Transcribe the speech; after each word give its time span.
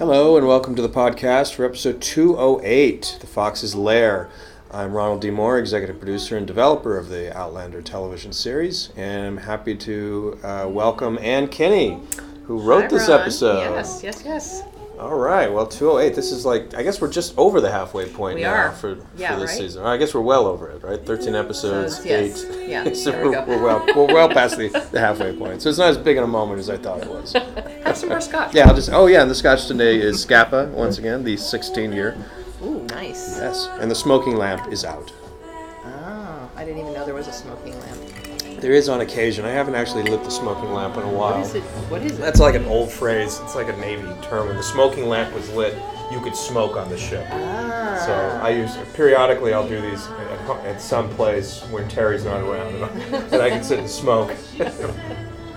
Hello 0.00 0.38
and 0.38 0.46
welcome 0.46 0.74
to 0.76 0.80
the 0.80 0.88
podcast 0.88 1.52
for 1.52 1.66
episode 1.66 2.00
208, 2.00 3.18
The 3.20 3.26
Fox's 3.26 3.74
Lair. 3.74 4.30
I'm 4.70 4.94
Ronald 4.94 5.20
D. 5.20 5.30
Moore, 5.30 5.58
executive 5.58 5.98
producer 5.98 6.38
and 6.38 6.46
developer 6.46 6.96
of 6.96 7.10
the 7.10 7.36
Outlander 7.36 7.82
television 7.82 8.32
series, 8.32 8.88
and 8.96 9.26
I'm 9.26 9.36
happy 9.36 9.76
to 9.76 10.38
uh, 10.42 10.66
welcome 10.70 11.18
Anne 11.20 11.48
Kenney, 11.48 12.00
who 12.44 12.62
wrote 12.62 12.84
Hi, 12.84 12.88
this 12.88 13.08
Ron. 13.10 13.20
episode. 13.20 13.74
Yes, 13.74 14.00
yes, 14.02 14.22
yes. 14.24 14.62
All 15.00 15.16
right, 15.18 15.50
well, 15.50 15.66
208. 15.66 16.14
This 16.14 16.30
is 16.30 16.44
like, 16.44 16.74
I 16.74 16.82
guess 16.82 17.00
we're 17.00 17.10
just 17.10 17.32
over 17.38 17.62
the 17.62 17.70
halfway 17.70 18.06
point 18.06 18.34
We 18.34 18.42
now 18.42 18.52
are. 18.52 18.72
for, 18.72 18.98
Yeah, 19.16 19.32
for 19.32 19.40
this 19.40 19.50
right? 19.52 19.58
season. 19.58 19.82
I 19.86 19.96
guess 19.96 20.12
we're 20.12 20.20
well 20.20 20.46
over 20.46 20.68
it, 20.68 20.82
right? 20.82 21.00
13 21.06 21.32
mm, 21.32 21.40
episodes, 21.42 22.04
yes. 22.04 22.44
eight. 22.44 22.68
Yeah, 22.68 22.92
so 22.92 23.10
there 23.12 23.22
we 23.22 23.30
we're, 23.30 23.34
go. 23.34 23.44
we're 23.46 23.62
well, 23.62 23.86
we're 23.96 24.12
well 24.14 24.28
past 24.28 24.58
the, 24.58 24.68
the 24.92 25.00
halfway 25.00 25.34
point. 25.34 25.62
So 25.62 25.70
it's 25.70 25.78
not 25.78 25.88
as 25.88 25.96
big 25.96 26.18
in 26.18 26.22
a 26.22 26.26
moment 26.26 26.58
as 26.58 26.68
I 26.68 26.76
thought 26.76 27.00
it 27.00 27.08
was. 27.08 27.32
Have 27.84 27.96
some 27.96 28.10
more 28.10 28.20
scotch. 28.20 28.54
Yeah, 28.54 28.68
I'll 28.68 28.74
just. 28.74 28.90
Oh, 28.92 29.06
yeah, 29.06 29.22
and 29.22 29.30
the 29.30 29.34
scotch 29.34 29.66
today 29.68 29.98
is 29.98 30.20
Scapa 30.20 30.70
once 30.74 30.98
again, 30.98 31.24
the 31.24 31.38
16 31.38 31.92
year. 31.92 32.14
Ooh, 32.62 32.82
nice. 32.90 33.38
Yes, 33.38 33.70
and 33.80 33.90
the 33.90 33.94
smoking 33.94 34.36
lamp 34.36 34.70
is 34.70 34.84
out. 34.84 35.10
Oh, 35.82 36.50
I 36.56 36.62
didn't 36.62 36.78
even 36.78 36.92
know 36.92 37.06
there 37.06 37.14
was 37.14 37.26
a 37.26 37.32
smoking 37.32 37.72
lamp. 37.80 38.00
There 38.60 38.72
is 38.72 38.88
on 38.88 39.00
occasion. 39.00 39.44
I 39.44 39.50
haven't 39.50 39.74
actually 39.74 40.02
lit 40.04 40.22
the 40.22 40.30
smoking 40.30 40.72
lamp 40.72 40.96
in 40.96 41.02
a 41.02 41.08
while. 41.08 41.32
What 41.38 41.46
is 41.46 41.54
it? 41.54 41.62
What 41.62 42.02
is 42.02 42.12
it? 42.12 42.20
That's 42.20 42.40
like 42.40 42.54
an 42.54 42.66
old 42.66 42.90
phrase. 42.90 43.40
It's 43.42 43.54
like 43.54 43.68
a 43.68 43.76
Navy 43.78 44.06
term. 44.22 44.48
When 44.48 44.56
the 44.56 44.62
smoking 44.62 45.08
lamp 45.08 45.34
was 45.34 45.48
lit, 45.54 45.74
you 46.12 46.20
could 46.20 46.36
smoke 46.36 46.76
on 46.76 46.88
the 46.90 46.98
ship. 46.98 47.26
ah. 47.30 48.02
So 48.04 48.12
I 48.42 48.50
use 48.50 48.76
periodically. 48.94 49.54
I'll 49.54 49.68
do 49.68 49.80
these 49.80 50.06
at, 50.06 50.50
at 50.66 50.80
some 50.80 51.08
place 51.10 51.62
where 51.70 51.86
Terry's 51.88 52.24
not 52.24 52.40
around, 52.42 52.74
and 52.74 52.84
I, 52.84 52.88
and 53.32 53.42
I 53.42 53.48
can 53.50 53.64
sit 53.64 53.78
and 53.78 53.88
smoke. 53.88 54.34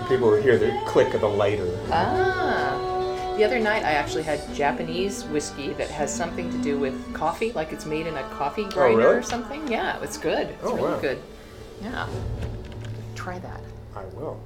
People 0.08 0.30
will 0.32 0.42
hear 0.42 0.58
the 0.58 0.78
click 0.86 1.14
of 1.14 1.22
the 1.22 1.28
lighter. 1.30 1.68
Ah. 1.92 3.34
The 3.38 3.44
other 3.44 3.60
night, 3.60 3.84
I 3.84 3.94
actually 3.94 4.24
had 4.24 4.40
Japanese 4.54 5.24
whiskey 5.26 5.74
that 5.74 5.90
has 5.90 6.14
something 6.14 6.52
to 6.52 6.58
do 6.60 6.78
with 6.78 7.14
coffee, 7.16 7.52
like 7.52 7.74
it's 7.74 7.86
made 7.86 8.06
in 8.06 8.16
a 8.16 8.24
coffee 8.30 8.66
grinder 8.66 9.02
Oh, 9.02 9.08
really? 9.08 9.16
or 9.18 9.24
something. 9.24 9.68
Yeah, 9.68 10.02
it's 10.04 10.18
good. 10.18 10.50
It's 10.50 10.64
Oh, 10.64 10.76
really 10.76 10.92
wow. 10.94 11.00
good. 11.02 11.20
Yeah. 11.82 12.08
Try 13.16 13.40
that. 13.40 13.62
I 13.96 14.06
will. 14.16 14.42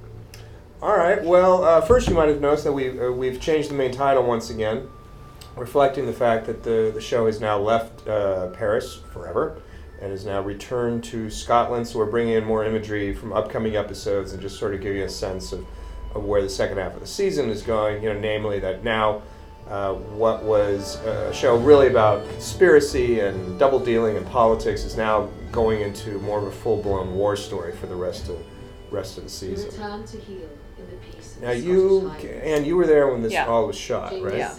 All 0.80 0.96
right. 0.96 1.22
Well, 1.24 1.64
uh, 1.64 1.80
first 1.80 2.06
you 2.08 2.14
might 2.14 2.28
have 2.28 2.40
noticed 2.40 2.62
that 2.62 2.72
we 2.72 3.00
uh, 3.00 3.10
we've 3.10 3.40
changed 3.40 3.68
the 3.68 3.74
main 3.74 3.90
title 3.90 4.22
once 4.22 4.50
again, 4.50 4.88
reflecting 5.56 6.06
the 6.06 6.12
fact 6.12 6.46
that 6.46 6.62
the 6.62 6.92
the 6.94 7.00
show 7.00 7.26
has 7.26 7.40
now 7.40 7.58
left 7.58 8.06
uh, 8.06 8.46
Paris 8.50 9.00
forever 9.12 9.60
and 10.00 10.12
has 10.12 10.24
now 10.24 10.40
returned 10.40 11.02
to 11.02 11.28
Scotland. 11.30 11.88
So 11.88 11.98
we're 11.98 12.06
bringing 12.06 12.34
in 12.34 12.44
more 12.44 12.64
imagery 12.64 13.12
from 13.12 13.32
upcoming 13.32 13.74
episodes 13.74 14.32
and 14.32 14.40
just 14.40 14.56
sort 14.56 14.72
of 14.72 14.80
give 14.80 14.94
you 14.94 15.02
a 15.02 15.08
sense 15.08 15.50
of, 15.50 15.66
of 16.14 16.24
where 16.24 16.42
the 16.42 16.48
second 16.48 16.78
half 16.78 16.94
of 16.94 17.00
the 17.00 17.08
season 17.08 17.50
is 17.50 17.62
going. 17.62 18.00
You 18.02 18.14
know, 18.14 18.20
namely 18.20 18.60
that 18.60 18.84
now. 18.84 19.22
Uh, 19.68 19.92
what 19.92 20.42
was 20.44 20.96
a 21.04 21.30
show 21.34 21.54
really 21.58 21.88
about 21.88 22.26
conspiracy 22.30 23.20
and 23.20 23.58
double 23.58 23.78
dealing 23.78 24.16
and 24.16 24.24
politics 24.28 24.82
is 24.82 24.96
now 24.96 25.28
going 25.52 25.82
into 25.82 26.18
more 26.20 26.38
of 26.38 26.44
a 26.44 26.50
full 26.50 26.82
blown 26.82 27.14
war 27.14 27.36
story 27.36 27.76
for 27.76 27.86
the 27.86 27.94
rest 27.94 28.30
of 28.30 28.38
rest 28.90 29.18
of 29.18 29.24
the 29.24 29.30
season. 29.30 29.70
Return 29.70 30.04
to 30.06 30.16
heal 30.18 30.48
in 30.78 30.86
the 30.90 30.96
peace 30.96 31.36
Now 31.42 31.50
you 31.50 32.10
and 32.42 32.66
you 32.66 32.76
were 32.76 32.86
there 32.86 33.08
when 33.08 33.22
this 33.22 33.32
Yeah. 33.32 33.46
all 33.46 33.66
was 33.66 33.76
shot, 33.76 34.12
right? 34.22 34.38
Yeah. 34.38 34.54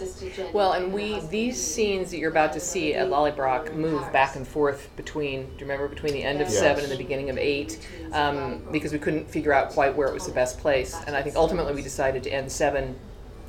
Well, 0.52 0.72
and 0.72 0.92
we 0.92 1.20
these 1.30 1.60
scenes 1.60 2.10
that 2.10 2.18
you're 2.18 2.30
about 2.30 2.52
to 2.54 2.60
see 2.60 2.94
at 2.94 3.08
Lallybroch 3.08 3.74
move 3.74 4.12
back 4.12 4.36
and 4.36 4.46
forth 4.46 4.88
between. 4.96 5.44
Do 5.44 5.50
you 5.58 5.60
remember 5.62 5.88
between 5.88 6.12
the 6.12 6.22
end 6.22 6.40
of 6.40 6.48
Yes. 6.48 6.58
seven 6.58 6.84
and 6.84 6.92
the 6.92 6.96
beginning 6.98 7.30
of 7.30 7.38
eight? 7.38 7.78
Um, 8.12 8.62
because 8.70 8.92
we 8.92 8.98
couldn't 8.98 9.30
figure 9.30 9.52
out 9.52 9.70
quite 9.70 9.96
where 9.96 10.08
it 10.08 10.14
was 10.14 10.26
the 10.26 10.32
best 10.32 10.58
place, 10.58 10.94
and 11.06 11.16
I 11.16 11.22
think 11.22 11.36
ultimately 11.36 11.74
we 11.74 11.82
decided 11.82 12.22
to 12.24 12.30
end 12.30 12.50
seven 12.52 12.96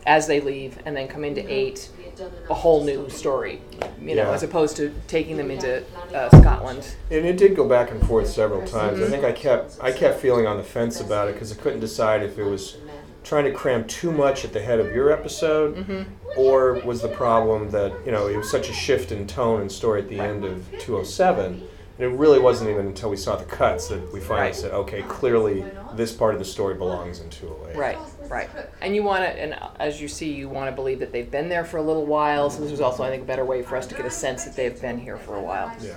as 0.07 0.25
they 0.27 0.39
leave 0.39 0.79
and 0.85 0.95
then 0.97 1.07
come 1.07 1.23
into 1.23 1.41
eight 1.41 1.89
We 1.97 2.00
had 2.00 2.00
done 2.00 2.00
a 2.49 2.53
whole 2.53 2.83
new 2.83 3.09
story. 3.09 3.61
You 4.01 4.15
know, 4.15 4.23
Yeah. 4.23 4.31
as 4.31 4.43
opposed 4.43 4.75
to 4.77 4.93
taking 5.07 5.37
them 5.37 5.51
into 5.51 5.83
uh, 6.13 6.29
Scotland. 6.39 6.95
And 7.09 7.25
it 7.25 7.37
did 7.37 7.55
go 7.55 7.67
back 7.67 7.91
and 7.91 8.05
forth 8.07 8.27
several 8.27 8.65
times. 8.67 9.01
I 9.01 9.07
think 9.09 9.23
I 9.23 9.31
kept 9.31 9.77
I 9.81 9.91
kept 9.91 10.19
feeling 10.19 10.47
on 10.47 10.57
the 10.57 10.63
fence 10.63 10.99
about 10.99 11.27
it 11.29 11.33
because 11.33 11.51
I 11.51 11.55
couldn't 11.55 11.79
decide 11.79 12.23
if 12.23 12.37
it 12.37 12.43
was 12.43 12.77
trying 13.23 13.45
to 13.45 13.51
cram 13.51 13.85
too 13.85 14.11
much 14.11 14.43
at 14.43 14.51
the 14.53 14.59
head 14.61 14.79
of 14.79 14.93
your 14.95 15.11
episode, 15.11 15.75
Mm-hmm. 15.77 16.03
or 16.37 16.81
was 16.85 17.01
the 17.01 17.07
problem 17.09 17.69
that 17.71 17.91
you 18.05 18.11
know 18.11 18.27
it 18.27 18.35
was 18.37 18.49
such 18.49 18.69
a 18.69 18.73
shift 18.73 19.11
in 19.11 19.27
tone 19.27 19.61
and 19.61 19.71
story 19.71 20.01
at 20.01 20.09
the 20.09 20.19
end 20.19 20.43
of 20.45 20.65
207. 20.79 21.67
And 21.99 22.11
it 22.13 22.17
really 22.17 22.39
wasn't 22.39 22.71
even 22.71 22.87
until 22.87 23.11
we 23.11 23.17
saw 23.17 23.35
the 23.35 23.43
cuts 23.45 23.89
that 23.89 24.11
we 24.11 24.19
finally 24.19 24.47
Right. 24.47 24.55
said, 24.55 24.71
okay, 24.71 25.03
clearly 25.03 25.63
this 25.93 26.11
part 26.11 26.33
of 26.33 26.39
the 26.39 26.45
story 26.45 26.73
belongs 26.73 27.19
in 27.19 27.29
208. 27.29 27.77
Right, 27.77 27.97
right. 28.31 28.49
And 28.81 28.95
you 28.95 29.03
want 29.03 29.23
to, 29.23 29.29
and 29.29 29.55
as 29.79 30.01
you 30.01 30.07
see, 30.07 30.31
you 30.33 30.49
want 30.49 30.67
to 30.69 30.75
believe 30.75 30.99
that 30.99 31.11
they've 31.11 31.29
been 31.29 31.49
there 31.49 31.63
for 31.65 31.77
a 31.77 31.81
little 31.83 32.05
while. 32.05 32.49
So 32.49 32.61
this 32.61 32.71
was 32.71 32.81
also, 32.81 33.03
I 33.03 33.09
think, 33.09 33.23
a 33.23 33.25
better 33.27 33.45
way 33.45 33.61
for 33.61 33.75
us 33.77 33.85
to 33.87 33.95
get 33.95 34.05
a 34.05 34.09
sense 34.09 34.43
that 34.45 34.55
they've 34.55 34.79
been 34.81 34.97
here 34.97 35.17
for 35.17 35.35
a 35.35 35.41
while. 35.41 35.71
Yeah. 35.81 35.95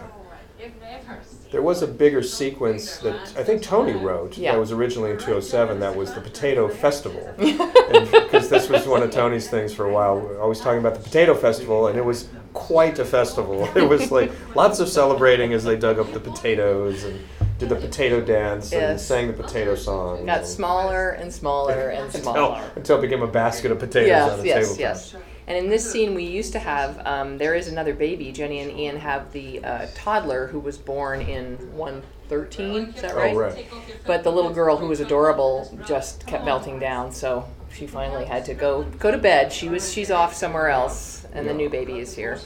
There 1.50 1.62
was 1.62 1.83
a 1.83 1.87
bigger 1.87 2.22
sequence 2.22 2.99
that 2.99 3.34
I 3.37 3.45
think 3.45 3.62
Toni 3.62 3.93
wrote 3.93 4.37
Yeah. 4.39 4.53
that 4.53 4.59
was 4.59 4.72
originally 4.72 5.11
in 5.11 5.19
207 5.19 5.78
that 5.81 5.95
was 5.95 6.15
the 6.15 6.21
Potato 6.21 6.69
Festival. 6.69 7.34
Because 8.15 8.49
this 8.49 8.69
was 8.69 8.87
one 8.87 9.03
of 9.03 9.11
Toni's 9.12 9.49
things 9.49 9.72
for 9.72 9.84
a 9.87 9.93
while. 9.93 10.19
We 10.19 10.27
were 10.27 10.41
always 10.41 10.61
talking 10.61 10.81
about 10.81 10.95
the 10.95 11.03
Potato 11.03 11.34
Festival, 11.34 11.87
and 11.87 11.97
it 11.97 12.05
was 12.05 12.28
quite 12.53 12.99
a 12.99 13.05
festival. 13.05 13.69
It 13.77 13.89
was 13.89 14.11
like 14.11 14.33
lots 14.56 14.81
of 14.81 14.89
celebrating 14.89 15.53
as 15.53 15.62
they 15.65 15.77
dug 15.77 15.99
up 15.99 16.12
the 16.12 16.19
potatoes 16.21 17.05
and 17.05 17.21
did 17.69 17.77
the 17.81 17.87
potato 17.87 18.21
dance 18.21 18.73
and 18.73 18.81
Yes. 18.83 19.07
sang 19.07 19.27
the 19.27 19.33
potato 19.33 19.75
song. 19.75 20.27
Got 20.27 20.39
and- 20.39 20.47
smaller 20.47 21.11
and 21.11 21.33
smaller 21.33 21.89
and 21.95 22.07
until, 22.07 22.23
smaller. 22.23 22.71
until 22.77 22.99
it 22.99 23.03
became 23.03 23.23
a 23.23 23.27
basket 23.27 23.71
of 23.71 23.79
potatoes 23.79 24.11
on 24.11 24.29
Yes, 24.29 24.41
the 24.41 24.47
yes, 24.47 24.57
tabletop. 24.57 24.79
yes. 24.81 25.15
And 25.47 25.59
in 25.59 25.69
this 25.69 25.91
scene, 25.91 26.15
we 26.15 26.25
used 26.25 26.53
to 26.53 26.59
have, 26.59 27.01
um, 27.07 27.37
there 27.37 27.55
is 27.55 27.69
another 27.69 27.93
baby. 27.93 28.33
Jenny 28.33 28.61
and 28.61 28.79
Ian 28.79 28.97
have 28.99 29.31
the 29.33 29.63
uh, 29.63 29.87
toddler 29.95 30.47
who 30.47 30.59
was 30.59 30.79
born 30.79 31.21
in 31.21 31.57
113, 31.77 32.95
is 32.95 33.03
that 33.03 33.15
right? 33.15 33.35
Oh, 33.35 33.39
right. 33.39 33.67
But 34.07 34.25
the 34.25 34.33
little 34.33 34.53
girl 34.53 34.79
who 34.79 34.89
was 34.89 35.01
adorable 35.01 35.77
just 35.87 36.27
kept 36.27 36.47
melting 36.47 36.79
down, 36.79 37.13
so 37.13 37.47
she 37.71 37.87
finally 37.87 38.25
had 38.25 38.47
to 38.47 38.55
go 38.55 38.85
go 38.99 39.11
to 39.11 39.19
bed. 39.19 39.53
She 39.53 39.69
was 39.69 39.93
she's 39.93 40.11
off 40.11 40.33
somewhere 40.35 40.69
else, 40.71 41.27
and 41.35 41.47
the 41.47 41.53
new 41.53 41.69
baby 41.69 41.99
is 41.99 42.15
here. 42.17 42.39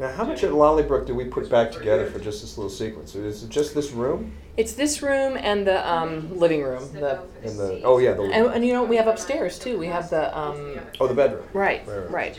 Now, 0.00 0.10
how 0.10 0.24
much 0.24 0.42
of 0.44 0.52
Lallybroch 0.52 1.04
do 1.06 1.14
we 1.14 1.26
put 1.26 1.50
back 1.50 1.70
together 1.70 2.06
for 2.06 2.18
just 2.18 2.40
this 2.40 2.56
little 2.56 2.70
sequence? 2.70 3.14
Is 3.14 3.42
it 3.44 3.50
just 3.50 3.74
this 3.74 3.90
room? 3.90 4.32
It's 4.56 4.72
this 4.72 5.02
room 5.02 5.36
and 5.36 5.66
the 5.66 5.86
um, 5.86 6.38
living 6.38 6.62
room. 6.62 6.90
The 6.94 7.20
And 7.42 7.58
the 7.58 7.82
oh 7.84 7.98
yeah, 7.98 8.14
the 8.14 8.22
and, 8.22 8.46
and 8.46 8.64
you 8.64 8.72
know 8.72 8.82
we 8.82 8.96
have 8.96 9.08
upstairs 9.08 9.58
too. 9.58 9.78
We 9.78 9.88
have 9.88 10.08
the 10.08 10.36
um, 10.36 10.80
oh 11.00 11.06
the 11.06 11.12
bedroom. 11.12 11.46
right, 11.52 11.82
Right, 12.08 12.34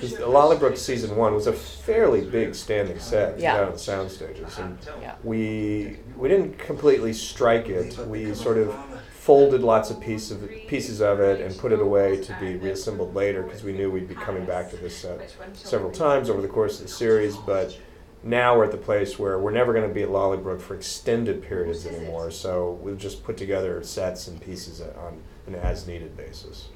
Lallybroch 0.00 0.78
season 0.78 1.14
one 1.14 1.34
was 1.34 1.46
a 1.46 1.52
fairly 1.52 2.22
big 2.22 2.54
standing 2.54 2.98
set 2.98 3.38
Yeah. 3.38 3.58
down 3.58 3.66
at 3.68 3.74
the 3.74 3.78
sound 3.78 4.10
stages, 4.10 4.56
and 4.58 4.78
Yeah. 5.02 5.16
we 5.22 5.98
we 6.16 6.30
didn't 6.30 6.58
completely 6.58 7.12
strike 7.12 7.68
it. 7.68 7.98
We 8.08 8.32
sort 8.32 8.56
of 8.56 8.74
folded 9.24 9.62
lots 9.62 9.90
of 9.90 9.98
piece 10.02 10.30
of 10.30 10.46
pieces 10.68 11.00
of 11.00 11.18
it 11.18 11.40
and 11.40 11.56
put 11.56 11.72
it 11.72 11.80
away 11.80 12.22
to 12.22 12.36
be 12.38 12.56
reassembled 12.56 13.14
later 13.14 13.42
because 13.42 13.64
we 13.64 13.72
knew 13.72 13.90
we'd 13.90 14.06
be 14.06 14.14
coming 14.14 14.44
back 14.44 14.68
to 14.68 14.76
this 14.76 14.94
set 14.94 15.34
several 15.54 15.90
times 15.90 16.28
over 16.28 16.42
the 16.42 16.48
course 16.48 16.78
of 16.78 16.88
the 16.88 16.92
series. 16.92 17.34
But 17.34 17.74
now 18.22 18.54
we're 18.54 18.66
at 18.66 18.70
the 18.70 18.76
place 18.76 19.18
where 19.18 19.38
we're 19.38 19.50
never 19.50 19.72
going 19.72 19.88
to 19.88 19.94
be 19.94 20.02
at 20.02 20.10
Lallybroch 20.10 20.60
for 20.60 20.74
extended 20.74 21.42
periods 21.42 21.86
anymore. 21.86 22.30
So 22.30 22.78
we've 22.82 22.98
just 22.98 23.24
put 23.24 23.38
together 23.38 23.82
sets 23.82 24.28
and 24.28 24.38
pieces 24.42 24.82
on 24.82 25.22
an 25.46 25.54
as-needed 25.54 26.18
basis. 26.18 26.68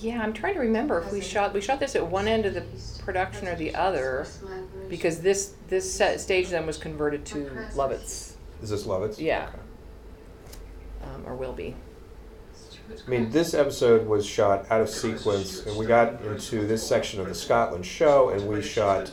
Yeah, 0.00 0.22
I'm 0.22 0.32
trying 0.32 0.54
to 0.54 0.60
remember 0.60 1.02
if 1.02 1.12
we 1.12 1.20
shot 1.20 1.52
we 1.52 1.60
shot 1.60 1.80
this 1.80 1.94
at 1.94 2.06
one 2.06 2.26
end 2.28 2.46
of 2.46 2.54
the 2.54 2.64
production 3.04 3.46
or 3.46 3.56
the 3.56 3.74
other, 3.74 4.26
because 4.88 5.20
this 5.20 5.52
this 5.68 5.92
set, 5.92 6.18
stage 6.18 6.48
then 6.48 6.66
was 6.66 6.78
converted 6.78 7.26
to 7.26 7.50
Lovat's, 7.74 8.38
Is 8.62 8.70
this 8.70 8.84
Lovat's? 8.86 9.20
Yeah. 9.20 9.48
Okay. 9.48 9.58
Um, 11.04 11.24
or 11.26 11.34
will 11.34 11.52
be. 11.52 11.74
I 13.06 13.10
mean, 13.10 13.30
this 13.30 13.54
episode 13.54 14.06
was 14.06 14.26
shot 14.26 14.66
out 14.70 14.80
of 14.82 14.88
sequence, 14.90 15.64
and 15.64 15.76
we 15.76 15.86
got 15.86 16.20
into 16.22 16.66
this 16.66 16.86
section 16.86 17.20
of 17.20 17.28
the 17.28 17.34
Scotland 17.34 17.84
show, 17.86 18.28
and 18.30 18.46
we 18.46 18.62
shot. 18.62 19.10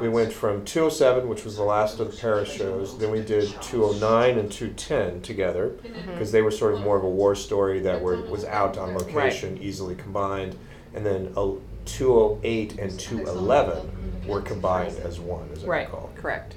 We 0.00 0.08
went 0.08 0.32
from 0.32 0.64
207, 0.64 1.28
which 1.28 1.44
was 1.44 1.56
the 1.56 1.62
last 1.62 2.00
of 2.00 2.10
the 2.10 2.16
Paris 2.16 2.50
shows, 2.50 2.96
then 2.96 3.10
we 3.10 3.20
did 3.20 3.50
209 3.60 4.38
and 4.38 4.50
210 4.50 5.20
together, 5.20 5.74
because 6.06 6.32
they 6.32 6.40
were 6.40 6.50
sort 6.50 6.72
of 6.72 6.80
more 6.80 6.96
of 6.96 7.04
a 7.04 7.08
war 7.08 7.34
story 7.34 7.80
that 7.80 8.00
were 8.00 8.22
was 8.22 8.46
out 8.46 8.78
on 8.78 8.94
location, 8.94 9.58
easily 9.60 9.94
combined, 9.94 10.56
and 10.94 11.04
then 11.04 11.32
uh, 11.36 11.50
208 11.84 12.78
and 12.78 12.98
211 12.98 14.26
were 14.26 14.40
combined 14.40 14.96
as 15.00 15.20
one, 15.20 15.48
as 15.52 15.64
I 15.64 15.66
Right, 15.66 15.86
recall. 15.86 16.10
correct. 16.16 16.54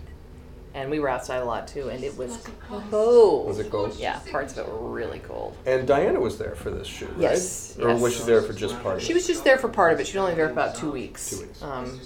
And 0.75 0.90
we 0.90 1.00
were 1.00 1.08
outside 1.08 1.38
a 1.38 1.46
lot 1.46 1.68
too, 1.68 1.90
and 1.90 2.04
it 2.04 2.18
was 2.18 2.44
cold. 2.68 3.46
Was 3.48 3.60
it 3.60 3.70
cold? 3.70 3.96
Yeah, 3.96 4.20
parts 4.31 4.54
of 4.58 4.68
it 4.68 4.72
were 4.72 4.90
really 4.90 5.20
cold. 5.20 5.56
And 5.68 5.88
Diana 5.88 6.20
was 6.20 6.40
there 6.40 6.56
for 6.56 6.72
this 6.72 6.88
shoot, 6.88 7.10
right? 7.12 7.20
Yes, 7.20 7.78
Or 7.80 7.96
was 7.96 8.18
she 8.18 8.24
there 8.24 8.42
for 8.42 8.54
just 8.54 8.74
part 8.81 8.96
of 8.98 9.02
it? 9.04 9.06
She 9.06 9.14
was 9.14 9.28
just 9.28 9.44
there 9.44 9.60
for 9.60 9.70
part 9.70 9.94
of 9.94 10.00
it. 10.00 10.08
She 10.08 10.18
was 10.18 10.24
only 10.24 10.36
there 10.36 10.48
for 10.48 10.54
about 10.54 10.75
two 10.75 10.90
weeks. 10.90 11.30
Two 11.30 11.42
weeks. 11.46 11.62
Um, 11.62 12.00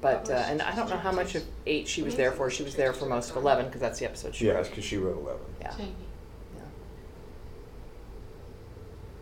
but 0.00 0.28
uh, 0.30 0.32
and 0.34 0.60
I 0.62 0.74
don't 0.74 0.90
know 0.90 0.96
how 0.96 1.12
much 1.12 1.36
of 1.36 1.44
eight 1.66 1.86
she 1.86 2.02
was 2.02 2.16
there 2.16 2.32
for. 2.32 2.50
She 2.50 2.64
was 2.64 2.74
there 2.74 2.92
for 2.92 3.06
most 3.06 3.30
of 3.30 3.36
eleven 3.36 3.66
because 3.66 3.80
that's 3.80 4.00
the 4.00 4.06
episode 4.06 4.34
she 4.34 4.46
Yes, 4.46 4.56
wrote. 4.56 4.70
because 4.70 4.84
she 4.84 4.96
wrote 4.96 5.16
11. 5.18 5.40
Yeah. 5.60 5.74
Jamie. 5.76 5.94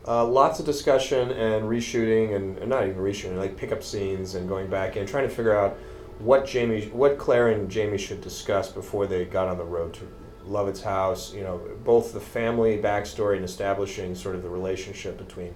Uh, 0.08 0.24
lots 0.24 0.60
of 0.60 0.66
discussion 0.66 1.32
and 1.32 1.64
reshooting, 1.64 2.36
and, 2.36 2.56
and 2.58 2.68
not 2.70 2.84
even 2.86 2.96
reshooting, 2.96 3.36
like 3.38 3.56
pickup 3.56 3.82
scenes 3.82 4.36
and 4.36 4.48
going 4.48 4.68
back 4.68 4.94
and 4.96 5.08
trying 5.08 5.28
to 5.28 5.34
figure 5.34 5.56
out 5.56 5.76
what 6.18 6.46
Jamie, 6.46 6.86
what 6.86 7.18
Claire 7.18 7.48
and 7.48 7.70
Jamie 7.70 7.98
should 7.98 8.20
discuss 8.20 8.70
before 8.70 9.06
they 9.06 9.24
got 9.24 9.48
on 9.48 9.58
the 9.58 9.64
road 9.64 9.94
to 9.94 10.08
Lovat's 10.46 10.82
house. 10.82 11.34
You 11.34 11.42
know, 11.42 11.60
both 11.84 12.12
the 12.12 12.20
family 12.20 12.78
backstory 12.78 13.36
and 13.36 13.44
establishing 13.44 14.14
sort 14.14 14.34
of 14.34 14.42
the 14.42 14.48
relationship 14.48 15.18
between 15.18 15.54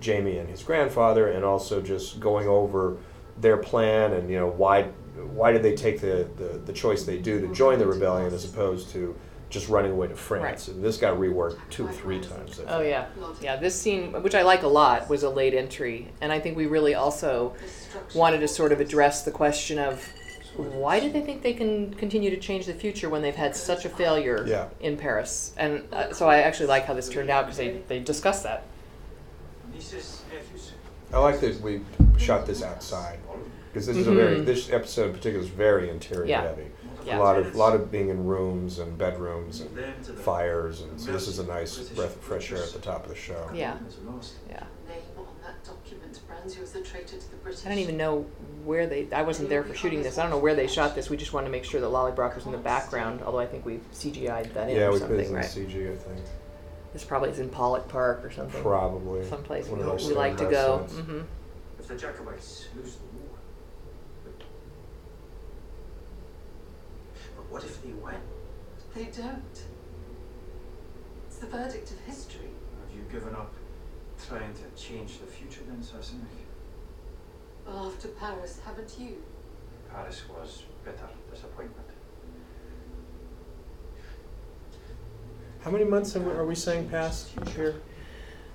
Jamie 0.00 0.38
and 0.38 0.48
his 0.48 0.62
grandfather, 0.62 1.28
and 1.28 1.44
also 1.44 1.80
just 1.80 2.20
going 2.20 2.48
over 2.48 2.96
their 3.40 3.56
plan 3.56 4.12
and 4.12 4.30
you 4.30 4.38
know 4.38 4.48
why 4.48 4.82
why 5.32 5.52
did 5.52 5.62
they 5.62 5.74
take 5.74 6.00
the, 6.00 6.28
the, 6.36 6.60
the 6.64 6.72
choice 6.72 7.04
they 7.04 7.18
do 7.18 7.40
to 7.40 7.52
join 7.54 7.78
the 7.78 7.86
rebellion 7.86 8.32
as 8.32 8.44
opposed 8.44 8.90
to 8.90 9.14
just 9.50 9.68
running 9.68 9.90
away 9.90 10.06
to 10.08 10.14
France. 10.16 10.68
And 10.68 10.82
this 10.82 10.96
got 10.96 11.18
reworked 11.18 11.58
two 11.68 11.86
or 11.86 11.92
three 11.92 12.20
times. 12.20 12.52
I 12.52 12.54
think. 12.54 12.68
Oh 12.70 12.80
yeah, 12.80 13.06
yeah. 13.42 13.56
This 13.56 13.78
scene, 13.78 14.12
which 14.22 14.34
I 14.34 14.42
like 14.42 14.62
a 14.62 14.68
lot, 14.68 15.08
was 15.10 15.24
a 15.24 15.28
late 15.28 15.52
entry, 15.54 16.08
and 16.20 16.32
I 16.32 16.38
think 16.40 16.56
we 16.56 16.66
really 16.66 16.94
also 16.94 17.54
wanted 18.14 18.38
to 18.40 18.48
sort 18.48 18.72
of 18.72 18.80
address 18.80 19.24
the 19.24 19.30
question 19.32 19.78
of 19.78 20.08
why 20.56 21.00
do 21.00 21.10
they 21.10 21.20
think 21.20 21.42
they 21.42 21.52
can 21.54 21.92
continue 21.94 22.30
to 22.30 22.36
change 22.36 22.66
the 22.66 22.74
future 22.74 23.08
when 23.08 23.22
they've 23.22 23.34
had 23.34 23.54
such 23.56 23.84
a 23.84 23.88
failure 23.88 24.44
Yeah. 24.46 24.68
in 24.80 24.96
Paris? 24.96 25.52
And 25.56 25.82
uh, 25.92 26.12
so 26.12 26.28
I 26.28 26.38
actually 26.38 26.66
like 26.66 26.86
how 26.86 26.94
this 26.94 27.08
turned 27.08 27.30
out 27.30 27.44
because 27.46 27.58
they 27.58 27.80
they 27.88 27.98
discussed 27.98 28.44
that. 28.44 28.64
I 31.12 31.18
like 31.18 31.40
that 31.40 31.60
we 31.60 31.80
shot 32.18 32.46
this 32.46 32.62
outside 32.62 33.18
because 33.72 33.86
this 33.86 33.96
is 33.96 34.06
a 34.06 34.12
very 34.12 34.36
Mhm. 34.38 34.44
this 34.46 34.70
episode 34.70 35.06
in 35.06 35.12
particular 35.12 35.40
is 35.44 35.48
very 35.50 35.90
interior 35.90 36.26
Yeah. 36.26 36.42
heavy. 36.42 36.66
Yeah. 37.04 37.18
A 37.18 37.20
lot 37.20 37.36
of 37.38 37.54
lot 37.54 37.74
of 37.74 37.90
being 37.90 38.08
in 38.08 38.26
rooms 38.26 38.78
and 38.78 38.96
bedrooms 38.98 39.60
and 39.60 40.18
fires, 40.18 40.82
and 40.82 41.00
so 41.00 41.12
this 41.12 41.28
is 41.28 41.38
a 41.38 41.46
nice 41.46 41.78
breath 41.90 42.16
of 42.16 42.22
fresh 42.22 42.52
air 42.52 42.62
at 42.62 42.72
the 42.72 42.78
top 42.78 43.04
of 43.04 43.10
the 43.10 43.16
show. 43.16 43.48
Yeah, 43.54 43.76
yeah. 44.48 44.64
Name 44.88 44.98
on 45.16 45.26
that 45.42 45.62
document 45.64 46.20
brands 46.28 46.56
you 46.56 46.62
as 46.62 46.74
a 46.74 46.82
traitor 46.82 47.16
to 47.18 47.30
the 47.30 47.36
British. 47.36 47.64
I 47.64 47.68
don't 47.70 47.78
even 47.78 47.96
know 47.96 48.26
where 48.64 48.86
they. 48.86 49.08
I 49.12 49.22
wasn't 49.22 49.48
there 49.48 49.64
for 49.64 49.74
shooting 49.74 50.02
this. 50.02 50.18
I 50.18 50.22
don't 50.22 50.30
know 50.30 50.38
where 50.38 50.54
they 50.54 50.66
shot 50.66 50.94
this. 50.94 51.08
We 51.10 51.16
just 51.16 51.32
wanted 51.32 51.46
to 51.46 51.52
make 51.52 51.64
sure 51.64 51.80
that 51.80 51.86
Lallybroch 51.86 52.34
was 52.34 52.46
in 52.46 52.52
the 52.52 52.58
background. 52.58 53.22
Although 53.22 53.38
I 53.40 53.46
think 53.46 53.64
we 53.64 53.80
CGI'd 53.94 54.54
that 54.54 54.68
in 54.68 54.76
Yeah, 54.76 54.86
or 54.86 54.92
we 54.92 54.98
put 54.98 55.08
something, 55.08 55.20
it 55.20 55.28
in 55.28 55.34
right? 55.34 55.44
CG, 55.44 55.92
I 55.92 55.96
think. 55.96 56.18
This 56.92 57.04
probably 57.04 57.30
is 57.30 57.38
in 57.38 57.48
Pollok 57.48 57.88
Park 57.88 58.24
or 58.24 58.30
something. 58.32 58.60
Probably. 58.62 59.24
Someplace 59.28 59.66
we, 59.66 59.72
One 59.72 59.80
of 59.80 59.86
those 59.86 60.08
we 60.08 60.14
like 60.14 60.36
to 60.38 60.44
go. 60.50 60.80
restaurants. 60.80 60.94
hmm 60.96 61.20
If 61.78 61.86
the 61.88 61.94
Jacobites 61.96 62.66
lose 62.76 62.96
the 62.96 63.18
war. 63.18 63.36
But 64.24 64.44
what 67.50 67.64
if 67.64 67.82
they 67.82 67.90
win? 67.90 68.14
They 68.94 69.04
don't. 69.04 69.64
It's 71.26 71.38
the 71.38 71.46
verdict 71.46 71.90
of 71.90 71.98
history. 72.00 72.50
Have 72.80 72.96
you 72.96 73.02
given 73.10 73.34
up 73.34 73.52
trying 74.26 74.54
to 74.54 74.82
change 74.82 75.18
the 75.18 75.26
future 75.26 75.62
then, 75.66 75.78
Sassenach? 75.78 76.26
Well, 77.66 77.86
after 77.86 78.08
Paris, 78.08 78.60
haven't 78.64 78.96
you? 78.98 79.22
Paris 79.92 80.22
was 80.28 80.64
bitter 80.84 81.08
disappointment. 81.30 81.86
How 85.60 85.70
many 85.70 85.84
months 85.84 86.16
are 86.16 86.46
we 86.46 86.54
saying 86.54 86.88
past 86.88 87.30
here? 87.54 87.74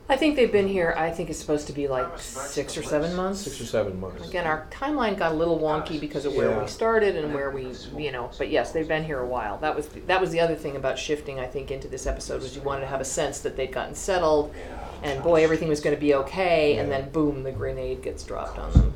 I 0.08 0.18
think 0.18 0.36
they've 0.36 0.52
been 0.52 0.68
here. 0.68 0.94
I 0.96 1.10
think 1.10 1.32
it's 1.32 1.40
supposed 1.40 1.66
to 1.68 1.74
be 1.74 1.88
like 1.88 2.20
six 2.20 2.78
or 2.78 2.84
seven 2.84 3.16
months. 3.16 3.42
Six 3.42 3.60
or 3.60 3.66
seven 3.66 4.00
months. 4.00 4.28
Again, 4.28 4.46
our 4.46 4.68
timeline 4.70 5.18
got 5.18 5.32
a 5.32 5.36
little 5.36 5.58
wonky 5.58 6.00
because 6.00 6.26
of 6.26 6.36
where 6.36 6.52
Yeah. 6.52 6.62
we 6.62 6.68
started 6.68 7.16
and 7.16 7.34
where 7.34 7.50
we, 7.50 7.70
you 7.98 8.12
know. 8.12 8.30
But 8.38 8.50
yes, 8.52 8.72
they've 8.72 8.88
been 8.88 9.04
here 9.04 9.20
a 9.20 9.26
while. 9.26 9.58
That 9.58 9.76
was 9.76 9.88
that 10.06 10.22
was 10.22 10.30
the 10.32 10.40
other 10.42 10.54
thing 10.56 10.76
about 10.76 11.00
shifting. 11.00 11.40
I 11.40 11.48
think 11.48 11.72
into 11.72 11.88
this 11.88 12.06
episode 12.06 12.44
was 12.44 12.56
you 12.56 12.62
wanted 12.62 12.82
to 12.82 12.88
have 12.88 13.02
a 13.02 13.06
sense 13.06 13.40
that 13.40 13.58
they'd 13.58 13.72
gotten 13.72 13.96
settled, 13.96 14.54
and 15.02 15.24
boy, 15.24 15.44
everything 15.44 15.70
was 15.70 15.82
going 15.82 15.96
to 15.96 16.00
be 16.00 16.14
okay. 16.14 16.78
And 16.78 16.92
then 16.92 17.10
boom, 17.10 17.42
the 17.42 17.52
grenade 17.52 18.04
gets 18.04 18.24
dropped 18.24 18.60
on 18.60 18.72
them. 18.74 18.94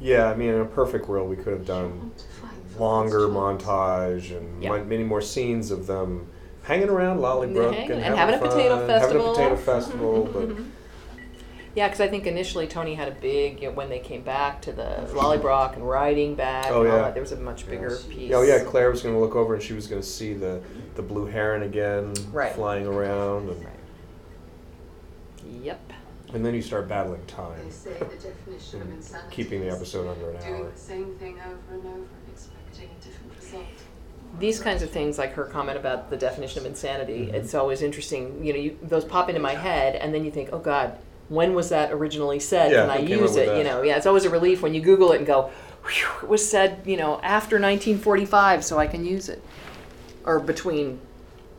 Yeah, 0.00 0.30
I 0.30 0.34
mean, 0.36 0.50
in 0.50 0.60
a 0.60 0.64
perfect 0.64 1.06
world, 1.08 1.28
we 1.28 1.36
could 1.36 1.52
have 1.52 1.66
done 1.66 1.98
Want 2.00 2.18
to 2.18 2.24
fight 2.24 2.50
for 2.72 2.78
longer 2.80 3.28
God's 3.28 3.62
montage 3.64 4.34
and 4.36 4.62
Yeah. 4.62 4.70
mon- 4.70 4.88
many 4.88 5.04
more 5.04 5.20
scenes 5.20 5.70
of 5.70 5.86
them 5.86 6.28
hanging 6.68 6.88
around 6.90 7.18
Lallybroch 7.18 7.72
Hanging- 7.74 7.90
and, 7.92 8.02
and 8.04 8.14
having 8.14 8.34
a 8.36 8.38
potato 8.38 8.76
fun, 8.78 8.86
festival. 8.86 9.34
Having 9.34 9.52
a 9.52 9.56
potato 9.56 9.72
festival, 9.80 10.24
but 10.32 10.64
Yeah, 11.74 11.88
because 11.88 12.00
I 12.00 12.08
think 12.08 12.26
initially 12.26 12.66
Toni 12.66 12.94
had 12.94 13.08
a 13.08 13.12
big 13.12 13.62
you 13.62 13.68
know, 13.68 13.74
when 13.74 13.88
they 13.88 13.98
came 14.00 14.22
back 14.22 14.60
to 14.62 14.72
the 14.72 15.08
Lallybroch 15.12 15.74
and 15.74 15.88
riding 15.88 16.34
back. 16.34 16.66
Oh, 16.70 16.82
and 16.82 16.90
all 16.90 16.96
yeah. 16.96 17.02
that, 17.04 17.14
there 17.14 17.22
was 17.22 17.32
a 17.32 17.36
much 17.36 17.66
bigger 17.68 17.90
Yes. 17.90 18.02
piece. 18.04 18.32
oh 18.34 18.42
yeah, 18.42 18.58
Claire 18.64 18.90
was 18.90 19.02
going 19.02 19.14
to 19.14 19.20
look 19.20 19.34
over 19.34 19.54
and 19.54 19.62
she 19.62 19.72
was 19.72 19.86
going 19.86 20.02
to 20.02 20.06
see 20.06 20.34
the 20.34 20.60
the 20.96 21.02
blue 21.02 21.26
heron 21.26 21.62
again 21.62 22.12
Right. 22.32 22.52
flying 22.52 22.86
around, 22.86 23.48
and, 23.48 23.64
Right. 23.64 23.74
Yep. 25.62 25.92
and 26.34 26.44
then 26.44 26.54
you 26.54 26.60
start 26.62 26.88
battling 26.88 27.20
They 27.26 27.32
time, 27.32 27.70
say 27.70 27.92
the 27.98 28.04
definition 28.04 28.82
of 28.82 28.90
insanity 28.92 29.34
keeping 29.34 29.60
the 29.60 29.70
episode 29.70 30.08
under 30.08 30.30
an 30.32 30.40
doing 30.42 30.62
hour. 30.62 30.70
the 30.70 30.78
same 30.78 31.14
thing 31.16 31.38
over 31.40 31.74
and 31.78 31.86
over 31.86 32.00
expecting 32.32 32.90
a 32.90 33.04
different 33.04 33.32
result. 33.40 33.64
These 34.38 34.60
kinds 34.60 34.82
of 34.82 34.90
things, 34.90 35.18
like 35.18 35.32
her 35.34 35.44
comment 35.44 35.78
about 35.78 36.10
the 36.10 36.16
definition 36.16 36.60
of 36.60 36.66
insanity, 36.66 37.26
Mhm. 37.26 37.34
it's 37.34 37.54
always 37.54 37.82
interesting. 37.82 38.44
You 38.44 38.52
know, 38.52 38.58
you, 38.58 38.78
those 38.82 39.04
pop 39.04 39.28
into 39.28 39.40
my 39.40 39.54
head, 39.54 39.96
and 39.96 40.14
then 40.14 40.24
you 40.24 40.30
think, 40.30 40.50
oh 40.52 40.58
God, 40.58 40.92
when 41.28 41.54
was 41.54 41.68
that 41.70 41.92
originally 41.92 42.38
said? 42.38 42.70
Yeah, 42.72 42.82
Can 42.82 42.90
I 42.90 42.98
use 42.98 43.36
it? 43.36 43.56
You 43.58 43.64
know, 43.64 43.82
yeah, 43.82 43.96
it's 43.96 44.06
always 44.06 44.24
a 44.24 44.30
relief 44.30 44.62
when 44.62 44.74
you 44.74 44.80
Google 44.80 45.12
it 45.12 45.18
and 45.18 45.26
go, 45.26 45.50
it 46.22 46.28
was 46.28 46.48
said, 46.48 46.80
you 46.84 46.96
know, 46.96 47.20
after 47.22 47.58
1945, 47.58 48.64
so 48.64 48.78
I 48.78 48.86
can 48.86 49.04
use 49.04 49.28
it, 49.28 49.42
or 50.24 50.38
between, 50.38 51.00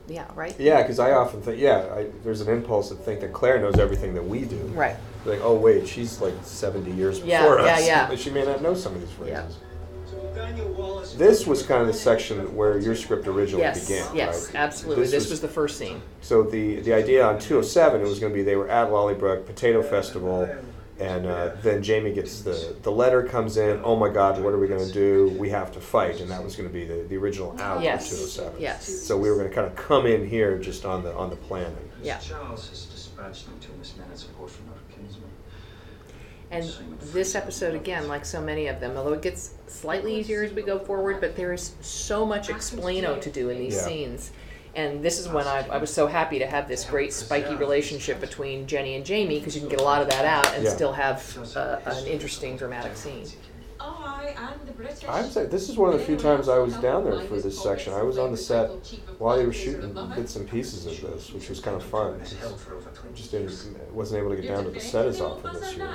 yeah, 0.08 0.26
right, 0.36 0.56
Yeah, 0.60 0.82
because 0.82 1.00
I 1.00 1.12
often 1.12 1.42
think, 1.42 1.60
yeah, 1.60 1.86
I, 1.94 2.06
there's 2.24 2.42
an 2.42 2.50
impulse 2.50 2.90
to 2.90 2.96
think 2.96 3.20
that 3.22 3.34
Claire 3.34 3.60
knows 3.60 3.78
everything 3.78 4.14
that 4.14 4.24
we 4.28 4.42
do. 4.46 4.58
right. 4.76 4.96
Like, 5.26 5.42
oh 5.44 5.54
wait, 5.56 5.86
she's 5.88 6.22
like 6.22 6.34
70 6.44 6.92
years 6.92 7.20
Yeah, 7.20 7.42
before 7.42 7.60
yeah, 7.60 7.74
us. 7.76 7.86
yeah. 7.86 8.16
she 8.24 8.30
may 8.30 8.46
not 8.46 8.62
know 8.62 8.74
some 8.74 8.96
of 8.96 9.02
these 9.02 9.12
phrases. 9.12 9.34
Yeah. 9.60 9.68
This 11.18 11.46
was 11.46 11.64
kind 11.64 11.82
of 11.82 11.88
the 11.88 11.94
section 11.94 12.56
where 12.56 12.78
your 12.80 12.96
script 12.96 13.28
originally 13.28 13.64
Yes, 13.64 13.88
began. 13.88 14.16
yes, 14.16 14.48
right? 14.48 14.56
absolutely. 14.56 15.08
This, 15.08 15.30
was, 15.30 15.42
the 15.42 15.48
first 15.48 15.78
scene. 15.78 16.02
So 16.22 16.44
the 16.44 16.80
the 16.82 16.94
idea 16.94 17.26
on 17.26 17.40
207 17.40 18.02
it 18.02 18.04
was 18.08 18.20
going 18.20 18.32
to 18.32 18.38
be 18.38 18.44
they 18.44 18.56
were 18.56 18.70
at 18.70 18.90
Lallybroch 18.90 19.46
Potato 19.46 19.82
Festival, 19.84 20.50
and 21.00 21.26
uh, 21.26 21.52
then 21.62 21.82
Jamie 21.84 22.14
gets 22.14 22.42
the 22.42 22.76
the 22.84 22.92
letter 22.92 23.24
comes 23.24 23.58
in. 23.58 23.82
Oh 23.84 23.96
my 23.96 24.10
God, 24.10 24.42
what 24.42 24.54
are 24.54 24.60
we 24.60 24.68
going 24.68 24.86
to 24.86 24.94
do? 24.94 25.36
We 25.40 25.50
have 25.50 25.72
to 25.74 25.80
fight, 25.82 26.20
and 26.22 26.30
that 26.32 26.44
was 26.44 26.56
going 26.56 26.70
to 26.70 26.74
be 26.74 26.86
the, 26.86 27.04
the 27.08 27.18
original 27.18 27.60
out 27.60 27.82
Yes, 27.82 28.12
of 28.12 28.18
207. 28.20 28.62
yes. 28.62 28.88
So 28.88 29.18
we 29.18 29.30
were 29.30 29.36
going 29.38 29.50
to 29.50 29.56
kind 29.56 29.68
of 29.68 29.76
come 29.76 30.06
in 30.06 30.28
here 30.28 30.58
just 30.58 30.86
on 30.86 31.04
the 31.04 31.14
on 31.16 31.30
the 31.30 31.36
planning. 31.38 31.76
Yeah. 32.04 32.18
Charles 32.20 32.70
has 32.70 32.86
dispatched 32.86 33.46
them 33.46 33.60
to 33.60 33.72
this 33.80 33.96
minute 33.98 34.18
support 34.18 34.50
from 34.52 34.70
our 34.70 34.96
kinsman. 34.96 35.24
And 36.52 36.66
this 37.14 37.36
episode, 37.36 37.76
again, 37.76 38.08
like 38.08 38.26
so 38.26 38.42
many 38.42 38.66
of 38.68 38.80
them, 38.80 38.98
although 38.98 39.14
it 39.14 39.22
gets 39.22 39.54
slightly 39.80 40.16
easier 40.20 40.44
as 40.44 40.52
we 40.52 40.62
go 40.62 40.78
forward, 40.78 41.22
but 41.22 41.36
there 41.36 41.54
is 41.54 41.74
so 41.82 42.26
much 42.26 42.50
explaino 42.50 43.20
to 43.22 43.30
do 43.30 43.50
in 43.50 43.58
these 43.60 43.76
Yeah. 43.76 43.82
scenes. 43.84 44.32
And 44.76 45.04
this 45.04 45.18
is 45.20 45.28
when 45.28 45.48
I, 45.48 45.68
I 45.68 45.78
was 45.78 45.92
so 45.92 46.06
happy 46.08 46.38
to 46.40 46.46
have 46.46 46.68
this 46.68 46.86
great 46.86 47.12
spiky 47.12 47.56
relationship 47.56 48.20
between 48.22 48.68
Jenny 48.68 48.96
and 48.96 49.06
Jamie 49.06 49.40
because 49.40 49.56
you 49.56 49.62
can 49.62 49.70
get 49.70 49.80
a 49.82 49.84
lot 49.84 50.02
of 50.02 50.10
that 50.10 50.26
out 50.26 50.54
and 50.54 50.64
Yeah. 50.64 50.70
still 50.70 50.94
have 50.94 51.38
uh, 51.56 51.78
an 51.86 52.06
interesting 52.06 52.56
dramatic 52.56 52.96
scene. 52.96 53.26
I 53.80 54.36
and 54.38 54.68
the 54.68 54.74
British. 54.74 55.06
I 55.08 55.22
would 55.22 55.32
say 55.32 55.46
this 55.46 55.70
is 55.70 55.78
one 55.78 55.94
of 55.94 56.00
the 56.00 56.06
few 56.06 56.18
times 56.18 56.50
I 56.50 56.60
was 56.60 56.76
down 56.76 57.06
there 57.06 57.20
for 57.22 57.40
this 57.40 57.62
section. 57.62 57.94
I 57.94 58.04
was 58.04 58.18
on 58.18 58.32
the 58.32 58.38
set 58.38 58.72
while 59.18 59.38
they 59.38 59.46
were 59.46 59.54
shooting 59.54 59.96
bits 60.16 60.36
and 60.36 60.48
pieces 60.48 60.86
of 60.86 61.02
this, 61.02 61.32
which 61.34 61.50
was 61.50 61.60
kind 61.62 61.78
of 61.78 61.84
fun. 61.84 62.20
It's 62.22 62.34
held 62.34 62.60
for 62.60 62.76
over 62.76 62.90
20 62.90 63.16
Just 63.16 63.32
didn't 63.32 63.94
wasn't 63.94 64.20
able 64.20 64.32
to 64.32 64.42
get 64.42 64.48
down 64.48 64.66
to 64.66 64.70
the 64.72 64.80
set 64.80 65.06
as 65.08 65.22
often 65.22 65.54
this 65.54 65.76
year. 65.78 65.88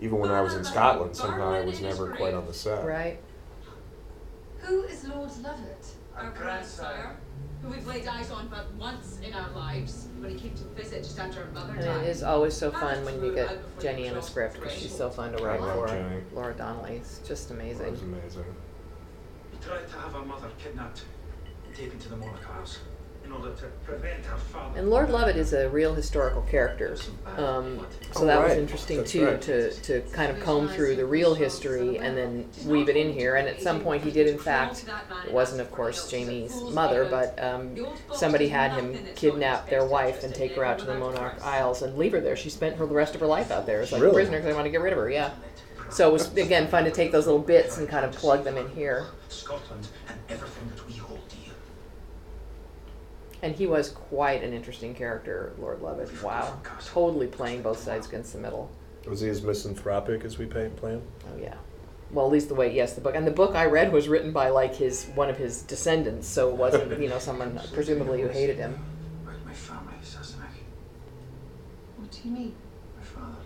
Even 0.00 0.18
when 0.18 0.30
I 0.30 0.40
was 0.40 0.54
in 0.54 0.64
Scotland, 0.64 1.16
somehow 1.16 1.52
I 1.52 1.64
was 1.64 1.80
never 1.80 2.12
quite 2.14 2.34
on 2.34 2.46
the 2.46 2.54
set. 2.54 2.84
Right? 2.84 3.18
Who 4.60 4.82
is 4.84 5.04
Lord 5.04 5.30
Lovat? 5.30 5.92
Our 6.16 6.30
grandsire, 6.30 7.16
who 7.62 7.68
we've 7.68 7.86
laid 7.86 8.06
eyes 8.06 8.30
on 8.30 8.48
but 8.48 8.72
once 8.74 9.18
in 9.24 9.32
our 9.32 9.50
lives, 9.50 10.08
when 10.18 10.30
he 10.30 10.38
came 10.38 10.54
to 10.54 10.64
visit 10.80 11.02
just 11.04 11.18
after 11.18 11.42
our 11.42 11.50
mother 11.52 11.72
And 11.74 11.82
died. 11.84 12.04
it 12.04 12.08
is 12.08 12.22
always 12.22 12.54
so 12.54 12.70
fun 12.72 13.04
when 13.04 13.22
you 13.24 13.34
get 13.34 13.56
Jenny 13.80 14.06
in 14.06 14.16
a 14.16 14.22
script 14.22 14.54
because 14.54 14.72
she's 14.72 14.94
so 14.96 15.10
fun 15.10 15.32
to 15.36 15.42
write 15.44 15.60
I 15.60 15.64
love 15.64 15.76
for. 15.76 15.86
Jenny. 15.88 16.22
Laura 16.32 16.54
Donnelly 16.54 16.96
is 16.96 17.20
just 17.26 17.50
It 17.50 17.54
was 17.54 17.62
amazing. 17.62 17.94
amazing. 18.02 18.44
He 19.52 19.58
tried 19.64 19.86
to 19.88 19.96
have 19.98 20.14
our 20.14 20.24
mother 20.24 20.48
kidnapped 20.62 21.02
and 21.66 21.74
taken 21.76 21.98
to 22.00 22.08
the 22.08 22.16
Monach 22.16 22.48
Isles 22.56 22.78
in 23.28 23.34
order 23.34 23.54
to 23.54 23.66
prevent 23.84 24.24
her 24.24 24.36
father. 24.36 24.78
And 24.78 24.88
Lord 24.88 25.08
Lovat 25.10 25.36
is 25.36 25.52
a 25.52 25.68
real 25.68 25.94
historical 25.94 26.42
character. 26.42 26.96
Um, 27.36 27.86
so 28.12 28.24
that 28.24 28.40
was 28.40 28.50
right. 28.52 28.58
interesting 28.58 28.98
That's 28.98 29.12
too 29.12 29.26
right. 29.26 29.42
to, 29.42 29.70
to 29.72 30.00
kind 30.12 30.30
of 30.32 30.42
comb 30.42 30.68
through 30.68 30.96
the 30.96 31.04
real 31.04 31.34
history 31.34 31.98
and 31.98 32.16
then 32.16 32.48
weave 32.64 32.88
it 32.88 32.96
in 32.96 33.12
here. 33.12 33.36
And 33.36 33.46
at 33.46 33.60
some 33.60 33.80
point, 33.80 34.02
he 34.02 34.10
did, 34.10 34.26
in 34.28 34.38
fact, 34.38 34.86
it 35.26 35.32
wasn't, 35.32 35.60
of 35.60 35.70
course, 35.70 36.10
Jamie's 36.10 36.54
mother, 36.72 37.04
but 37.04 37.42
um, 37.42 37.76
somebody 38.14 38.48
had 38.48 38.72
him 38.72 38.98
kidnap 39.14 39.68
their 39.68 39.84
wife 39.84 40.24
and 40.24 40.34
take 40.34 40.54
her 40.56 40.64
out 40.64 40.78
to 40.78 40.86
the 40.86 40.94
Monach 40.94 41.42
Isles 41.42 41.82
and 41.82 41.98
leave 41.98 42.12
her 42.12 42.20
there. 42.20 42.36
She 42.36 42.48
spent 42.50 42.76
her 42.76 42.86
the 42.86 42.94
rest 42.94 43.14
of 43.14 43.20
her 43.20 43.26
life 43.26 43.50
out 43.50 43.66
there 43.66 43.82
as 43.82 43.92
like 43.92 44.00
a 44.00 44.04
Really? 44.04 44.14
prisoner 44.14 44.38
because 44.38 44.46
they 44.50 44.54
wanted 44.54 44.68
to 44.68 44.72
get 44.72 44.80
rid 44.80 44.92
of 44.94 44.98
her. 44.98 45.10
Yeah. 45.10 45.30
So 45.90 46.08
it 46.08 46.12
was 46.12 46.34
again 46.36 46.68
fun 46.68 46.84
to 46.84 46.90
take 46.90 47.12
those 47.12 47.26
little 47.26 47.40
bits 47.40 47.78
and 47.78 47.88
kind 47.88 48.04
of 48.04 48.12
plug 48.12 48.44
them 48.44 48.56
in 48.58 48.68
here. 48.70 49.06
Scotland 49.28 49.88
and 50.08 50.18
everything 50.28 50.68
that 50.68 50.86
we 50.86 50.87
hold 50.87 50.87
dear. 50.87 50.87
And 53.42 53.54
he 53.54 53.66
was 53.66 53.90
quite 53.90 54.42
an 54.42 54.52
interesting 54.52 54.94
character, 54.94 55.52
Lord 55.58 55.80
Lovat. 55.80 56.22
Wow, 56.22 56.60
totally 56.86 57.28
playing 57.28 57.62
both 57.62 57.78
sides 57.78 58.08
against 58.08 58.32
the 58.32 58.40
middle. 58.40 58.70
Was 59.06 59.20
he 59.20 59.28
as 59.28 59.42
misanthropic 59.42 60.24
as 60.24 60.38
we 60.38 60.46
pay, 60.46 60.68
plan? 60.68 61.02
Oh 61.26 61.38
yeah. 61.40 61.54
Well, 62.10 62.26
at 62.26 62.32
least 62.32 62.48
the 62.48 62.54
way 62.54 62.74
yes, 62.74 62.94
the 62.94 63.00
book 63.00 63.14
and 63.14 63.26
the 63.26 63.30
book 63.30 63.54
I 63.54 63.66
read 63.66 63.92
was 63.92 64.08
written 64.08 64.32
by 64.32 64.48
like 64.48 64.74
his 64.74 65.06
one 65.14 65.30
of 65.30 65.36
his 65.36 65.62
descendants, 65.62 66.26
so 66.26 66.48
it 66.48 66.56
wasn't 66.56 67.00
you 67.00 67.08
know 67.08 67.18
someone 67.18 67.60
presumably 67.72 68.22
who 68.22 68.28
hated 68.28 68.56
him. 68.56 68.78
About 69.22 69.44
my 69.44 69.52
family, 69.52 69.94
Sassenach. 70.02 70.56
What 71.96 72.10
do 72.10 72.18
you 72.24 72.30
mean? 72.34 72.54
My 72.96 73.04
father. 73.04 73.36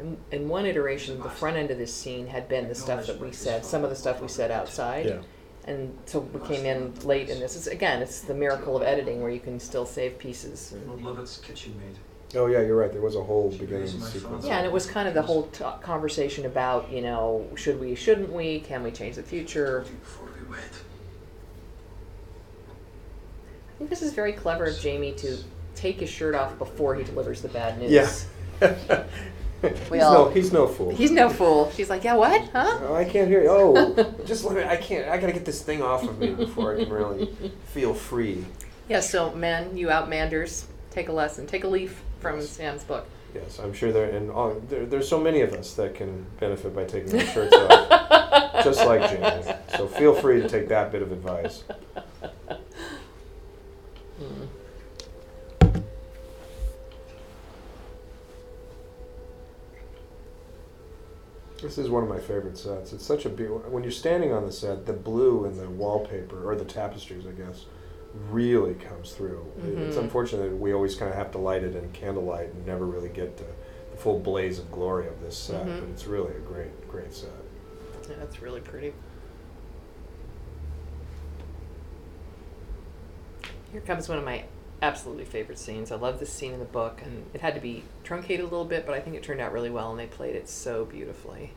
In, 0.00 0.16
in 0.32 0.48
one 0.48 0.66
iteration, 0.66 1.20
the 1.20 1.30
front 1.30 1.56
end 1.56 1.70
of 1.70 1.78
this 1.78 1.94
scene 1.94 2.26
had 2.26 2.48
been 2.48 2.68
the 2.68 2.74
stuff 2.74 3.06
that 3.06 3.20
we 3.20 3.32
said, 3.32 3.64
some 3.64 3.84
of 3.84 3.90
the 3.90 3.96
stuff 3.96 4.20
we 4.20 4.28
said 4.28 4.50
outside. 4.50 5.06
Yeah. 5.06 5.18
And 5.68 5.96
so 6.06 6.20
we 6.20 6.40
came 6.48 6.64
in 6.64 6.94
late 7.00 7.28
in 7.28 7.40
this. 7.40 7.54
It's, 7.54 7.66
again, 7.66 8.00
it's 8.00 8.22
the 8.22 8.32
miracle 8.32 8.74
of 8.74 8.82
editing 8.82 9.20
where 9.20 9.30
you 9.30 9.38
can 9.38 9.60
still 9.60 9.84
save 9.84 10.18
pieces. 10.18 10.74
Lovat's 11.02 11.36
kitchen 11.36 11.74
maid. 11.78 11.98
Oh 12.34 12.46
yeah, 12.46 12.60
you're 12.60 12.76
right. 12.76 12.90
There 12.90 13.02
was 13.02 13.16
a 13.16 13.22
whole 13.22 13.50
beginning 13.50 13.86
sequence. 13.88 14.46
Yeah, 14.46 14.58
and 14.58 14.66
it 14.66 14.72
was 14.72 14.86
kind 14.86 15.06
of 15.06 15.12
the 15.12 15.20
whole 15.20 15.44
t- 15.48 15.64
conversation 15.82 16.46
about, 16.46 16.90
you 16.90 17.02
know, 17.02 17.46
should 17.54 17.78
we, 17.78 17.94
shouldn't 17.94 18.32
we, 18.32 18.60
can 18.60 18.82
we 18.82 18.90
change 18.90 19.16
the 19.16 19.22
future? 19.22 19.84
Before 20.00 20.28
we 20.40 20.50
wed. 20.50 20.60
I 23.68 23.78
think 23.78 23.90
this 23.90 24.02
is 24.02 24.14
very 24.14 24.32
clever 24.32 24.64
of 24.64 24.80
Jamie 24.80 25.12
to 25.12 25.38
take 25.74 26.00
his 26.00 26.08
shirt 26.08 26.34
off 26.34 26.58
before 26.58 26.94
he 26.94 27.04
delivers 27.04 27.42
the 27.42 27.48
bad 27.48 27.78
news. 27.78 28.26
Yeah. 28.60 29.04
he's, 29.62 29.90
Well, 29.90 30.12
no, 30.26 30.30
he's 30.30 30.52
no 30.52 30.66
fool. 30.66 30.94
He's 30.94 31.10
no 31.10 31.28
fool. 31.28 31.70
She's 31.74 31.90
like, 31.90 32.04
yeah, 32.04 32.14
what? 32.14 32.48
Huh? 32.50 32.78
Oh, 32.82 32.94
I 32.94 33.04
can't 33.04 33.28
hear 33.28 33.42
you. 33.42 33.48
Oh, 33.50 34.14
just 34.24 34.44
let 34.44 34.56
me. 34.56 34.62
I 34.64 34.76
can't. 34.76 35.08
I 35.08 35.18
gotta 35.18 35.32
get 35.32 35.44
this 35.44 35.62
thing 35.62 35.82
off 35.82 36.04
of 36.04 36.18
me 36.18 36.34
before 36.34 36.74
I 36.76 36.84
can 36.84 36.92
really 36.92 37.32
feel 37.66 37.94
free. 37.94 38.44
Yeah, 38.88 39.00
so 39.00 39.34
men, 39.34 39.76
you 39.76 39.88
outmanders, 39.88 40.64
take 40.90 41.08
a 41.08 41.12
lesson. 41.12 41.46
Take 41.46 41.64
a 41.64 41.68
leaf 41.68 42.02
from 42.20 42.40
Sam's 42.40 42.84
book. 42.84 43.06
Yes, 43.34 43.58
I'm 43.58 43.74
sure 43.74 43.92
there 43.92 44.08
and 44.08 44.30
all, 44.30 44.54
there, 44.68 44.86
there's 44.86 45.08
so 45.08 45.20
many 45.20 45.42
of 45.42 45.52
us 45.52 45.74
that 45.74 45.94
can 45.94 46.24
benefit 46.40 46.74
by 46.74 46.84
taking 46.84 47.14
our 47.20 47.26
shirts 47.26 47.54
off, 47.54 48.64
just 48.64 48.84
like 48.86 49.08
Jamie. 49.10 49.54
So 49.76 49.86
feel 49.86 50.14
free 50.14 50.40
to 50.40 50.48
take 50.48 50.68
that 50.68 50.90
bit 50.90 51.02
of 51.02 51.12
advice. 51.12 51.62
This 61.60 61.76
is 61.76 61.90
one 61.90 62.04
of 62.04 62.08
my 62.08 62.20
favorite 62.20 62.56
sets. 62.56 62.92
It's 62.92 63.04
such 63.04 63.26
a 63.26 63.28
beautiful. 63.28 63.70
When 63.70 63.82
you're 63.82 63.90
standing 63.92 64.32
on 64.32 64.46
the 64.46 64.52
set, 64.52 64.86
the 64.86 64.92
blue 64.92 65.44
in 65.44 65.56
the 65.56 65.68
wallpaper 65.68 66.48
or 66.48 66.54
the 66.54 66.64
tapestries, 66.64 67.26
I 67.26 67.32
guess, 67.32 67.66
really 68.30 68.74
comes 68.74 69.12
through. 69.12 69.44
It's 69.64 69.96
Mhm. 69.96 70.04
unfortunate 70.04 70.50
that 70.50 70.56
we 70.56 70.72
always 70.72 70.94
kind 70.94 71.10
of 71.10 71.16
have 71.16 71.32
to 71.32 71.38
light 71.38 71.64
it 71.64 71.74
in 71.74 71.90
candlelight 71.90 72.54
and 72.54 72.64
never 72.64 72.84
really 72.86 73.08
get 73.08 73.36
to 73.38 73.44
the 73.90 73.96
full 73.96 74.20
blaze 74.20 74.58
of 74.60 74.70
glory 74.70 75.08
of 75.08 75.20
this 75.20 75.36
set. 75.36 75.66
Mhm. 75.66 75.80
But 75.80 75.88
it's 75.90 76.06
really 76.06 76.34
a 76.36 76.40
great, 76.40 76.88
great 76.88 77.12
set. 77.12 77.30
Yeah, 78.08 78.16
that's 78.20 78.40
really 78.40 78.60
pretty. 78.60 78.94
Here 83.72 83.80
comes 83.82 84.08
one 84.08 84.18
of 84.18 84.24
my 84.24 84.44
absolutely 84.82 85.24
favorite 85.24 85.58
scenes. 85.58 85.90
I 85.92 85.96
love 85.96 86.20
this 86.20 86.32
scene 86.32 86.52
in 86.52 86.58
the 86.58 86.64
book, 86.64 87.00
and 87.04 87.24
it 87.34 87.40
had 87.40 87.54
to 87.54 87.60
be 87.60 87.84
truncated 88.04 88.40
a 88.40 88.48
little 88.48 88.64
bit, 88.64 88.86
but 88.86 88.94
I 88.94 89.00
think 89.00 89.16
it 89.16 89.22
turned 89.22 89.40
out 89.40 89.52
really 89.52 89.70
well, 89.70 89.90
and 89.90 89.98
they 89.98 90.06
played 90.06 90.36
it 90.36 90.48
so 90.48 90.84
beautifully. 90.84 91.52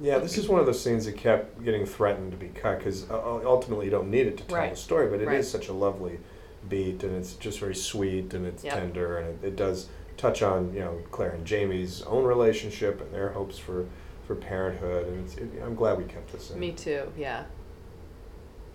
Yeah, 0.00 0.18
this 0.18 0.38
is 0.38 0.48
one 0.48 0.60
of 0.60 0.66
those 0.66 0.80
scenes 0.82 1.06
that 1.06 1.16
kept 1.16 1.64
getting 1.64 1.84
threatened 1.84 2.30
to 2.30 2.36
be 2.36 2.48
cut 2.48 2.78
because 2.78 3.10
ultimately 3.10 3.86
you 3.86 3.90
don't 3.90 4.10
need 4.10 4.28
it 4.28 4.36
to 4.38 4.44
tell 4.44 4.56
Right. 4.58 4.70
the 4.70 4.76
story, 4.76 5.08
but 5.08 5.16
it 5.16 5.22
is 5.22 5.28
Right. 5.28 5.44
such 5.44 5.68
a 5.68 5.72
lovely 5.72 6.20
beat 6.68 7.02
and 7.02 7.16
it's 7.16 7.34
just 7.34 7.58
very 7.58 7.74
sweet 7.74 8.32
and 8.34 8.46
it's 8.46 8.62
Yep. 8.62 8.74
tender 8.74 9.18
and 9.18 9.42
it, 9.42 9.48
it 9.48 9.56
does 9.56 9.88
touch 10.16 10.42
on 10.42 10.72
you 10.74 10.80
know 10.80 10.98
Claire 11.12 11.30
and 11.30 11.44
Jamie's 11.44 12.02
own 12.02 12.24
relationship 12.24 13.00
and 13.00 13.12
their 13.12 13.30
hopes 13.30 13.58
for 13.58 13.86
for 14.26 14.34
parenthood 14.34 15.06
and 15.06 15.24
it's, 15.24 15.36
it, 15.36 15.48
I'm 15.64 15.74
glad 15.74 15.98
we 15.98 16.04
kept 16.04 16.30
this 16.32 16.50
in. 16.50 16.58
Me 16.60 16.72
too. 16.72 17.10
Yeah. 17.16 17.44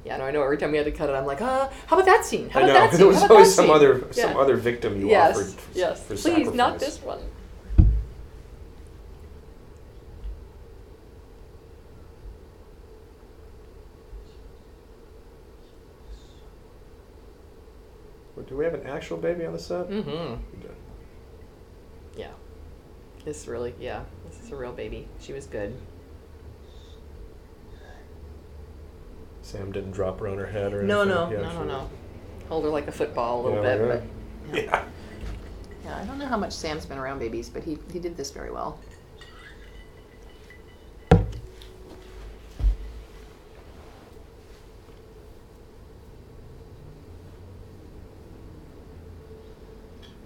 Yeah, 0.05 0.17
no, 0.17 0.25
I 0.25 0.31
know. 0.31 0.43
Every 0.43 0.57
time 0.57 0.71
we 0.71 0.77
had 0.77 0.85
to 0.85 0.91
cut 0.91 1.09
it, 1.09 1.13
I'm 1.13 1.25
like, 1.25 1.41
ah, 1.41 1.71
how 1.87 1.95
about 1.95 2.05
that 2.05 2.25
scene? 2.25 2.49
How 2.49 2.59
I 2.59 2.63
about 2.63 2.73
know 2.73 2.79
that 2.79 2.89
scene? 2.91 2.99
there 2.99 3.07
was 3.07 3.23
always 3.23 3.55
some 3.55 3.65
scene?" 3.65 3.75
other 3.75 4.07
some 4.11 4.37
other 4.37 4.57
victim 4.57 4.99
you 4.99 5.09
yes, 5.09 5.37
offered 5.37 5.53
f- 5.53 5.69
yes. 5.73 6.03
for 6.03 6.15
Please, 6.15 6.53
not 6.53 6.79
this 6.79 7.01
one. 7.01 7.19
Do 18.47 18.57
we 18.57 18.65
have 18.65 18.73
an 18.73 18.85
actual 18.85 19.17
baby 19.17 19.45
on 19.45 19.53
the 19.53 19.59
set? 19.59 19.89
Mm-hmm. 19.89 20.35
Yeah. 22.15 22.31
This 23.25 23.47
really, 23.47 23.73
yeah, 23.79 24.03
this 24.29 24.43
is 24.43 24.51
a 24.51 24.55
real 24.55 24.73
baby. 24.73 25.07
She 25.19 25.33
was 25.33 25.45
good. 25.47 25.75
Sam 29.43 29.71
didn't 29.71 29.91
drop 29.91 30.19
her 30.21 30.27
on 30.27 30.37
her 30.37 30.47
head 30.47 30.73
or 30.73 30.81
No, 30.83 31.01
anything. 31.01 31.15
no, 31.19 31.29
no, 31.29 31.37
no, 31.41 31.47
actually- 31.47 31.67
no. 31.67 31.89
Hold 32.49 32.63
her 32.63 32.69
like 32.69 32.87
a 32.87 32.91
football 32.91 33.41
a 33.41 33.43
little 33.43 33.63
Yeah, 33.63 33.77
bit, 33.77 33.89
like 33.89 34.01
but 34.51 34.55
yeah. 34.55 34.63
Yeah. 34.63 34.83
yeah, 35.85 35.97
I 36.01 36.05
don't 36.05 36.17
know 36.17 36.25
how 36.27 36.37
much 36.37 36.53
Sam's 36.53 36.85
been 36.85 36.97
around 36.97 37.19
babies, 37.19 37.49
but 37.49 37.63
he 37.63 37.77
he 37.91 37.99
did 37.99 38.17
this 38.17 38.31
very 38.31 38.51
well. 38.51 38.79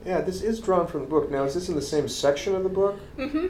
Yeah, 0.06 0.22
this 0.22 0.42
is 0.42 0.60
drawn 0.62 0.88
from 0.88 1.02
the 1.02 1.08
book. 1.08 1.30
Now, 1.30 1.44
is 1.44 1.54
this 1.54 1.68
in 1.70 1.76
the 1.76 1.82
same 1.82 2.08
section 2.08 2.56
of 2.56 2.64
the 2.64 2.70
book? 2.70 3.00
Mm-hmm. 3.18 3.48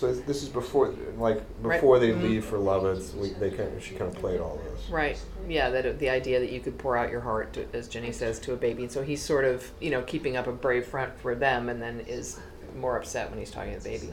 So 0.00 0.06
is- 0.06 0.22
this 0.22 0.42
is 0.42 0.48
before, 0.48 0.94
like, 1.18 1.42
Right. 1.60 1.74
before 1.78 1.98
they 1.98 2.08
Mhm. 2.08 2.22
leave 2.22 2.44
for 2.46 2.56
Lovat's. 2.56 3.12
We, 3.14 3.30
they 3.34 3.50
kind 3.50 3.76
of, 3.76 3.84
she 3.84 3.94
kind 3.94 4.10
of 4.10 4.18
played 4.18 4.40
all 4.40 4.58
this. 4.64 4.88
Right. 4.88 5.20
Yeah, 5.46 5.68
that 5.68 5.98
the 5.98 6.08
idea 6.08 6.40
that 6.40 6.50
you 6.50 6.60
could 6.60 6.78
pour 6.78 6.96
out 6.96 7.10
your 7.10 7.20
heart, 7.20 7.52
to, 7.52 7.66
as 7.74 7.86
Jenny 7.86 8.10
says, 8.10 8.38
to 8.40 8.54
a 8.54 8.56
baby. 8.56 8.84
And 8.84 8.90
so 8.90 9.02
he's 9.02 9.20
sort 9.22 9.44
of, 9.44 9.70
you 9.78 9.90
know, 9.90 10.00
keeping 10.00 10.38
up 10.38 10.46
a 10.46 10.52
brave 10.52 10.86
front 10.86 11.18
for 11.18 11.34
them, 11.34 11.68
and 11.68 11.82
then 11.82 12.00
is 12.08 12.38
more 12.78 12.96
upset 12.96 13.28
when 13.28 13.38
he's 13.38 13.50
talking 13.50 13.74
to 13.74 13.78
the 13.78 13.90
baby. 13.90 14.08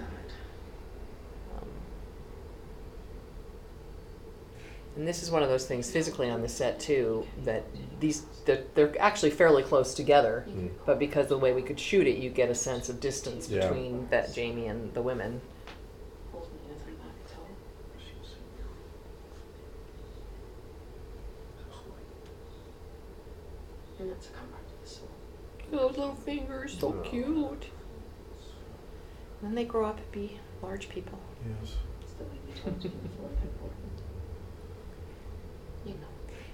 Um, 1.56 1.68
and 4.98 5.08
this 5.08 5.24
is 5.24 5.32
one 5.32 5.42
of 5.42 5.48
those 5.48 5.66
things 5.66 5.90
physically 5.90 6.30
on 6.30 6.42
the 6.42 6.50
set 6.50 6.82
too 6.82 7.26
that 7.46 7.64
these 8.02 8.24
they're, 8.44 8.64
they're 8.76 8.94
actually 9.00 9.32
fairly 9.32 9.64
close 9.64 9.94
together, 9.94 10.46
Mm. 10.50 10.70
but 10.86 11.00
because 11.00 11.24
of 11.26 11.30
the 11.30 11.38
way 11.38 11.54
we 11.54 11.62
could 11.62 11.80
shoot 11.80 12.08
it, 12.08 12.18
you 12.18 12.30
get 12.30 12.50
a 12.50 12.56
sense 12.56 12.90
of 12.90 13.00
distance 13.00 13.48
Yeah. 13.50 13.68
between 13.70 14.08
that 14.10 14.34
Jamie 14.34 14.68
and 14.68 14.94
the 14.94 15.02
women. 15.02 15.40
Holding 16.32 16.50
anything 16.70 16.96
back 16.96 17.14
at 17.26 17.38
all. 17.38 17.48
And 24.00 24.12
that's 24.12 24.28
a 24.28 24.32
comfort 24.32 24.68
to 24.68 24.82
the 24.84 24.88
soul. 24.90 25.10
Those 25.72 25.87
little 25.98 26.16
fingers, 26.16 26.78
so 26.80 26.94
Yeah. 27.04 27.10
cute. 27.10 27.66
Then 29.42 29.56
they 29.56 29.66
grow 29.66 29.86
up 29.86 29.98
to 29.98 30.12
be 30.18 30.40
large 30.62 30.90
people. 30.90 31.20
Yes. 31.62 31.76
It's 32.02 32.14
the 32.14 32.24
way 32.24 32.30
we 32.48 32.54
talk 32.54 32.80
to 32.80 32.88
you 32.88 32.94
before 32.96 33.30
it's 33.34 33.44
important. 33.44 33.92
You 35.86 35.94
know. 35.94 36.08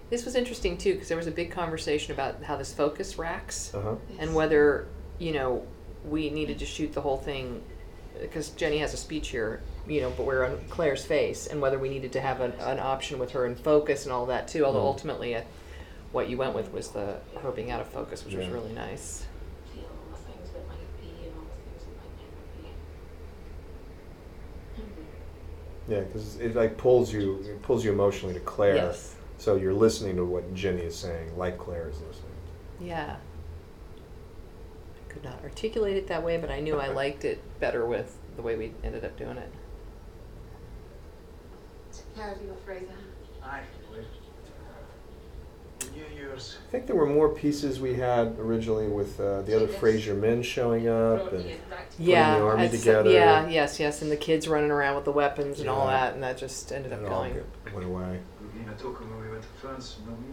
This 0.09 0.25
was 0.25 0.35
interesting 0.35 0.77
too 0.77 0.93
because 0.93 1.07
there 1.07 1.17
was 1.17 1.27
a 1.27 1.31
big 1.31 1.51
conversation 1.51 2.13
about 2.13 2.43
how 2.43 2.55
this 2.57 2.73
focus 2.73 3.17
racks 3.17 3.73
Uh 3.73 3.81
huh. 3.81 3.95
and 4.19 4.35
whether 4.35 4.87
you 5.19 5.31
know 5.33 5.65
we 6.05 6.29
needed 6.29 6.59
to 6.59 6.65
shoot 6.65 6.91
the 6.93 7.01
whole 7.01 7.17
thing 7.17 7.63
because 8.21 8.49
Jenny 8.49 8.77
has 8.79 8.93
a 8.93 8.97
speech 8.97 9.29
here, 9.29 9.61
you 9.87 10.01
know, 10.01 10.11
but 10.11 10.25
we're 10.25 10.45
on 10.45 10.59
Claire's 10.69 11.03
face 11.05 11.47
and 11.47 11.59
whether 11.61 11.79
we 11.79 11.89
needed 11.89 12.11
to 12.13 12.21
have 12.21 12.41
an, 12.41 12.51
an 12.59 12.79
option 12.79 13.17
with 13.19 13.31
her 13.31 13.45
in 13.45 13.55
focus 13.55 14.03
and 14.05 14.13
all 14.13 14.25
that 14.27 14.47
too. 14.47 14.65
Although 14.65 14.81
Mm. 14.83 14.93
ultimately, 14.93 15.35
I, 15.37 15.45
what 16.11 16.29
you 16.29 16.37
went 16.37 16.53
with 16.53 16.71
was 16.73 16.89
the 16.89 17.19
her 17.41 17.51
being 17.51 17.71
out 17.71 17.79
of 17.81 17.87
focus, 17.87 18.23
which 18.25 18.35
was 18.35 18.45
Yeah. 18.47 18.53
really 18.53 18.71
nice. 18.73 19.25
Feel 19.73 19.85
all 19.85 20.11
the 20.11 20.17
things 20.31 20.51
that 20.51 20.67
might 20.67 21.01
be 21.01 21.25
and 21.25 21.33
all 21.35 21.47
the 21.49 21.57
things 21.71 21.83
that 21.85 21.95
might 21.97 22.15
never 22.21 22.43
be. 22.61 22.69
Yeah, 25.87 26.01
because 26.01 26.39
it 26.39 26.55
like 26.55 26.77
pulls 26.77 27.13
you, 27.13 27.43
it 27.45 27.61
pulls 27.61 27.83
you 27.83 27.91
emotionally 27.91 28.33
to 28.33 28.39
Claire. 28.39 28.75
Yes. 28.75 29.15
So 29.37 29.55
you're 29.55 29.73
listening 29.73 30.15
to 30.15 30.25
what 30.25 30.53
Jenny 30.53 30.81
is 30.83 30.95
saying, 30.95 31.37
like 31.37 31.57
Claire 31.57 31.89
is 31.89 31.99
listening. 32.01 32.31
Yeah. 32.79 33.17
I 34.95 35.11
could 35.13 35.23
not 35.23 35.43
articulate 35.43 35.97
it 35.97 36.07
that 36.07 36.23
way, 36.23 36.37
but 36.37 36.49
I 36.49 36.61
knew 36.61 36.77
I 36.77 36.87
liked 36.93 37.25
it 37.25 37.41
better 37.59 37.85
with 37.85 38.17
the 38.35 38.41
way 38.41 38.55
we 38.55 38.73
ended 38.83 39.03
up 39.03 39.17
doing 39.17 39.37
it. 39.37 39.51
Take 41.91 42.15
care 42.15 42.31
of 42.31 42.41
you, 42.41 42.55
Fraser. 42.65 42.87
Aye, 43.43 43.61
wait. 46.23 46.29
We 46.29 46.29
knew 46.29 46.29
you 46.29 46.29
yours. 46.31 46.57
I 46.67 46.71
think 46.71 46.87
there 46.87 46.95
were 46.95 47.05
more 47.05 47.29
pieces 47.29 47.79
we 47.79 47.95
had 47.95 48.37
originally 48.39 48.87
with 48.87 49.19
uh, 49.19 49.41
the 49.43 49.55
other 49.55 49.67
Fraser 49.67 50.13
men 50.13 50.41
showing 50.43 50.87
up, 50.87 51.31
and 51.33 51.51
yeah, 51.99 52.37
the 52.39 52.45
army 52.45 52.65
it's- 52.65 52.79
together. 52.79 53.11
yeah, 53.11 53.47
yes, 53.47 53.79
yes, 53.79 54.01
and 54.01 54.11
the 54.11 54.17
kids 54.17 54.47
running 54.47 54.71
around 54.71 54.95
with 54.95 55.05
the 55.05 55.11
weapons 55.11 55.59
and 55.59 55.69
all 55.69 55.85
Yeah. 55.87 55.99
that, 55.99 56.13
and 56.15 56.23
that 56.23 56.37
just 56.37 56.71
ended 56.71 56.93
up 56.93 57.01
it 57.01 57.05
all 57.07 57.19
going. 57.21 57.33
get- 57.33 57.73
went 57.73 57.85
away. 57.87 58.19
Nina 58.55 58.73
took 58.75 58.99
him 58.99 59.09
when 59.11 59.25
we 59.25 59.31
went 59.31 59.41
to 59.43 59.47
France, 59.61 59.97
you 59.99 60.09
know 60.11 60.17
me. 60.17 60.27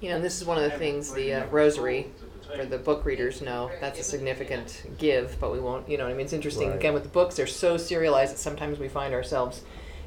You 0.00 0.10
know, 0.10 0.20
this 0.20 0.38
is 0.40 0.46
one 0.46 0.58
of 0.62 0.64
the 0.70 0.76
things 0.78 1.12
the 1.12 1.32
uh, 1.32 1.46
rosary 1.46 2.10
for 2.54 2.64
the 2.66 2.76
book 2.78 3.04
readers 3.06 3.40
know 3.40 3.70
that's 3.80 3.98
a 3.98 4.02
significant 4.02 4.82
give, 4.98 5.36
but 5.40 5.50
we 5.52 5.58
won't. 5.58 5.88
You 5.88 5.96
know, 5.96 6.04
what 6.04 6.10
I 6.12 6.14
mean, 6.16 6.24
it's 6.24 6.32
interesting. 6.34 6.68
Right. 6.68 6.76
Again, 6.78 6.92
with 6.94 7.02
the 7.02 7.08
books, 7.08 7.36
they're 7.36 7.46
so 7.46 7.76
serialized 7.78 8.34
that 8.34 8.38
sometimes 8.38 8.78
we 8.78 8.88
find 8.88 9.14
ourselves, 9.14 9.62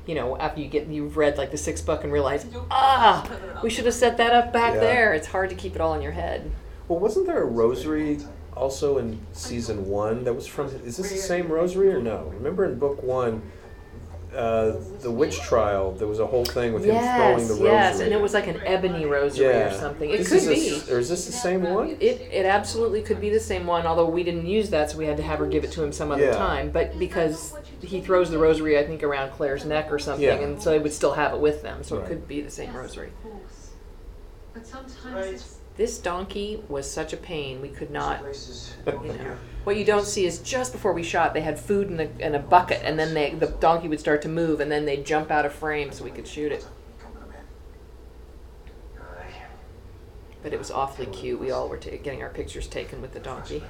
you 0.06 0.15
know, 0.15 0.38
after 0.38 0.62
you 0.62 0.68
get 0.68 0.88
you've 0.88 1.18
read 1.18 1.38
like 1.38 1.51
the 1.51 1.58
sixth 1.58 1.86
book 1.86 2.03
and 2.03 2.12
realize, 2.13 2.46
ah, 2.72 3.29
we 3.63 3.70
should 3.70 3.86
have 3.86 3.94
set 3.94 4.18
that 4.18 4.34
up 4.34 4.51
back 4.53 4.74
Yeah. 4.75 4.79
there. 4.79 5.13
It's 5.13 5.27
hard 5.27 5.50
to 5.50 5.56
keep 5.56 5.75
it 5.75 5.82
all 5.82 5.94
in 5.94 6.01
your 6.01 6.12
head. 6.13 6.51
Well, 6.88 7.00
wasn't 7.00 7.27
there 7.27 7.41
a 7.41 7.46
rosary 7.46 8.20
also 8.56 8.98
in 8.98 9.20
season 9.32 9.88
one 9.88 10.24
that 10.24 10.34
was 10.34 10.48
from? 10.48 10.68
Is 10.68 10.98
this 10.98 11.12
the 11.12 11.18
same 11.18 11.48
rosary 11.50 11.91
or 11.94 12.01
no? 12.01 12.32
Remember 12.36 12.65
in 12.65 12.79
book 12.79 13.03
one, 13.03 13.41
uh, 14.36 14.75
the 15.01 15.09
witch 15.12 15.39
trial. 15.41 15.91
There 15.93 16.07
was 16.07 16.19
a 16.19 16.27
whole 16.27 16.45
thing 16.45 16.74
with 16.74 16.83
him 16.86 16.91
throwing 16.91 17.03
Yes, 17.03 17.48
the 17.48 17.53
rosary. 17.55 17.67
yes, 17.71 18.00
and 18.00 18.13
it 18.13 18.21
was 18.21 18.33
like 18.33 18.48
an 18.48 18.62
ebony 18.65 19.05
rosary 19.05 19.53
yeah. 19.53 19.74
or 19.75 19.79
something. 19.79 20.09
It 20.09 20.17
This 20.19 20.29
could 20.29 20.38
is 20.38 20.48
a 20.48 20.53
be. 20.53 20.69
s- 20.75 20.89
or 20.89 21.00
is 21.00 21.09
this 21.09 21.25
the 21.25 21.31
same 21.31 21.63
one? 21.63 21.89
It, 22.00 22.21
it 22.31 22.45
absolutely 22.45 23.01
could 23.01 23.19
be 23.19 23.29
the 23.31 23.39
same 23.39 23.65
one, 23.65 23.88
although 23.88 24.07
we 24.09 24.24
didn't 24.24 24.45
use 24.45 24.69
that, 24.69 24.91
so 24.91 24.98
we 24.98 25.05
had 25.05 25.17
to 25.17 25.24
have 25.24 25.39
her 25.39 25.48
give 25.48 25.63
it 25.63 25.71
to 25.74 25.83
him 25.83 25.91
some 25.91 26.12
other 26.12 26.25
Yeah. 26.25 26.36
time. 26.36 26.69
But 26.71 27.00
because 27.00 27.55
he 27.81 28.01
throws 28.01 28.29
the 28.29 28.38
rosary, 28.38 28.77
I 28.77 28.86
think, 28.86 29.01
around 29.03 29.31
Claire's 29.31 29.65
neck 29.65 29.91
or 29.91 29.98
something, 30.00 30.24
Yeah. 30.25 30.36
and 30.36 30.62
so 30.62 30.69
they 30.71 30.79
would 30.79 30.93
still 30.93 31.13
have 31.13 31.33
it 31.33 31.39
with 31.39 31.63
them, 31.63 31.83
so 31.83 31.98
Right. 31.98 32.05
it 32.05 32.09
could 32.09 32.27
be 32.27 32.41
the 32.41 32.51
same 32.51 32.74
rosary. 32.75 33.07
Of 33.25 33.31
course. 33.31 33.69
But 34.53 34.67
sometimes 34.67 35.05
Right. 35.15 35.33
it's 35.33 35.55
This 35.79 35.98
donkey 35.98 36.62
was 36.67 36.91
such 36.91 37.13
a 37.13 37.17
pain, 37.17 37.62
we 37.62 37.69
could 37.69 37.89
not. 37.89 38.21
You 38.86 39.13
know, 39.13 39.38
what 39.65 39.77
you 39.77 39.86
don't 39.86 40.05
see 40.05 40.25
is 40.25 40.39
just 40.39 40.71
before 40.74 40.93
we 40.93 41.03
shot, 41.03 41.33
they 41.33 41.41
had 41.41 41.59
food 41.59 41.89
in 41.89 42.00
a, 42.00 42.09
in 42.19 42.33
a 42.36 42.39
bucket, 42.39 42.81
and 42.83 42.98
then 43.00 43.13
they, 43.13 43.31
the 43.36 43.48
donkey 43.48 43.88
would 43.88 44.00
start 44.00 44.21
to 44.24 44.27
move, 44.29 44.59
and 44.59 44.69
then 44.71 44.86
they'd 44.86 45.05
jump 45.05 45.29
out 45.31 45.45
of 45.45 45.53
frame 45.53 45.91
so 45.91 46.03
we 46.03 46.09
could 46.12 46.27
shoot 46.27 46.51
it. 46.51 46.65
But 50.43 50.53
it 50.53 50.57
was 50.59 50.71
awfully 50.71 51.05
cute. 51.05 51.39
We 51.39 51.51
all 51.51 51.69
were 51.69 51.77
ta- 51.77 51.98
getting 52.03 52.24
our 52.24 52.29
pictures 52.29 52.67
taken 52.67 53.01
with 53.01 53.13
the 53.13 53.19
donkey. 53.19 53.63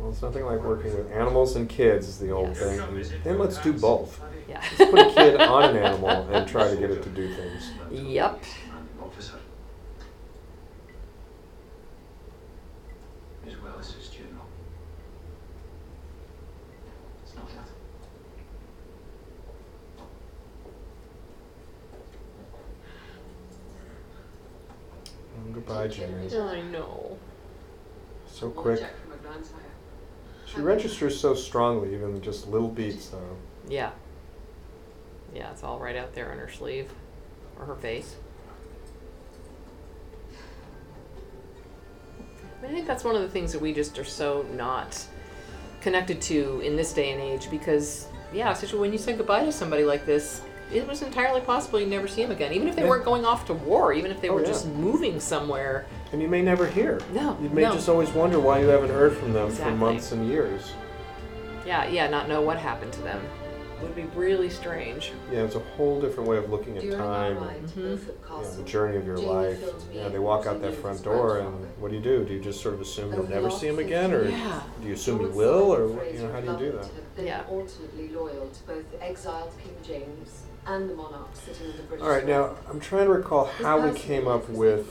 Well, 0.00 0.10
it's 0.10 0.22
nothing 0.22 0.44
like 0.46 0.62
working 0.62 0.96
with 0.96 1.12
animals 1.12 1.54
and 1.54 1.68
kids. 1.68 2.08
Is 2.08 2.18
the 2.18 2.30
old 2.30 2.56
Yes. 2.56 2.58
thing. 2.58 2.80
And 2.80 3.24
then 3.24 3.38
let's 3.38 3.58
do 3.58 3.72
both. 3.72 4.20
Yeah. 4.48 4.62
Let's 4.78 4.90
put 4.90 5.00
a 5.00 5.14
kid 5.14 5.40
on 5.40 5.70
an 5.70 5.76
animal 5.76 6.28
and 6.32 6.48
try 6.48 6.68
to 6.70 6.76
get 6.76 6.90
it 6.90 7.02
to 7.02 7.08
do 7.10 7.32
things. 7.34 7.70
Yep. 7.92 8.42
Officer. 9.00 9.34
As 13.44 13.56
well 13.60 13.74
as 13.80 13.90
his 13.92 14.08
general. 14.08 14.46
It's 17.24 17.34
not 17.34 17.48
that. 17.48 17.68
Oh, 25.31 25.31
goodbye, 25.52 25.88
Jamie. 25.88 26.36
I 26.36 26.62
know. 26.62 27.18
So 28.26 28.50
quick. 28.50 28.82
She 30.46 30.60
registers 30.60 31.18
so 31.18 31.34
strongly, 31.34 31.94
even 31.94 32.20
just 32.20 32.48
little 32.48 32.68
beats, 32.68 33.08
though. 33.08 33.36
Yeah. 33.68 33.90
Yeah, 35.34 35.50
it's 35.50 35.62
all 35.62 35.78
right 35.78 35.96
out 35.96 36.14
there 36.14 36.30
on 36.30 36.38
her 36.38 36.50
sleeve 36.50 36.90
or 37.58 37.64
her 37.64 37.76
face. 37.76 38.16
I 42.62 42.68
think 42.68 42.86
that's 42.86 43.02
one 43.02 43.16
of 43.16 43.22
the 43.22 43.28
things 43.28 43.52
that 43.52 43.60
we 43.60 43.72
just 43.72 43.98
are 43.98 44.04
so 44.04 44.46
not 44.54 45.04
connected 45.80 46.20
to 46.22 46.60
in 46.60 46.76
this 46.76 46.92
day 46.92 47.10
and 47.10 47.20
age 47.20 47.50
because, 47.50 48.06
yeah, 48.32 48.52
especially 48.52 48.78
when 48.78 48.92
you 48.92 48.98
say 48.98 49.14
goodbye 49.14 49.44
to 49.44 49.52
somebody 49.52 49.84
like 49.84 50.06
this, 50.06 50.42
it 50.72 50.86
was 50.86 51.02
entirely 51.02 51.40
possible 51.40 51.80
you'd 51.80 51.88
never 51.90 52.06
see 52.08 52.22
him 52.22 52.30
again. 52.30 52.52
Even 52.52 52.68
if 52.68 52.76
they 52.76 52.82
Yeah. 52.82 52.88
weren't 52.88 53.04
going 53.04 53.24
off 53.24 53.46
to 53.46 53.54
war, 53.54 53.92
even 53.92 54.10
if 54.10 54.20
they 54.20 54.28
Oh, 54.28 54.34
were 54.34 54.40
yeah. 54.42 54.46
just 54.46 54.66
moving 54.68 55.18
somewhere. 55.20 55.86
And 56.12 56.20
you 56.20 56.28
may 56.28 56.42
never 56.42 56.66
hear. 56.66 57.00
No, 57.12 57.36
You 57.42 57.48
may 57.50 57.62
no. 57.62 57.72
just 57.72 57.88
always 57.88 58.10
wonder 58.10 58.38
why 58.38 58.60
you 58.60 58.68
haven't 58.68 58.90
heard 58.90 59.14
from 59.16 59.32
them 59.32 59.46
Exactly. 59.48 59.72
for 59.72 59.78
months 59.78 60.12
and 60.12 60.28
years. 60.28 60.72
Yeah, 61.66 61.86
yeah, 61.88 62.08
not 62.08 62.28
know 62.28 62.40
what 62.42 62.58
happened 62.58 62.92
to 62.94 63.02
them. 63.02 63.20
would 63.82 63.96
be 63.96 64.04
really 64.14 64.48
strange. 64.48 65.12
Yeah, 65.32 65.40
it's 65.40 65.56
a 65.56 65.62
whole 65.76 66.00
different 66.00 66.28
way 66.30 66.36
of 66.36 66.48
looking 66.48 66.76
at 66.76 66.84
During 66.84 66.98
time. 66.98 67.36
our 67.36 67.42
ride 67.48 67.56
and, 67.56 67.68
to 67.70 67.80
Mhm. 67.80 67.82
Beaufort 67.82 68.16
you 68.30 68.36
know, 68.44 68.50
the 68.58 68.62
journey 68.62 68.96
of 68.96 69.04
your 69.04 69.16
Jamie 69.16 69.28
life. 69.28 69.58
filled 69.58 69.82
Yeah, 69.92 70.08
they 70.08 70.20
walk 70.20 70.46
out 70.46 70.62
that 70.62 70.74
front 70.74 71.02
door, 71.02 71.38
and 71.38 71.66
what 71.80 71.90
do 71.90 71.96
you 71.96 72.00
do? 72.00 72.22
Do 72.24 72.32
you 72.32 72.38
just 72.38 72.60
sort 72.60 72.74
of 72.76 72.80
assume 72.80 73.12
you'll 73.12 73.28
never 73.28 73.50
see 73.50 73.66
him 73.66 73.74
50 73.78 73.92
again, 73.92 74.14
or 74.14 74.28
Yeah. 74.28 74.60
do 74.80 74.86
you 74.86 74.94
assume 74.94 75.20
you 75.22 75.30
will, 75.30 75.74
or 75.74 75.80
you 76.06 76.20
know, 76.22 76.30
how 76.32 76.38
do 76.40 76.52
you 76.52 76.56
do 76.58 76.72
that? 76.78 76.84
have 76.84 77.16
been 77.16 77.26
Yeah. 77.26 77.40
alternately 77.50 78.08
loyal 78.14 78.50
to 78.54 78.62
both 78.68 78.88
the 78.92 79.02
exiled 79.04 79.50
King 79.60 79.74
James 79.82 80.42
and 80.66 80.88
the 80.90 80.94
monarch 80.94 81.28
sitting 81.34 81.70
in 81.70 81.76
the 81.76 81.82
British 81.84 82.04
All 82.04 82.10
right, 82.10 82.26
now. 82.26 82.54
I'm 82.68 82.80
trying 82.80 83.06
to 83.06 83.12
recall 83.12 83.46
His 83.46 83.66
how 83.66 83.80
we 83.86 83.98
came 83.98 84.28
up 84.28 84.48
with 84.48 84.88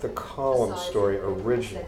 the 0.00 0.08
Colum 0.10 0.78
story 0.78 1.18
originally. 1.18 1.84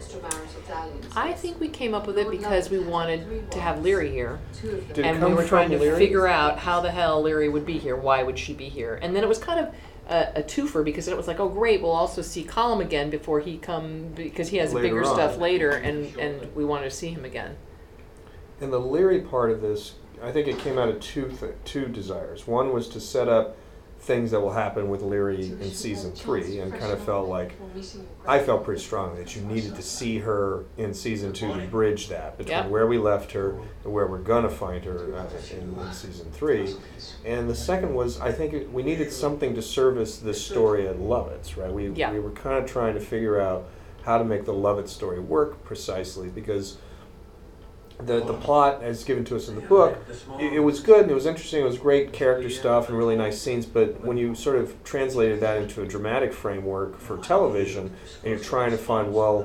I 1.15 1.33
think 1.33 1.59
we 1.59 1.67
came 1.67 1.93
up 1.93 2.05
with 2.05 2.17
it 2.17 2.29
because 2.29 2.69
we 2.69 2.79
wanted 2.79 3.49
to 3.51 3.59
have 3.59 3.77
Laoghaire 3.79 4.09
here. 4.11 4.39
two 4.53 4.69
of 4.69 4.87
Did 4.93 4.99
it 4.99 5.05
and 5.05 5.19
come 5.19 5.31
we 5.31 5.37
were 5.37 5.45
trying 5.47 5.69
from 5.69 5.79
to 5.79 5.85
Laoghaire? 5.85 5.97
figure 5.97 6.27
out 6.27 6.59
how 6.59 6.81
the 6.81 6.91
hell 6.91 7.23
Laoghaire 7.23 7.51
would 7.51 7.65
be 7.65 7.79
here. 7.79 7.95
Why 7.95 8.23
would 8.23 8.37
she 8.37 8.53
be 8.53 8.69
here? 8.69 8.99
And 9.01 9.15
then 9.15 9.23
it 9.23 9.27
was 9.27 9.39
kind 9.39 9.59
of 9.65 9.73
a, 10.07 10.39
a 10.41 10.43
twofer 10.43 10.83
because 10.83 11.07
it 11.07 11.17
was 11.17 11.27
like, 11.27 11.39
oh 11.39 11.49
great, 11.49 11.81
we'll 11.81 11.91
also 11.91 12.21
see 12.21 12.43
Colum 12.43 12.81
again 12.81 13.09
before 13.09 13.39
he 13.39 13.57
come 13.57 14.09
because 14.15 14.49
he 14.49 14.57
has 14.57 14.73
Later 14.73 14.87
bigger 14.87 15.05
on. 15.05 15.13
stuff 15.15 15.37
later, 15.37 15.71
and 15.71 16.15
and 16.17 16.53
we 16.55 16.63
wanted 16.65 16.85
to 16.85 16.91
see 16.95 17.09
him 17.09 17.25
again. 17.25 17.55
And 18.59 18.71
the 18.71 18.79
Laoghaire 18.79 19.27
part 19.27 19.49
of 19.49 19.61
this, 19.61 19.95
I 20.23 20.31
think 20.31 20.47
it 20.47 20.59
came 20.59 20.77
out 20.77 20.89
of 20.89 20.99
two 20.99 21.29
th- 21.39 21.53
two 21.65 21.85
desires. 21.87 22.47
One 22.47 22.71
was 22.73 22.87
to 22.89 22.99
set 22.99 23.27
up 23.27 23.57
things 23.99 24.31
that 24.31 24.39
will 24.41 24.53
happen 24.53 24.89
with 24.89 25.01
Laoghaire 25.01 25.37
in 25.61 25.71
season 25.71 26.11
three, 26.11 26.57
and 26.59 26.71
kind 26.73 26.91
of 26.91 26.99
felt 27.03 27.29
like 27.29 27.53
I 28.27 28.39
felt 28.39 28.63
pretty 28.63 28.81
strongly 28.81 29.19
that 29.23 29.35
you 29.35 29.43
needed 29.43 29.75
to 29.75 29.83
see 29.83 30.17
her 30.19 30.63
in 30.77 30.93
season 30.95 31.33
two 31.33 31.53
to 31.53 31.67
bridge 31.67 32.07
that 32.09 32.35
between 32.37 32.57
Yep. 32.57 32.69
where 32.69 32.87
we 32.87 32.97
left 32.97 33.31
her 33.33 33.51
and 33.83 33.93
where 33.93 34.07
we're 34.07 34.17
gonna 34.17 34.49
find 34.49 34.83
her 34.85 35.15
uh, 35.15 35.27
in, 35.55 35.75
in 35.79 35.93
season 35.93 36.31
three. 36.31 36.73
And 37.25 37.47
the 37.47 37.53
second 37.55 37.93
was 37.93 38.19
I 38.19 38.31
think 38.31 38.53
it, 38.53 38.71
we 38.73 38.81
needed 38.81 39.11
something 39.11 39.53
to 39.53 39.61
service 39.61 40.17
this 40.17 40.43
story 40.43 40.87
at 40.87 40.97
Lovat's, 40.97 41.55
right? 41.55 41.71
We 41.71 41.89
Yeah. 41.91 42.11
we 42.11 42.19
were 42.19 42.31
kind 42.31 42.57
of 42.63 42.69
trying 42.69 42.95
to 42.95 42.99
figure 43.01 43.39
out 43.39 43.67
how 44.03 44.17
to 44.17 44.23
make 44.23 44.45
the 44.45 44.53
Lovat 44.53 44.87
story 44.87 45.19
work 45.19 45.63
precisely 45.63 46.27
because 46.29 46.77
the 48.05 48.23
the 48.25 48.33
plot 48.33 48.81
as 48.81 49.03
given 49.03 49.23
to 49.23 49.35
us 49.35 49.47
in 49.47 49.55
the 49.55 49.61
book 49.61 49.97
it, 50.39 50.53
it 50.53 50.59
was 50.59 50.79
good 50.79 51.03
and 51.03 51.11
it 51.11 51.13
was 51.13 51.25
interesting 51.25 51.61
it 51.61 51.65
was 51.65 51.77
great 51.77 52.11
character 52.11 52.49
stuff 52.49 52.89
and 52.89 52.97
really 52.97 53.15
nice 53.15 53.39
scenes 53.41 53.65
but 53.65 53.99
when 54.01 54.17
you 54.17 54.33
sort 54.35 54.55
of 54.55 54.83
translated 54.83 55.39
that 55.39 55.61
into 55.61 55.81
a 55.81 55.85
dramatic 55.85 56.33
framework 56.33 56.97
for 56.99 57.17
television 57.17 57.93
and 58.23 58.31
you're 58.31 58.39
trying 58.39 58.71
to 58.71 58.77
find 58.77 59.13
well 59.13 59.43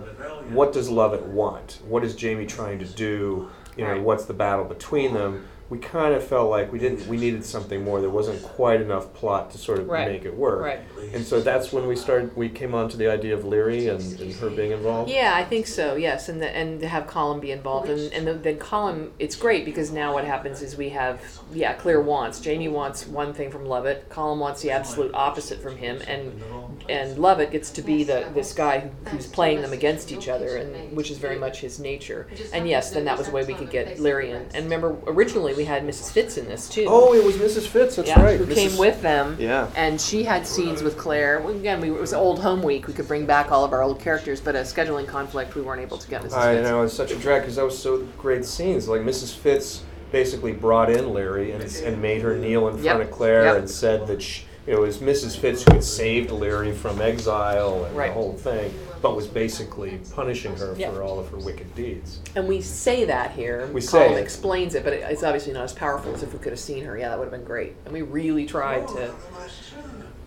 what 0.50 0.72
does 0.72 0.88
Lovat 0.88 1.22
want? 1.22 1.80
What 1.86 2.04
is 2.04 2.14
jamie 2.14 2.46
trying 2.46 2.78
to 2.78 2.84
do? 2.84 3.50
You 3.76 3.84
know 3.84 4.00
what's 4.00 4.24
the 4.24 4.34
battle 4.34 4.64
between 4.64 5.12
them 5.12 5.46
we 5.68 5.78
kind 5.78 6.14
of 6.14 6.22
felt 6.24 6.48
like 6.48 6.70
we 6.72 6.78
didn't 6.78 7.06
we 7.08 7.16
needed 7.16 7.44
something 7.44 7.82
more 7.82 8.00
there 8.00 8.10
wasn't 8.10 8.40
quite 8.42 8.80
enough 8.80 9.12
plot 9.14 9.50
to 9.50 9.58
sort 9.58 9.78
of 9.80 9.88
Right. 9.88 10.10
make 10.12 10.24
it 10.24 10.34
work 10.34 10.62
Right. 10.62 10.80
and 11.12 11.24
so 11.24 11.40
that's 11.40 11.72
when 11.72 11.86
we 11.88 11.96
started 11.96 12.36
we 12.36 12.48
came 12.48 12.74
on 12.74 12.88
to 12.90 12.96
the 12.96 13.08
idea 13.10 13.34
of 13.34 13.42
Laoghaire 13.44 13.94
and, 13.94 14.20
and 14.20 14.32
her 14.34 14.50
being 14.50 14.70
involved 14.72 15.10
Yeah, 15.10 15.32
I 15.34 15.44
think 15.44 15.66
so. 15.66 15.96
Yes, 15.96 16.28
and 16.28 16.40
the, 16.40 16.48
and 16.56 16.80
to 16.80 16.88
have 16.88 17.06
Colum 17.06 17.40
be 17.40 17.50
involved, 17.50 17.88
and 17.88 18.12
and 18.12 18.26
the, 18.26 18.34
then 18.34 18.58
Colum, 18.58 19.12
it's 19.18 19.34
great 19.36 19.64
because 19.64 19.90
now 19.90 20.14
what 20.14 20.24
happens 20.24 20.62
is 20.62 20.76
we 20.76 20.90
have 20.90 21.20
yeah, 21.52 21.72
clear 21.74 22.00
wants. 22.00 22.40
Jamie 22.40 22.68
wants 22.68 23.06
one 23.06 23.32
thing 23.34 23.50
from 23.50 23.64
Lovat. 23.64 24.08
Colum 24.08 24.38
wants 24.40 24.62
the 24.62 24.70
absolute 24.70 25.12
opposite 25.14 25.60
from 25.60 25.76
him, 25.76 26.00
and 26.06 26.42
and 26.88 27.16
Lovat 27.18 27.50
gets 27.50 27.70
to 27.72 27.82
be 27.82 28.04
the 28.04 28.28
this 28.34 28.52
guy 28.52 28.80
who, 28.80 28.88
who's 29.10 29.26
playing 29.26 29.62
them 29.62 29.72
against 29.72 30.12
each 30.12 30.28
other, 30.28 30.56
and 30.56 30.96
which 30.96 31.10
is 31.10 31.18
very 31.18 31.38
much 31.38 31.60
his 31.60 31.78
nature. 31.80 32.28
And 32.52 32.68
yes, 32.68 32.90
then 32.90 33.04
that 33.06 33.18
was 33.18 33.26
the 33.28 33.32
way 33.32 33.44
we 33.44 33.54
could 33.54 33.70
get 33.70 33.98
Laoghaire 33.98 34.24
in. 34.30 34.42
And 34.54 34.64
remember, 34.64 34.96
originally 35.06 35.54
we 35.56 35.64
had 35.64 35.82
Mrs. 35.84 36.12
Fitz 36.12 36.36
in 36.36 36.46
this 36.46 36.68
too. 36.68 36.84
oh 36.88 37.14
it 37.14 37.24
was 37.24 37.36
mrs 37.36 37.66
fitz 37.66 37.96
that's 37.96 38.08
yeah, 38.08 38.22
right 38.22 38.38
who 38.38 38.46
Mrs. 38.46 38.54
came 38.54 38.76
with 38.78 39.00
them. 39.02 39.36
yeah 39.40 39.68
And 39.74 40.00
she 40.00 40.22
had 40.22 40.46
scenes 40.46 40.82
with 40.82 40.96
Claire. 40.96 41.40
Well, 41.40 41.54
Again, 41.56 41.80
we, 41.80 41.88
it 41.90 42.00
was 42.00 42.12
old 42.14 42.40
home 42.40 42.62
week. 42.62 42.86
We 42.86 42.92
could 42.92 43.08
bring 43.08 43.26
back 43.26 43.50
all 43.50 43.64
of 43.64 43.72
our 43.72 43.82
old 43.82 43.98
characters, 43.98 44.40
but 44.40 44.54
a 44.54 44.60
scheduling 44.60 45.06
conflict, 45.08 45.54
we 45.54 45.62
weren't 45.62 45.80
able 45.82 45.98
to 45.98 46.08
get 46.08 46.22
Mrs. 46.22 46.32
I 46.34 46.54
Fitz. 46.56 46.68
know 46.68 46.82
it's 46.82 46.94
such 46.94 47.10
a 47.12 47.16
drag 47.16 47.42
because 47.42 47.56
that 47.56 47.64
was 47.64 47.76
so 47.78 48.06
great 48.18 48.44
scenes. 48.44 48.86
Like 48.88 49.00
Mrs. 49.00 49.34
Fitz 49.34 49.82
basically 50.12 50.52
brought 50.52 50.90
in 50.90 51.06
Laoghaire 51.06 51.54
and, 51.54 51.62
and 51.84 52.00
made 52.02 52.22
her 52.22 52.36
kneel 52.36 52.68
in 52.68 52.74
front 52.74 52.84
Yep, 52.84 53.00
of 53.00 53.10
Claire 53.10 53.44
yep. 53.44 53.56
and 53.56 53.68
said 53.68 54.06
that 54.06 54.22
she, 54.22 54.44
it 54.66 54.78
was 54.78 54.98
Mrs. 54.98 55.36
Fitz 55.38 55.62
who 55.62 55.74
had 55.74 55.84
saved 55.84 56.30
Laoghaire 56.30 56.74
from 56.74 57.00
exile 57.00 57.84
and 57.84 57.96
Right. 57.96 58.08
the 58.08 58.14
whole 58.14 58.32
thing, 58.34 58.74
but 59.00 59.14
was 59.14 59.26
basically 59.28 60.00
punishing 60.14 60.56
her 60.56 60.74
Yep. 60.76 60.94
for 60.94 61.02
all 61.02 61.18
of 61.20 61.28
her 61.30 61.36
wicked 61.38 61.74
deeds. 61.74 62.20
And 62.34 62.48
we 62.48 62.60
say 62.60 63.04
that 63.04 63.32
here. 63.32 63.68
We 63.72 63.80
say 63.80 63.98
Colum 64.06 64.18
it. 64.18 64.22
explains 64.22 64.74
it, 64.74 64.82
but 64.84 64.92
it, 64.92 65.04
it's 65.08 65.22
obviously 65.22 65.52
not 65.52 65.64
as 65.64 65.72
powerful 65.72 66.12
as 66.14 66.22
if 66.22 66.32
we 66.32 66.38
could 66.40 66.52
have 66.52 66.60
seen 66.60 66.84
her. 66.84 66.98
Yeah, 66.98 67.10
that 67.10 67.18
would 67.18 67.26
have 67.26 67.32
been 67.32 67.44
great. 67.44 67.74
And 67.84 67.92
we 67.92 68.02
really 68.02 68.44
tried 68.46 68.88
to. 68.88 69.14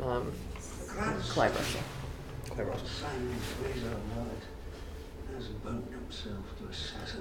Um, 0.04 0.32
Clive 1.30 1.56
Russell. 1.56 1.82
Clive 2.50 2.68
Russell. 2.68 2.88
Simon 2.88 3.36
Fraser 3.62 3.88
Lovat 4.16 5.36
has 5.36 5.48
bound 5.48 5.88
himself 5.92 6.46
to 6.46 6.49
assassinate. 6.49 6.49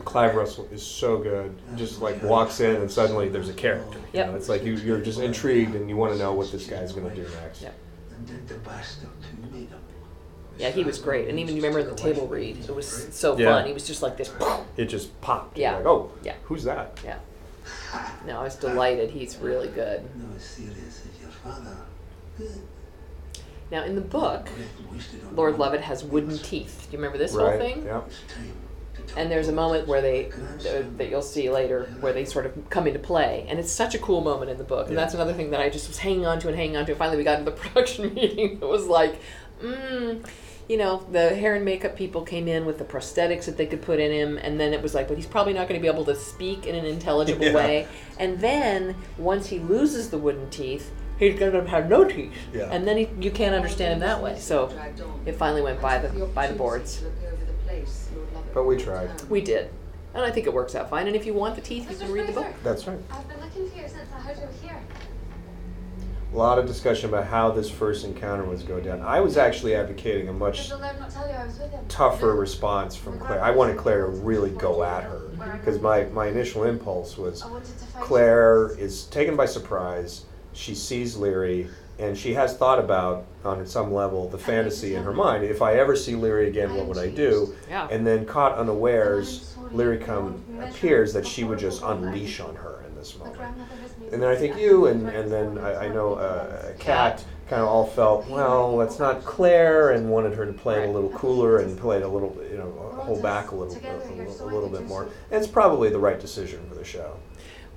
Clive 0.04 0.34
Russell 0.34 0.68
is 0.72 0.84
so 0.84 1.18
good. 1.18 1.54
Just 1.76 2.00
like 2.00 2.22
walks 2.22 2.60
in 2.60 2.76
and 2.76 2.90
suddenly 2.90 3.28
there's 3.28 3.48
a 3.48 3.54
character. 3.54 3.98
You 3.98 4.04
Yep. 4.20 4.26
know, 4.28 4.34
it's 4.36 4.48
like 4.48 4.64
you, 4.64 4.74
you're 4.74 5.00
just 5.00 5.20
intrigued 5.20 5.74
and 5.74 5.88
you 5.88 5.96
want 5.96 6.12
to 6.12 6.18
know 6.18 6.32
what 6.32 6.50
this 6.52 6.66
guy's 6.66 6.92
going 6.92 7.08
to 7.08 7.14
do 7.14 7.26
next. 7.42 7.62
Yep. 7.62 7.74
And 8.16 8.26
did 8.26 8.48
the 8.48 8.54
bastard 8.56 9.08
who 9.42 9.50
made 9.58 9.68
him. 9.68 9.78
Yeah, 10.58 10.70
he 10.70 10.82
was 10.82 10.98
great. 10.98 11.28
And 11.28 11.38
even 11.38 11.54
you 11.56 11.62
remember 11.62 11.88
the 11.88 11.94
table 11.94 12.26
read, 12.26 12.58
it 12.58 12.74
was 12.74 13.08
so 13.14 13.38
Yeah. 13.38 13.52
fun. 13.52 13.66
He 13.66 13.72
was 13.72 13.86
just 13.86 14.02
like 14.02 14.16
this. 14.16 14.32
It 14.76 14.86
just 14.86 15.18
popped. 15.20 15.56
Yeah. 15.56 15.70
You're 15.72 15.78
like, 15.78 15.86
oh, 15.86 16.10
Yeah. 16.24 16.34
who's 16.44 16.64
that? 16.64 16.98
Yeah. 17.04 17.18
No, 18.26 18.40
I 18.40 18.44
was 18.44 18.56
delighted. 18.56 19.10
He's 19.10 19.36
really 19.38 19.68
good. 19.68 20.02
No, 20.16 20.38
serious 20.38 21.04
if 21.06 21.20
your 21.22 21.30
father. 21.30 21.76
Now, 23.70 23.84
in 23.84 23.94
the 23.94 24.00
book, 24.00 24.44
Breath 24.46 24.92
wasted 24.92 25.24
on 25.26 25.36
Lord. 25.36 25.56
Lovat 25.56 25.80
has 25.82 26.02
wooden 26.04 26.38
teeth. 26.38 26.86
Do 26.90 26.92
you 26.96 26.98
remember 26.98 27.18
this 27.18 27.32
right. 27.34 27.60
whole 27.60 27.68
thing? 27.70 27.84
Yeah. 27.84 28.00
It's 28.06 28.16
time 28.32 28.44
to 28.44 28.50
talk 28.50 28.67
And 29.16 29.30
there's 29.30 29.48
a 29.48 29.52
moment 29.52 29.86
where 29.88 30.00
they 30.00 30.26
uh, 30.30 30.82
that 30.96 31.08
you'll 31.10 31.22
see 31.22 31.50
later 31.50 31.88
where 32.00 32.12
they 32.12 32.24
sort 32.24 32.46
of 32.46 32.70
come 32.70 32.86
into 32.86 32.98
play, 32.98 33.46
and 33.48 33.58
it's 33.58 33.72
such 33.72 33.94
a 33.94 33.98
cool 33.98 34.20
moment 34.20 34.50
in 34.50 34.58
the 34.58 34.64
book. 34.64 34.86
And 34.88 34.94
Yeah. 34.96 35.02
that's 35.02 35.14
another 35.14 35.32
thing 35.34 35.50
that 35.50 35.60
I 35.60 35.70
just 35.70 35.88
was 35.88 35.98
hanging 35.98 36.26
on 36.26 36.38
to 36.40 36.48
and 36.48 36.56
hanging 36.56 36.76
on 36.76 36.86
to. 36.86 36.94
Finally, 36.94 37.16
we 37.18 37.24
got 37.24 37.38
into 37.38 37.50
the 37.50 37.56
production 37.62 38.14
meeting. 38.14 38.58
It 38.60 38.68
was 38.68 38.86
like, 38.86 39.18
mm, 39.62 40.24
you 40.68 40.76
know, 40.76 41.04
the 41.10 41.30
hair 41.30 41.54
and 41.54 41.64
makeup 41.64 41.96
people 41.96 42.22
came 42.22 42.46
in 42.46 42.66
with 42.66 42.76
the 42.78 42.84
prosthetics 42.84 43.46
that 43.46 43.56
they 43.56 43.66
could 43.66 43.80
put 43.82 43.98
in 43.98 44.12
him, 44.12 44.38
and 44.38 44.60
then 44.60 44.72
it 44.74 44.82
was 44.82 44.94
like, 44.94 45.08
but 45.08 45.16
he's 45.16 45.26
probably 45.26 45.54
not 45.54 45.68
going 45.68 45.80
to 45.80 45.82
be 45.82 45.92
able 45.92 46.04
to 46.04 46.14
speak 46.14 46.66
in 46.66 46.74
an 46.74 46.84
intelligible 46.84 47.46
Yeah. 47.46 47.54
way. 47.54 47.88
And 48.18 48.38
then 48.40 48.94
once 49.16 49.46
he 49.48 49.58
loses 49.60 50.10
the 50.10 50.18
wooden 50.18 50.50
teeth, 50.50 50.90
he's 51.18 51.38
going 51.38 51.52
to 51.52 51.64
have 51.70 51.88
no 51.88 52.04
teeth, 52.04 52.32
Yeah. 52.52 52.68
and 52.70 52.86
then 52.86 52.98
he, 52.98 53.08
you 53.20 53.30
can't 53.30 53.54
understand 53.54 53.94
him 53.94 54.00
that 54.00 54.22
way. 54.22 54.38
So 54.38 54.70
it 55.26 55.32
finally 55.36 55.62
went 55.62 55.80
by 55.80 55.98
the 55.98 56.08
by 56.26 56.46
the 56.46 56.54
boards. 56.54 57.02
But 58.58 58.64
we 58.64 58.76
tried. 58.76 59.08
We 59.30 59.40
did. 59.40 59.70
And 60.14 60.24
I 60.24 60.32
think 60.32 60.48
it 60.48 60.52
works 60.52 60.74
out 60.74 60.90
fine. 60.90 61.06
And 61.06 61.14
if 61.14 61.24
you 61.24 61.32
want 61.32 61.54
the 61.54 61.60
teeth, 61.60 61.88
you 61.88 61.96
can 61.96 62.10
read 62.10 62.26
the 62.26 62.32
book. 62.32 62.52
That's 62.64 62.88
right. 62.88 62.98
I've 63.08 63.28
been 63.28 63.40
looking 63.40 63.70
for 63.70 63.76
you 63.76 63.86
since 63.86 64.12
I 64.12 64.18
heard 64.18 64.36
you 64.36 64.46
were 64.46 64.68
here. 64.68 64.80
A 66.32 66.36
lot 66.36 66.58
of 66.58 66.66
discussion 66.66 67.08
about 67.08 67.26
how 67.28 67.52
this 67.52 67.70
first 67.70 68.04
encounter 68.04 68.42
was 68.42 68.64
go 68.64 68.80
down. 68.80 69.00
I 69.00 69.20
was 69.20 69.36
actually 69.36 69.76
advocating 69.76 70.28
a 70.28 70.32
much 70.32 70.70
the 70.70 70.76
Lord 70.76 70.98
not 70.98 71.08
tell 71.08 71.28
you 71.28 71.34
I 71.34 71.46
was 71.46 71.56
with 71.56 71.70
him? 71.70 71.84
tougher 71.86 72.34
response 72.34 72.96
from 72.96 73.20
Claire. 73.20 73.40
I 73.40 73.52
wanted 73.52 73.76
Claire 73.76 74.06
to 74.06 74.10
really 74.10 74.50
go 74.50 74.82
at 74.82 75.04
her 75.04 75.30
because 75.52 75.80
my, 75.80 76.06
my 76.06 76.26
initial 76.26 76.64
impulse 76.64 77.16
was 77.16 77.42
I 77.42 77.46
wanted 77.46 77.78
to 77.78 77.84
find 77.84 78.04
Claire 78.04 78.76
is 78.76 79.04
taken 79.04 79.36
by 79.36 79.46
surprise. 79.46 80.24
She 80.52 80.74
sees 80.74 81.14
Laoghaire 81.14 81.70
and 81.98 82.16
she 82.16 82.34
has 82.34 82.56
thought 82.56 82.78
about, 82.78 83.26
on 83.44 83.66
some 83.66 83.92
level, 83.92 84.28
the 84.28 84.38
fantasy 84.38 84.94
in 84.94 85.02
her 85.02 85.12
mind. 85.12 85.44
If 85.44 85.62
I 85.62 85.74
ever 85.74 85.96
see 85.96 86.12
Laoghaire 86.12 86.46
again, 86.46 86.74
what 86.74 86.86
would 86.86 86.98
I 86.98 87.08
do? 87.08 87.54
Yeah. 87.68 87.88
And 87.90 88.06
then, 88.06 88.24
caught 88.24 88.56
unawares, 88.56 89.56
Laoghaire 89.72 90.04
come 90.04 90.44
appears 90.60 91.12
that 91.12 91.26
she 91.26 91.44
would 91.44 91.58
just 91.58 91.82
unleash 91.82 92.40
on 92.40 92.54
her 92.56 92.84
in 92.86 92.94
this 92.94 93.16
moment. 93.18 93.36
grandmother 93.36 93.70
was 93.82 93.96
me. 93.98 94.08
And 94.12 94.22
then 94.22 94.28
I 94.30 94.36
think 94.36 94.56
you 94.58 94.86
and, 94.86 95.08
and 95.08 95.30
then 95.30 95.58
I, 95.58 95.86
I 95.86 95.88
know 95.88 96.14
uh, 96.14 96.72
Cait 96.78 97.24
kind 97.48 97.62
of 97.62 97.68
all 97.68 97.86
felt, 97.86 98.28
well, 98.28 98.76
that's 98.76 98.98
not 98.98 99.24
Claire, 99.24 99.92
and 99.92 100.10
wanted 100.10 100.34
her 100.34 100.44
to 100.44 100.52
play 100.52 100.82
it 100.82 100.88
a 100.88 100.92
little 100.92 101.10
cooler 101.10 101.58
and 101.58 101.78
play 101.78 101.96
it 101.96 102.02
a 102.02 102.08
little, 102.08 102.36
you 102.50 102.58
know, 102.58 102.70
hold 103.02 103.22
back 103.22 103.52
a 103.52 103.54
little, 103.54 103.74
a, 103.74 104.20
a, 104.20 104.44
a 104.44 104.52
little 104.52 104.68
bit 104.68 104.86
more. 104.86 105.04
And 105.04 105.42
it's 105.42 105.46
probably 105.46 105.88
the 105.88 105.98
right 105.98 106.20
decision 106.20 106.60
for 106.68 106.74
the 106.74 106.84
show. 106.84 107.17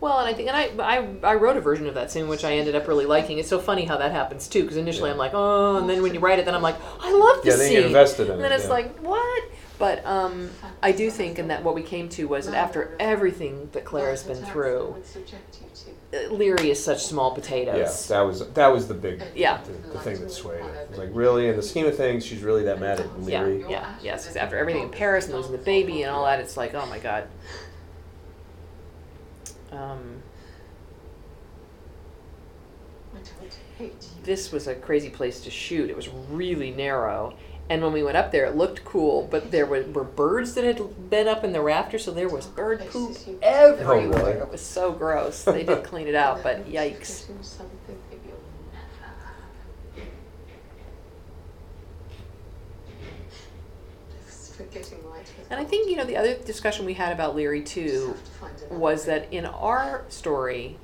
Well, 0.02 0.18
and 0.20 0.28
I 0.28 0.34
think, 0.34 0.50
and 0.50 0.58
I, 0.58 0.98
I, 1.24 1.32
I 1.32 1.36
wrote 1.36 1.58
a 1.58 1.62
version 1.62 1.86
of 1.88 1.94
that 1.94 2.12
scene 2.12 2.28
which 2.28 2.44
I 2.44 2.54
ended 2.54 2.76
up 2.76 2.88
really 2.88 3.06
liking. 3.06 3.38
It's 3.38 3.48
so 3.48 3.60
funny 3.60 3.86
how 3.86 3.98
that 3.98 4.12
happens 4.12 4.48
too, 4.48 4.64
because 4.64 4.78
initially 4.78 5.10
Yeah. 5.10 5.14
I'm 5.14 5.20
like, 5.20 5.32
oh, 5.36 5.78
and 5.78 5.88
then 5.88 6.02
when 6.02 6.14
you 6.16 6.20
write 6.20 6.40
it, 6.40 6.46
then 6.46 6.56
I'm 6.56 6.64
like, 6.64 6.76
I 7.00 7.12
love 7.14 7.46
Yeah, 7.46 7.52
this 7.52 7.60
then 7.60 7.68
scene. 7.68 7.76
you 7.76 7.82
get 7.84 7.88
invested 7.88 8.24
in 8.26 8.32
and 8.34 8.40
it, 8.40 8.44
then 8.44 8.52
it's 8.52 8.64
yeah. 8.66 8.70
like, 8.72 8.98
what? 9.00 9.44
But 9.78 10.06
um, 10.06 10.50
I 10.84 10.92
do 10.92 11.10
think, 11.10 11.38
and 11.40 11.50
that 11.52 11.64
what 11.64 11.74
we 11.76 11.82
came 11.84 12.10
to 12.10 12.28
was 12.28 12.46
that 12.48 12.56
after 12.56 12.96
everything 13.00 13.70
that 13.74 13.84
Claire 13.86 14.10
has 14.12 14.24
been 14.24 14.44
through, 14.44 14.96
uh, 16.14 16.18
Laoghaire 16.30 16.60
is 16.66 16.84
such 16.84 17.04
small 17.04 17.32
potatoes. 17.34 18.10
Yeah, 18.10 18.18
that 18.18 18.22
was 18.22 18.48
that 18.50 18.68
was 18.68 18.88
the 18.88 18.94
big 18.94 19.24
Yeah. 19.36 19.60
the, 19.64 19.94
the 19.94 20.00
thing 20.00 20.20
that 20.20 20.32
swayed 20.32 20.64
it. 20.64 20.68
It 20.68 20.90
was 20.90 21.00
like 21.00 21.10
really 21.14 21.48
in 21.48 21.56
the 21.56 21.64
scheme 21.64 21.86
of 21.88 21.96
things, 21.98 22.24
she's 22.26 22.44
really 22.44 22.64
that 22.66 22.80
mad 22.80 23.00
at 23.00 23.08
Yeah, 23.24 23.44
Laoghaire. 23.44 23.70
yeah, 23.72 23.96
yes. 24.04 24.24
Because 24.24 24.36
after 24.36 24.58
everything 24.58 24.84
in 24.84 24.90
Paris 24.90 25.26
and 25.26 25.36
losing 25.36 25.52
the 25.54 25.58
baby 25.58 26.04
and 26.04 26.12
all 26.12 26.26
that, 26.26 26.40
it's 26.40 26.58
like, 26.58 26.74
oh 26.76 26.86
my 26.88 27.00
god. 27.00 27.28
Um, 29.72 30.22
this 34.24 34.52
was 34.52 34.68
a 34.68 34.76
crazy 34.76 35.10
place 35.10 35.42
to 35.42 35.50
shoot. 35.50 35.90
It 35.90 35.96
was 35.96 36.10
really 36.10 36.72
narrow. 36.72 37.36
And 37.70 37.82
when 37.82 37.94
we 37.94 38.04
went 38.04 38.18
up 38.18 38.32
there, 38.32 38.46
it 38.46 38.56
looked 38.58 38.84
cool, 38.84 39.28
but 39.32 39.52
there 39.52 39.66
were, 39.66 39.84
were 39.84 40.04
birds 40.04 40.56
that 40.56 40.66
had 40.66 41.10
been 41.10 41.28
up 41.28 41.44
in 41.46 41.54
the 41.54 41.62
rafters, 41.62 42.04
so 42.04 42.12
there 42.12 42.28
was 42.28 42.46
bird 42.46 42.86
poop 42.90 43.16
everywhere. 43.42 44.40
It 44.40 44.52
was 44.52 44.62
so 44.62 44.92
gross. 44.92 45.44
They 45.46 45.64
did 45.64 45.84
clean 45.84 46.08
it 46.08 46.16
out, 46.16 46.44
but 46.44 46.66
yikes. 46.70 47.28
And 55.52 55.60
I 55.60 55.66
think, 55.66 55.90
you 55.90 55.98
know, 55.98 56.06
the 56.06 56.16
other 56.16 56.36
discussion 56.36 56.86
we 56.86 56.94
had 56.94 57.12
about 57.12 57.36
Laoghaire 57.36 57.66
too 57.66 58.16
was 58.70 59.06
that 59.06 59.32
in 59.34 59.46
our 59.46 60.06
story, 60.08 60.78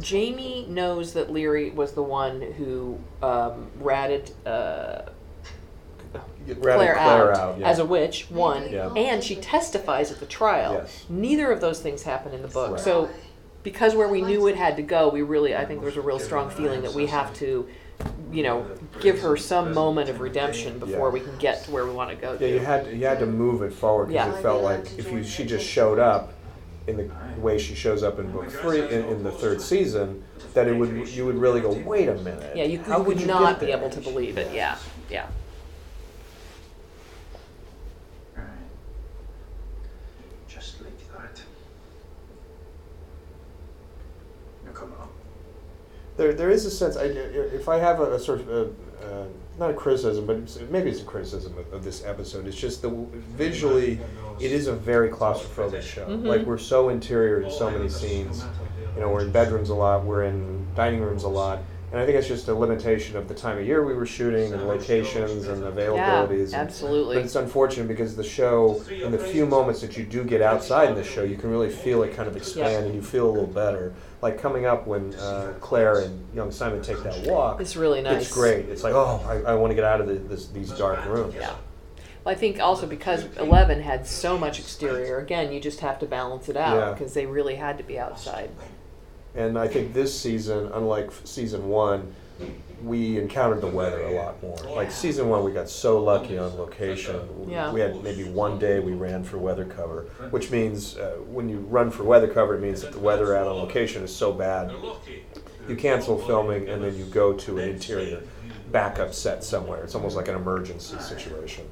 Jamie 0.00 0.66
knows 0.68 1.12
that 1.12 1.28
Laoghaire 1.28 1.74
was 1.74 1.92
the 1.92 2.02
one 2.02 2.40
who 2.40 2.98
um, 3.22 3.70
ratted 3.78 4.32
uh, 4.46 5.02
Ratted 6.46 6.62
Claire, 6.62 6.94
Claire 6.94 6.98
out, 6.98 7.36
out, 7.36 7.58
yeah. 7.58 7.68
as 7.68 7.78
a 7.78 7.84
witch, 7.84 8.30
one, 8.30 8.72
Yeah. 8.72 8.90
and 8.94 9.22
she 9.22 9.36
testifies 9.36 10.10
at 10.10 10.18
the 10.18 10.24
trial. 10.24 10.74
Yes. 10.74 11.04
Neither 11.10 11.52
of 11.52 11.60
those 11.60 11.80
things 11.80 12.04
happen 12.04 12.32
in 12.32 12.40
the 12.40 12.48
book. 12.48 12.72
Right. 12.72 12.80
So, 12.80 13.10
because 13.62 13.94
where 13.94 14.08
we 14.08 14.22
knew 14.22 14.46
it 14.46 14.56
had 14.56 14.76
to 14.76 14.82
go, 14.82 15.10
we 15.10 15.20
really, 15.20 15.54
I 15.54 15.66
think 15.66 15.82
there's 15.82 15.98
a 15.98 16.00
real 16.00 16.18
strong 16.18 16.48
feeling 16.48 16.80
that 16.82 16.94
we 16.94 17.04
have 17.06 17.34
to, 17.34 17.68
you 18.32 18.42
know, 18.42 18.66
give 19.00 19.20
her 19.20 19.36
some 19.36 19.72
moment 19.72 20.10
of 20.10 20.20
redemption 20.20 20.78
before 20.78 21.08
Yeah. 21.08 21.12
we 21.12 21.20
can 21.20 21.36
get 21.38 21.64
to 21.64 21.70
where 21.70 21.84
we 21.86 21.92
want 21.92 22.10
to 22.10 22.16
go. 22.16 22.32
Yeah, 22.32 22.38
to. 22.38 22.48
you 22.50 22.58
had 22.60 22.84
to, 22.84 22.96
you 22.96 23.06
had 23.06 23.18
to 23.20 23.26
move 23.26 23.62
it 23.62 23.72
forward 23.72 24.08
because 24.08 24.32
Yeah. 24.32 24.38
it 24.38 24.42
felt 24.42 24.62
like 24.62 24.98
if 24.98 25.10
you 25.10 25.24
she 25.24 25.44
just 25.44 25.66
showed 25.66 25.98
up 25.98 26.34
in 26.86 26.96
the 26.96 27.10
way 27.40 27.58
she 27.58 27.74
shows 27.74 28.02
up 28.02 28.18
in 28.18 28.30
book 28.30 28.50
three 28.50 28.80
in, 28.80 29.04
in 29.04 29.22
the 29.22 29.30
third 29.32 29.60
season, 29.60 30.22
that 30.54 30.66
it 30.68 30.74
would 30.74 31.08
you 31.08 31.26
would 31.26 31.36
really 31.36 31.60
go 31.60 31.72
wait 31.72 32.08
a 32.08 32.14
minute. 32.16 32.54
Yeah, 32.56 32.64
you, 32.64 32.78
How 32.78 32.98
you 32.98 33.04
could 33.04 33.06
would 33.06 33.20
you 33.20 33.26
not 33.26 33.60
be 33.60 33.66
there? 33.66 33.76
able 33.78 33.90
to 33.90 34.00
believe 34.00 34.36
it. 34.38 34.52
Yeah, 34.54 34.76
yeah. 35.10 35.26
Right. 38.36 38.44
Just 40.48 40.80
like 40.82 40.98
that. 41.12 41.42
Now 44.64 44.72
come 44.72 44.92
on. 45.00 45.08
There, 46.18 46.34
there 46.34 46.50
is 46.50 46.66
a 46.66 46.70
sense. 46.70 46.96
I, 46.96 47.04
if 47.04 47.68
I 47.68 47.78
have 47.78 48.00
a, 48.00 48.14
a 48.14 48.18
sort 48.18 48.40
of 48.40 48.48
a, 48.50 48.62
uh, 49.06 49.24
not 49.58 49.70
a 49.70 49.74
criticism, 49.74 50.26
but 50.26 50.36
it's- 50.36 50.58
maybe 50.68 50.90
it's 50.90 51.00
a 51.00 51.04
criticism 51.04 51.56
of, 51.56 51.72
of 51.72 51.84
this 51.84 52.04
episode. 52.04 52.46
It's 52.46 52.56
just 52.56 52.82
the 52.82 52.90
visually, 52.90 54.00
it 54.40 54.50
is 54.52 54.66
a 54.66 54.72
very 54.72 55.08
claustrophobic 55.10 55.80
show. 55.82 56.06
Mhm. 56.06 56.26
Like 56.26 56.42
we're 56.42 56.58
so 56.58 56.88
interior 56.90 57.40
in 57.42 57.50
so 57.50 57.70
many 57.70 57.88
scenes. 57.88 58.44
You 58.96 59.00
know, 59.02 59.10
we're 59.10 59.22
in 59.22 59.30
bedrooms 59.32 59.68
a 59.70 59.74
lot. 59.74 60.04
We're 60.04 60.24
in 60.24 60.66
dining 60.74 61.00
rooms 61.00 61.22
a 61.22 61.28
lot. 61.28 61.60
And 61.90 61.98
I 61.98 62.04
think 62.04 62.18
it's 62.18 62.28
just 62.28 62.48
a 62.48 62.54
limitation 62.54 63.16
of 63.16 63.28
the 63.28 63.34
time 63.34 63.56
of 63.56 63.66
year 63.66 63.82
we 63.82 63.94
were 63.94 64.04
shooting 64.04 64.52
and 64.52 64.68
locations 64.68 65.46
and 65.46 65.62
availabilities. 65.62 66.46
and- 66.46 66.54
absolutely. 66.54 67.16
But 67.16 67.24
it's 67.24 67.34
unfortunate 67.34 67.88
because 67.88 68.14
the 68.14 68.22
show, 68.24 68.82
in 68.90 69.10
the 69.10 69.18
few 69.18 69.46
moments 69.46 69.80
that 69.80 69.96
you 69.96 70.04
do 70.04 70.22
get 70.22 70.42
outside 70.42 70.90
in 70.90 70.94
the 70.96 71.04
show, 71.04 71.22
you 71.22 71.36
can 71.36 71.50
really 71.50 71.70
feel 71.70 72.02
it 72.02 72.14
kind 72.14 72.28
of 72.28 72.36
expand 72.36 72.86
and 72.86 72.94
you 72.94 73.00
feel 73.00 73.26
a 73.26 73.32
little 73.32 73.46
better. 73.46 73.94
Like 74.20 74.38
coming 74.38 74.66
up 74.66 74.86
when 74.86 75.14
uh, 75.14 75.54
Claire 75.60 76.00
and 76.00 76.28
young 76.34 76.50
Simon 76.50 76.82
take 76.82 77.02
that 77.04 77.26
walk. 77.26 77.60
It's 77.60 77.74
really 77.76 78.02
nice. 78.02 78.22
It's 78.26 78.34
great. 78.34 78.68
It's 78.68 78.82
like, 78.84 78.92
oh, 78.94 79.24
I, 79.26 79.52
I 79.52 79.54
want 79.54 79.70
to 79.70 79.74
get 79.74 79.84
out 79.84 80.02
of 80.02 80.08
the, 80.08 80.14
this, 80.14 80.48
these 80.48 80.70
dark 80.72 81.06
rooms. 81.06 81.34
Yeah. 81.34 81.54
Well, 82.24 82.34
I 82.34 82.34
think 82.34 82.60
also 82.60 82.86
because 82.86 83.24
Eleven 83.38 83.80
had 83.80 84.06
so 84.06 84.36
much 84.36 84.58
exterior, 84.58 85.18
again, 85.20 85.52
you 85.52 85.60
just 85.60 85.80
have 85.80 85.98
to 86.00 86.06
balance 86.06 86.50
it 86.50 86.56
Yeah. 86.56 86.74
out 86.74 86.98
because 86.98 87.14
they 87.14 87.24
really 87.24 87.54
had 87.54 87.78
to 87.78 87.84
be 87.84 87.98
outside. 87.98 88.50
And 89.34 89.58
I 89.58 89.68
think 89.68 89.92
this 89.92 90.18
season, 90.18 90.70
unlike 90.72 91.10
season 91.24 91.68
one, 91.68 92.14
we 92.82 93.18
encountered 93.18 93.60
the 93.60 93.66
weather 93.66 94.02
a 94.02 94.12
lot 94.12 94.40
more. 94.42 94.56
Like 94.76 94.92
season 94.92 95.28
one, 95.28 95.42
we 95.42 95.52
got 95.52 95.68
so 95.68 96.02
lucky 96.02 96.38
on 96.38 96.56
location. 96.56 97.48
Yeah. 97.48 97.72
We 97.72 97.80
had 97.80 98.02
maybe 98.02 98.24
one 98.24 98.58
day 98.58 98.78
we 98.78 98.92
ran 98.92 99.24
for 99.24 99.38
weather 99.38 99.64
cover, 99.64 100.02
which 100.30 100.50
means 100.50 100.96
uh, 100.96 101.16
when 101.26 101.48
you 101.48 101.58
run 101.58 101.90
for 101.90 102.04
weather 102.04 102.28
cover, 102.28 102.54
it 102.54 102.60
means 102.60 102.82
that 102.82 102.92
the 102.92 103.00
weather 103.00 103.36
out 103.36 103.48
on 103.48 103.56
location 103.56 104.02
is 104.04 104.14
so 104.14 104.32
bad, 104.32 104.72
you 105.68 105.76
cancel 105.76 106.18
filming 106.18 106.68
and 106.68 106.82
then 106.82 106.96
you 106.96 107.04
go 107.06 107.32
to 107.32 107.58
an 107.58 107.68
interior 107.70 108.22
backup 108.72 109.14
set 109.14 109.44
somewhere. 109.44 109.82
It's 109.84 109.94
almost 109.94 110.16
like 110.16 110.28
an 110.28 110.34
emergency 110.34 110.98
situation. 110.98 111.66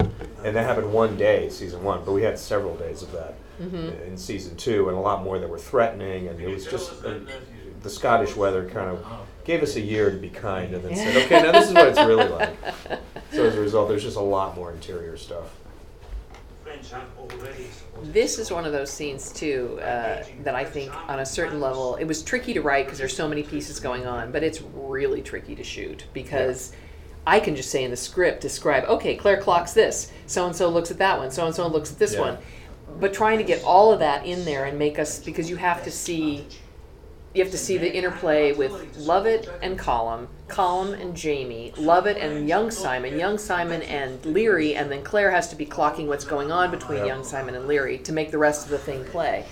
And 0.44 0.54
that 0.56 0.64
happened 0.64 0.92
one 0.92 1.16
day, 1.16 1.48
season 1.48 1.82
one, 1.82 2.04
but 2.04 2.12
we 2.12 2.22
had 2.22 2.38
several 2.38 2.76
days 2.76 3.02
of 3.02 3.12
that 3.12 3.34
in 4.06 4.16
season 4.16 4.56
two, 4.56 4.88
and 4.88 4.96
a 4.96 5.00
lot 5.00 5.24
more 5.24 5.38
that 5.38 5.48
were 5.48 5.58
threatening. 5.58 6.28
And 6.28 6.40
it 6.40 6.48
was 6.48 6.66
just 6.66 7.04
uh, 7.04 7.18
the 7.82 7.90
Scottish 7.90 8.36
weather 8.36 8.68
kind 8.68 8.90
of 8.90 9.04
gave 9.44 9.62
us 9.62 9.76
a 9.76 9.80
year 9.80 10.10
to 10.10 10.16
be 10.16 10.28
kind, 10.28 10.74
and 10.74 10.84
then 10.84 10.96
said, 10.96 11.16
"Okay, 11.24 11.42
now 11.42 11.52
this 11.52 11.68
is 11.68 11.74
what 11.74 11.88
it's 11.88 11.98
really 11.98 12.28
like." 12.28 12.56
So 13.32 13.44
as 13.44 13.56
a 13.56 13.60
result, 13.60 13.88
there's 13.88 14.04
just 14.04 14.16
a 14.16 14.20
lot 14.20 14.56
more 14.56 14.72
interior 14.72 15.16
stuff. 15.16 15.54
French 16.62 16.90
have 16.90 17.08
already 17.18 17.64
supported 17.64 18.12
This 18.14 18.38
is 18.38 18.50
one 18.50 18.64
of 18.64 18.72
those 18.72 18.90
scenes 18.90 19.32
too 19.32 19.78
uh, 19.82 20.24
that 20.42 20.54
I 20.54 20.64
think, 20.64 20.92
on 21.08 21.20
a 21.20 21.26
certain 21.26 21.60
level, 21.60 21.96
it 21.96 22.04
was 22.04 22.22
tricky 22.22 22.54
to 22.54 22.62
write 22.62 22.86
because 22.86 22.98
there's 22.98 23.16
so 23.16 23.28
many 23.28 23.42
pieces 23.42 23.78
going 23.80 24.06
on, 24.06 24.32
but 24.32 24.42
it's 24.42 24.62
really 24.74 25.22
tricky 25.22 25.54
to 25.54 25.64
shoot 25.64 26.06
because 26.14 26.72
I 27.26 27.40
can 27.40 27.56
just 27.56 27.70
say 27.70 27.82
in 27.82 27.90
the 27.90 27.96
script 27.96 28.40
describe, 28.40 28.84
okay, 28.84 29.16
Claire 29.16 29.40
clocks 29.40 29.72
this, 29.72 30.12
so 30.26 30.46
and 30.46 30.54
so 30.54 30.68
looks 30.68 30.90
at 30.90 30.98
that 30.98 31.18
one, 31.18 31.30
so 31.30 31.46
and 31.46 31.54
so 31.54 31.66
looks 31.66 31.90
at 31.90 31.98
this 31.98 32.14
Yeah. 32.14 32.20
one, 32.20 32.38
but 33.00 33.12
trying 33.12 33.38
to 33.38 33.44
get 33.44 33.64
all 33.64 33.92
of 33.92 33.98
that 33.98 34.24
in 34.24 34.44
there 34.44 34.64
and 34.64 34.78
make 34.78 34.98
us 34.98 35.18
because 35.18 35.50
you 35.50 35.56
have 35.56 35.82
to 35.84 35.90
see. 35.90 36.46
You 37.34 37.42
have 37.42 37.52
to 37.52 37.58
see 37.58 37.76
the 37.76 37.94
interplay 37.94 38.52
with 38.52 38.72
Lovat 39.06 39.46
and 39.60 39.78
Colum, 39.78 40.28
Colum 40.48 40.94
and 40.94 41.14
Jamie, 41.14 41.70
Lovat 41.76 42.16
and 42.18 42.48
young 42.48 42.70
Simon, 42.70 43.18
young 43.18 43.36
Simon 43.36 43.82
and 43.82 44.22
Laoghaire, 44.22 44.74
and 44.74 44.90
then 44.90 45.02
Claire 45.02 45.30
has 45.32 45.50
to 45.50 45.56
be 45.56 45.66
clocking 45.66 46.06
what's 46.06 46.24
going 46.24 46.50
on 46.50 46.70
between 46.70 47.00
Yep. 47.00 47.06
young 47.06 47.24
Simon 47.24 47.54
and 47.54 47.68
Laoghaire 47.68 48.02
to 48.04 48.12
make 48.12 48.30
the 48.30 48.38
rest 48.38 48.64
of 48.64 48.70
the 48.70 48.78
thing 48.78 49.04
play. 49.04 49.44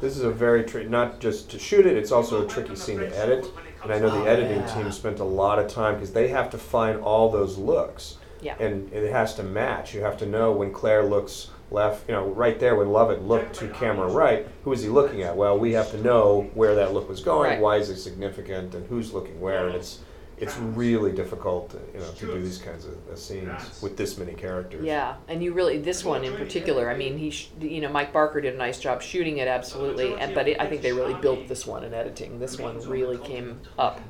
This 0.00 0.16
is 0.16 0.24
a 0.24 0.30
very 0.30 0.64
tricky, 0.64 0.88
not 0.88 1.20
just 1.20 1.48
to 1.50 1.58
shoot 1.60 1.86
it, 1.86 1.96
it's 1.96 2.10
also 2.10 2.44
a 2.44 2.48
tricky 2.48 2.74
scene 2.74 2.98
to 2.98 3.16
edit. 3.16 3.46
And 3.90 4.04
I 4.04 4.06
know 4.06 4.22
the 4.22 4.28
editing 4.28 4.60
yeah. 4.60 4.74
team 4.74 4.92
spent 4.92 5.20
a 5.20 5.24
lot 5.24 5.58
of 5.58 5.68
time 5.68 5.94
because 5.94 6.12
they 6.12 6.28
have 6.28 6.50
to 6.50 6.58
find 6.58 7.00
all 7.00 7.30
those 7.30 7.56
looks. 7.56 8.16
Yeah. 8.40 8.56
And 8.58 8.92
it 8.92 9.10
has 9.10 9.34
to 9.36 9.42
match. 9.42 9.94
You 9.94 10.02
have 10.02 10.18
to 10.18 10.26
know 10.26 10.52
when 10.52 10.72
Claire 10.72 11.04
looks 11.04 11.50
left, 11.70 12.08
you 12.08 12.14
know, 12.14 12.26
right 12.28 12.60
there 12.60 12.76
when 12.76 12.88
Lovat 12.88 13.26
looked 13.26 13.54
to 13.56 13.68
camera 13.68 14.08
right, 14.08 14.46
who 14.64 14.72
is 14.72 14.82
he 14.82 14.88
looking 14.88 15.22
at? 15.22 15.36
Well, 15.36 15.58
we 15.58 15.72
have 15.72 15.90
to 15.92 16.02
know 16.02 16.50
where 16.54 16.74
that 16.76 16.92
look 16.92 17.08
was 17.08 17.20
going, 17.20 17.50
Right. 17.50 17.60
why 17.60 17.76
is 17.76 17.90
it 17.90 17.96
significant, 17.96 18.74
and 18.74 18.86
who's 18.88 19.12
looking 19.12 19.40
where. 19.40 19.66
And 19.66 19.76
it's 19.76 20.00
it's 20.38 20.56
really 20.58 21.12
difficult, 21.12 21.70
to, 21.70 21.78
you 21.94 22.00
know, 22.00 22.12
to 22.12 22.26
do 22.26 22.40
these 22.42 22.58
kinds 22.58 22.84
of 22.84 22.94
uh, 23.10 23.16
scenes 23.16 23.80
with 23.82 23.96
this 23.96 24.18
many 24.18 24.34
characters. 24.34 24.84
Yeah, 24.84 25.16
and 25.28 25.42
you 25.42 25.54
really 25.54 25.78
this 25.78 26.04
one 26.04 26.24
in 26.24 26.34
particular. 26.36 26.90
I 26.90 26.96
mean, 26.96 27.16
he, 27.16 27.30
sh- 27.30 27.48
you 27.60 27.80
know, 27.80 27.88
Mike 27.88 28.12
Barker 28.12 28.40
did 28.40 28.54
a 28.54 28.58
nice 28.58 28.78
job 28.78 29.00
shooting 29.00 29.38
it, 29.38 29.48
absolutely. 29.48 30.14
And 30.14 30.34
but 30.34 30.46
it, 30.48 30.60
I 30.60 30.66
think 30.66 30.82
they 30.82 30.92
really 30.92 31.14
built 31.14 31.48
this 31.48 31.66
one 31.66 31.84
in 31.84 31.94
editing. 31.94 32.38
This 32.38 32.58
one 32.58 32.78
really 32.88 33.18
came 33.18 33.60
up. 33.78 34.00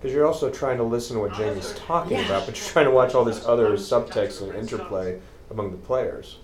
Because 0.00 0.14
you're 0.14 0.26
also 0.26 0.50
trying 0.50 0.76
to 0.76 0.82
listen 0.84 1.16
to 1.16 1.20
what 1.22 1.34
Jamie's 1.34 1.72
talking 1.74 2.18
Yeah. 2.18 2.26
about, 2.26 2.46
but 2.46 2.56
you're 2.58 2.68
trying 2.70 2.84
to 2.86 2.90
watch 2.90 3.14
all 3.14 3.24
this 3.24 3.44
other 3.46 3.72
subtext 3.72 4.42
and 4.42 4.54
interplay 4.54 5.20
among 5.50 5.72
the 5.72 5.78
players. 5.78 6.38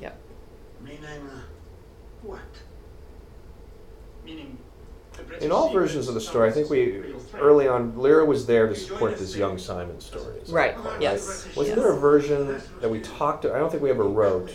Meaning 0.83 1.05
uh, 1.05 1.41
what? 2.23 2.41
Meaning 4.25 4.59
In 5.41 5.53
all 5.53 5.71
versions 5.73 6.09
of 6.09 6.15
the 6.15 6.21
story, 6.21 6.49
I 6.49 6.53
think 6.53 6.71
we 6.71 6.99
real 6.99 7.19
threat. 7.19 7.22
Early 7.39 7.67
on, 7.69 7.93
Laoghaire 7.93 8.27
was 8.27 8.47
there 8.47 8.69
to 8.69 8.75
support 8.75 9.19
this 9.19 9.37
young 9.37 9.59
Simon 9.59 10.01
story. 10.01 10.39
is 10.39 10.49
that 10.49 10.55
Right. 10.55 10.85
right? 10.85 11.01
Yes. 11.01 11.47
Wasn't 11.57 11.77
yes. 11.77 11.85
there 11.85 11.93
a 11.93 11.99
version 11.99 12.61
that 12.81 12.91
we 12.91 13.01
talked? 13.01 13.45
I 13.47 13.59
don't 13.59 13.71
think 13.71 13.83
we 13.83 13.91
ever 13.91 14.05
wrote, 14.05 14.51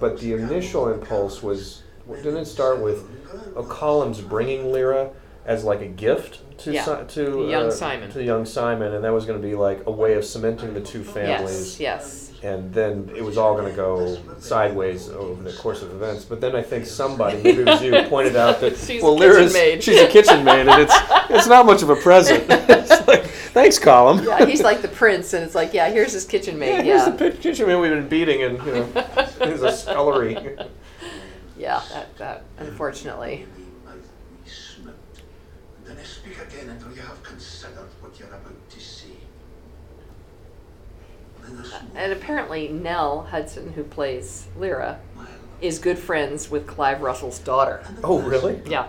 but 0.00 0.18
the 0.18 0.32
initial 0.34 0.92
impulse 0.92 1.42
was 1.42 1.82
didn't 2.22 2.36
it 2.38 2.46
start 2.46 2.80
with 2.80 3.08
a 3.56 3.62
Colum's 3.62 4.20
bringing 4.20 4.66
Laoghaire 4.66 5.10
as 5.46 5.64
like 5.64 5.80
a 5.80 5.86
gift 5.86 6.40
to 6.58 6.72
Yeah. 6.72 6.84
Si- 6.84 7.14
to 7.14 7.24
To 7.32 7.48
young 7.48 7.66
uh, 7.66 7.70
Simon. 7.70 8.10
to 8.12 8.22
young 8.22 8.44
Simon, 8.44 8.92
and 8.94 9.02
that 9.04 9.12
was 9.12 9.24
going 9.24 9.40
to 9.40 9.46
be 9.46 9.54
like 9.54 9.82
a 9.86 9.90
way 9.90 10.14
of 10.14 10.24
cementing 10.24 10.74
the 10.74 10.80
two 10.80 11.02
families. 11.02 11.80
Yes. 11.80 12.02
Yes. 12.04 12.21
And 12.44 12.74
then 12.74 13.08
it 13.14 13.22
was 13.24 13.38
all 13.38 13.54
going 13.54 13.70
to 13.70 13.76
go 13.76 14.18
sideways 14.40 15.08
over 15.08 15.40
the 15.42 15.52
course 15.56 15.80
of 15.82 15.92
events. 15.92 16.24
But 16.24 16.40
then 16.40 16.56
I 16.56 16.62
think 16.62 16.86
somebody, 16.86 17.36
maybe 17.40 17.62
it 17.62 17.66
was 17.66 17.82
you, 17.82 18.02
pointed 18.08 18.34
out 18.34 18.60
that 18.60 18.76
She's 18.76 19.00
well, 19.00 19.14
a 19.14 19.18
kitchen 19.18 19.30
Laoghaire's 19.36 19.52
maid. 19.52 19.82
she's 19.84 20.00
a 20.00 20.08
kitchen 20.08 20.44
maid, 20.44 20.66
and 20.66 20.82
it's 20.82 20.94
it's 21.30 21.46
not 21.46 21.66
much 21.66 21.82
of 21.82 21.90
a 21.90 21.96
present. 21.96 22.44
it's 22.50 23.06
like, 23.06 23.24
thanks, 23.26 23.78
Colum. 23.78 24.24
Yeah, 24.24 24.44
he's 24.44 24.60
like 24.62 24.82
the 24.82 24.88
prince, 24.88 25.34
and 25.34 25.44
it's 25.44 25.54
like, 25.54 25.72
yeah, 25.72 25.88
here's 25.90 26.12
his 26.12 26.24
kitchen 26.24 26.54
Yeah, 26.54 26.60
maid. 26.60 26.84
here's 26.84 27.06
Yeah. 27.06 27.10
the 27.10 27.30
kitchen 27.30 27.68
maid 27.68 27.76
we've 27.76 27.90
been 27.92 28.08
beating, 28.08 28.42
and 28.42 28.58
you 28.66 28.72
know, 28.72 28.84
here's 29.38 29.62
a 29.62 29.70
scullery. 29.72 30.36
Yeah. 31.56 31.80
That. 31.92 32.18
That. 32.18 32.42
Unfortunately. 32.58 33.46
We 34.44 34.50
smoked. 34.50 35.22
And 35.78 35.86
then 35.86 35.96
I 35.96 36.02
speak 36.02 36.36
again 36.40 36.70
until 36.70 36.92
you 36.92 37.02
have 37.02 37.22
considered 37.22 37.86
what 38.00 38.18
you're 38.18 38.26
about 38.26 38.70
to 38.70 38.80
say. 38.80 39.01
Then 41.42 41.58
I 41.58 41.64
smoke. 41.64 41.82
And 41.94 42.12
apparently, 42.12 42.68
Nell 42.68 43.22
Hudson, 43.30 43.72
who 43.72 43.84
plays 43.84 44.46
Laoghaire, 44.58 44.98
is 45.60 45.78
good 45.78 45.98
friends 45.98 46.50
with 46.50 46.66
Clive 46.66 47.00
Russell's 47.02 47.38
daughter. 47.38 47.84
Oh, 48.02 48.20
really? 48.20 48.60
Yeah. 48.66 48.88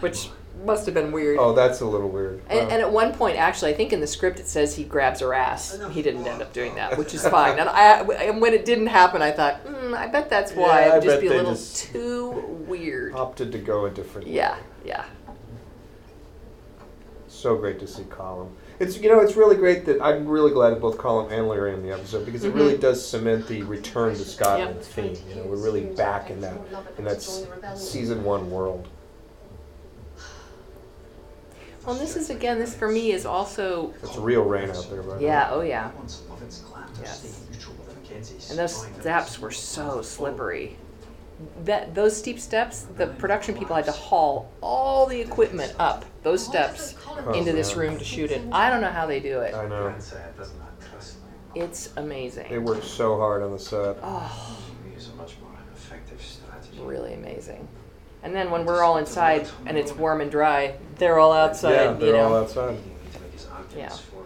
Which 0.00 0.28
must 0.64 0.86
have 0.86 0.94
been 0.94 1.12
weird. 1.12 1.38
Oh, 1.38 1.52
that's 1.52 1.80
a 1.80 1.86
little 1.86 2.08
weird. 2.08 2.40
And, 2.48 2.60
Wow. 2.60 2.68
and 2.74 2.82
at 2.82 2.90
one 2.90 3.12
point, 3.12 3.36
actually, 3.36 3.72
I 3.72 3.74
think 3.74 3.92
in 3.92 4.00
the 4.00 4.06
script 4.06 4.40
it 4.40 4.48
says 4.48 4.74
he 4.74 4.84
grabs 4.84 5.20
her 5.20 5.34
ass. 5.34 5.78
He 5.90 6.02
didn't 6.02 6.26
end 6.26 6.40
up 6.42 6.52
doing 6.52 6.74
that, 6.76 6.96
which 6.96 7.12
is 7.14 7.26
fine. 7.28 7.58
And 7.58 7.68
I, 7.68 8.00
and 8.24 8.40
when 8.40 8.54
it 8.54 8.64
didn't 8.64 8.86
happen, 8.86 9.20
I 9.22 9.30
thought, 9.30 9.64
mm, 9.66 9.94
I 9.94 10.06
bet 10.06 10.30
that's 10.30 10.52
why. 10.52 10.86
Yeah, 10.86 10.92
I 10.94 10.96
It'd 10.96 11.02
just 11.10 11.20
be 11.20 11.26
a 11.28 11.34
little 11.34 11.56
too 11.56 12.30
weird. 12.66 13.14
opted 13.14 13.52
to 13.52 13.58
go 13.58 13.84
a 13.86 13.90
different. 13.90 14.26
Yeah, 14.28 14.56
yeah. 14.84 15.04
So 17.28 17.56
great 17.56 17.78
to 17.80 17.86
see 17.86 18.04
Colum. 18.04 18.56
It's 18.78 18.98
you 18.98 19.08
know 19.08 19.20
it's 19.20 19.36
really 19.36 19.56
great 19.56 19.86
that 19.86 20.02
I'm 20.02 20.26
really 20.28 20.50
glad 20.52 20.70
that 20.70 20.80
both 20.80 20.98
Colum 20.98 21.32
and 21.32 21.46
Laoghaire 21.46 21.72
in 21.72 21.82
the 21.82 21.92
episode 21.92 22.26
because 22.26 22.44
it 22.44 22.48
Mm-hmm. 22.48 22.58
really 22.58 22.76
does 22.78 23.06
cement 23.06 23.46
the 23.48 23.62
return 23.62 24.14
to 24.14 24.24
Scotland 24.24 24.76
Yep. 24.76 24.84
theme. 24.84 25.16
You 25.28 25.36
know, 25.36 25.42
we're 25.44 25.56
really 25.56 25.84
back 25.84 26.30
in 26.30 26.40
that 26.42 26.58
in 26.98 27.04
that 27.04 27.16
s- 27.16 27.46
season 27.74 28.22
one 28.24 28.50
world. 28.50 28.86
Well, 31.86 31.94
and 31.94 32.00
this 32.04 32.16
is 32.16 32.30
again. 32.30 32.58
This 32.58 32.74
for 32.74 32.88
me 32.88 33.12
is 33.12 33.24
also. 33.24 33.94
It's 34.02 34.16
real 34.16 34.42
rain 34.42 34.70
out 34.70 34.86
there, 34.90 35.02
by 35.02 35.08
the 35.10 35.14
way. 35.18 35.22
Yeah. 35.24 35.48
Oh 35.52 35.60
yeah. 35.60 35.90
Once 35.96 36.22
Lovat's 36.28 36.58
clan 36.58 36.92
to 36.94 37.00
Yes. 37.02 37.20
stay 37.20 37.52
neutral 37.54 37.76
with 37.76 37.96
Mackenzie's 38.02 38.50
And 38.50 38.58
those 38.58 38.76
spying 38.76 39.00
steps 39.00 39.38
were 39.38 39.52
so 39.52 40.02
slippery. 40.02 40.76
That 41.64 41.94
those 41.94 42.16
steep 42.16 42.38
steps, 42.40 42.82
the 42.96 43.08
production 43.08 43.54
people 43.56 43.76
had 43.76 43.84
to 43.86 43.92
haul 43.92 44.50
all 44.62 45.04
the 45.06 45.20
equipment 45.20 45.74
up 45.78 46.04
those 46.22 46.42
steps 46.42 46.94
oh, 47.08 47.32
into 47.32 47.52
this 47.52 47.72
yeah. 47.72 47.78
room 47.80 47.98
to 47.98 48.04
shoot 48.04 48.30
it. 48.30 48.40
I 48.52 48.70
don't 48.70 48.80
know 48.80 48.90
how 48.90 49.06
they 49.06 49.20
do 49.20 49.40
it. 49.40 49.54
I 49.54 49.66
know. 49.68 49.82
Grandson 49.84 50.18
doesn't 50.38 50.58
have 50.58 50.90
trust 50.90 51.16
me. 51.54 51.60
It's 51.60 51.90
amazing. 51.96 52.46
They 52.48 52.58
worked 52.58 52.84
so 52.84 53.18
hard 53.18 53.42
on 53.42 53.52
the 53.52 53.58
set. 53.58 53.98
Oh, 54.02 54.58
We 54.86 54.92
use 54.94 55.10
a 55.10 55.14
much 55.16 55.34
more 55.42 55.50
effective 55.74 56.22
strategy. 56.22 56.80
really 56.80 57.12
amazing. 57.12 57.68
And 58.22 58.34
then 58.34 58.50
when 58.50 58.64
we're 58.64 58.82
all 58.82 58.96
inside 58.96 59.46
and 59.66 59.76
it's 59.76 59.92
warm 59.92 60.20
and 60.22 60.30
dry, 60.30 60.76
they're 60.96 61.18
all 61.18 61.32
outside. 61.32 61.72
yeah, 61.72 61.92
you 61.92 61.98
they're 61.98 62.12
know. 62.14 62.28
all 62.28 62.36
outside. 62.36 62.70
You 62.70 62.76
need 62.76 63.12
to 63.12 63.20
make 63.20 63.32
his 63.32 63.46
arguments 63.46 63.76
Yeah. 63.76 64.20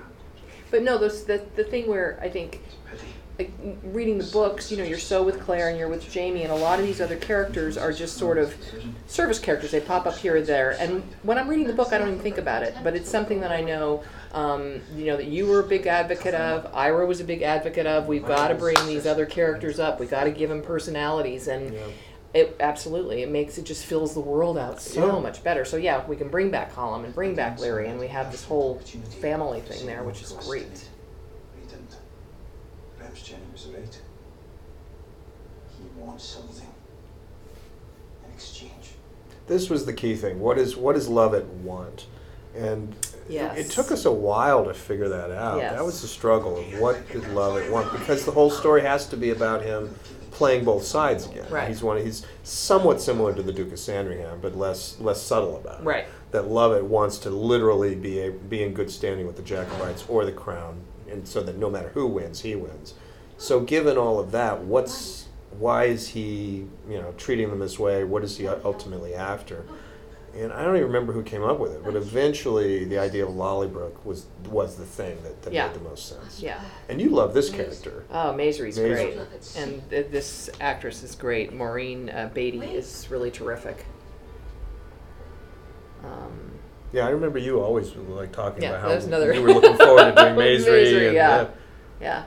But 0.70 0.84
no, 0.84 0.96
those 0.96 1.24
the 1.24 1.44
the 1.56 1.64
thing 1.64 1.88
where 1.88 2.18
I 2.22 2.28
think 2.30 2.60
Pity. 2.88 3.08
Like 3.40 3.52
reading 3.84 4.18
the 4.18 4.24
books, 4.24 4.70
you 4.70 4.76
know, 4.76 4.84
you're 4.84 4.98
so 4.98 5.22
with 5.22 5.40
Claire 5.40 5.70
and 5.70 5.78
you're 5.78 5.88
with 5.88 6.10
Jamie, 6.10 6.42
and 6.42 6.52
a 6.52 6.56
lot 6.56 6.78
of 6.78 6.84
these 6.84 7.00
other 7.00 7.16
characters 7.16 7.78
are 7.78 7.90
just 7.90 8.18
sort 8.18 8.36
of 8.36 8.54
service 9.06 9.38
characters. 9.38 9.70
They 9.70 9.80
pop 9.80 10.04
up 10.04 10.14
here 10.18 10.36
or 10.36 10.42
there, 10.42 10.76
and 10.78 11.02
when 11.22 11.38
I'm 11.38 11.48
reading 11.48 11.66
the 11.66 11.72
book, 11.72 11.90
I 11.94 11.96
don't 11.96 12.08
even 12.08 12.20
think 12.20 12.36
about 12.36 12.62
it. 12.62 12.74
But 12.84 12.94
it's 12.96 13.08
something 13.08 13.40
that 13.40 13.50
I 13.50 13.62
know, 13.62 14.02
um, 14.34 14.82
you 14.94 15.06
know, 15.06 15.16
that 15.16 15.28
you 15.28 15.46
were 15.46 15.60
a 15.60 15.66
big 15.66 15.86
advocate 15.86 16.34
of. 16.34 16.68
Ira 16.74 17.06
was 17.06 17.20
a 17.20 17.24
big 17.24 17.40
advocate 17.40 17.86
of. 17.86 18.08
We've 18.08 18.26
got 18.26 18.48
to 18.48 18.54
bring 18.56 18.76
these 18.86 19.06
other 19.06 19.24
characters 19.24 19.80
up. 19.80 20.00
we've 20.00 20.10
got 20.10 20.24
to 20.24 20.30
give 20.32 20.50
them 20.50 20.60
personalities, 20.60 21.48
and 21.48 21.72
Yeah. 21.72 21.80
it 22.34 22.56
absolutely 22.60 23.22
it 23.22 23.30
makes 23.30 23.56
it 23.56 23.64
just 23.64 23.86
fills 23.86 24.12
the 24.12 24.20
world 24.20 24.58
out 24.58 24.82
so 24.82 25.06
Yeah. 25.14 25.18
much 25.18 25.42
better. 25.42 25.64
So 25.64 25.78
yeah, 25.78 26.06
we 26.06 26.14
can 26.16 26.28
bring 26.28 26.50
back 26.50 26.74
Colum 26.74 27.06
and 27.06 27.14
bring 27.14 27.34
back 27.34 27.56
Laoghaire, 27.58 27.88
and 27.88 27.98
we 27.98 28.08
have 28.08 28.30
this 28.32 28.44
whole 28.44 28.80
family 29.22 29.62
thing 29.62 29.86
there, 29.86 30.02
which 30.02 30.20
is 30.20 30.32
great. 30.32 30.89
We 33.12 33.18
didn't. 33.20 33.22
Perhaps 33.22 33.28
Jenny 33.28 33.42
was 33.52 33.66
right. 33.66 34.00
He 35.78 36.00
wants 36.00 36.24
something 36.24 36.66
in 38.26 38.32
exchange. 38.34 38.72
This 39.46 39.68
was 39.70 39.86
the 39.86 39.92
key 39.92 40.14
thing. 40.14 40.40
What 40.40 40.58
is 40.58 40.76
what 40.76 40.94
does 40.94 41.08
Lovat 41.08 41.46
want? 41.62 42.06
And 42.56 42.94
it- 42.94 43.06
Yes. 43.28 43.58
it 43.58 43.70
took 43.70 43.92
us 43.92 44.04
a 44.04 44.10
while 44.12 44.64
to 44.64 44.74
figure 44.74 45.08
that 45.08 45.30
out. 45.30 45.58
Yes. 45.58 45.72
That 45.74 45.84
was 45.84 46.02
the 46.02 46.08
struggle 46.08 46.58
of 46.58 46.80
what 46.80 47.08
did 47.12 47.22
Lovat 47.22 47.70
want 47.70 47.92
because 47.92 48.24
the 48.24 48.32
whole 48.32 48.50
story 48.50 48.82
has 48.82 49.06
to 49.06 49.16
be 49.16 49.30
about 49.30 49.62
him 49.62 49.94
playing 50.32 50.64
both 50.64 50.84
sides 50.84 51.26
again. 51.26 51.46
Right. 51.50 51.68
He's 51.68 51.82
one. 51.82 51.98
He's 51.98 52.24
somewhat 52.42 53.00
similar 53.00 53.32
to 53.34 53.42
the 53.42 53.52
Duke 53.52 53.72
of 53.72 53.78
Sandringham, 53.78 54.38
but 54.42 54.56
less 54.56 54.96
less 55.00 55.20
subtle 55.22 55.56
about 55.56 55.80
it. 55.80 55.84
Right. 55.84 56.06
That 56.32 56.44
Lovat 56.44 56.82
wants 56.84 57.18
to 57.18 57.30
literally 57.30 57.94
be 57.94 58.20
a, 58.20 58.30
be 58.30 58.62
in 58.62 58.72
good 58.74 58.90
standing 58.90 59.26
with 59.26 59.36
the 59.36 59.42
Jacobites 59.42 60.04
or 60.08 60.24
the 60.24 60.32
crown, 60.32 60.80
and 61.10 61.26
so 61.26 61.42
that 61.42 61.56
no 61.56 61.68
matter 61.70 61.88
who 61.90 62.06
wins, 62.06 62.40
he 62.42 62.54
wins. 62.54 62.94
So 63.38 63.60
given 63.60 63.96
all 63.96 64.18
of 64.18 64.32
that, 64.32 64.62
what's 64.64 65.28
why 65.58 65.84
is 65.84 66.08
he 66.08 66.66
you 66.88 66.98
know 66.98 67.12
treating 67.16 67.50
them 67.50 67.58
this 67.58 67.78
way? 67.78 68.04
What 68.04 68.22
is 68.24 68.36
he 68.38 68.46
ultimately 68.48 69.14
after? 69.14 69.64
And 70.32 70.52
I 70.52 70.62
don't 70.62 70.76
even 70.76 70.86
remember 70.86 71.12
who 71.12 71.24
came 71.24 71.42
up 71.42 71.58
with 71.58 71.72
it, 71.72 71.82
but 71.84 71.96
eventually 71.96 72.84
the 72.84 72.98
idea 72.98 73.26
of 73.26 73.32
Lallybroch 73.34 74.04
was 74.04 74.26
was 74.48 74.76
the 74.76 74.84
thing 74.86 75.20
that, 75.24 75.42
that 75.42 75.52
Yeah. 75.52 75.66
made 75.66 75.74
the 75.74 75.80
most 75.80 76.06
sense. 76.08 76.40
Yeah. 76.40 76.60
And 76.88 77.00
you 77.00 77.08
love 77.10 77.34
this 77.34 77.50
character. 77.50 78.04
Oh, 78.12 78.32
Maisry's 78.32 78.78
Maisry. 78.78 79.14
great, 79.16 79.52
and 79.56 79.90
th- 79.90 80.06
this 80.12 80.48
actress 80.60 81.02
is 81.02 81.16
great. 81.16 81.52
Maureen 81.52 82.10
uh, 82.10 82.30
Beattie 82.32 82.60
is 82.60 83.08
really 83.10 83.32
terrific. 83.32 83.84
Um, 86.04 86.52
Yeah, 86.92 87.06
I 87.06 87.10
remember 87.10 87.38
you 87.38 87.60
always 87.60 87.94
like 87.94 88.32
talking 88.32 88.62
Yeah, 88.62 88.70
about 88.70 88.80
how 88.82 89.06
another- 89.06 89.32
you 89.32 89.42
were 89.42 89.52
looking 89.52 89.76
forward 89.76 90.04
to 90.04 90.22
doing 90.22 90.34
Maisry. 90.36 90.66
Maisry, 90.84 91.06
and, 91.06 91.14
yeah. 91.14 91.46
Yeah. 92.00 92.24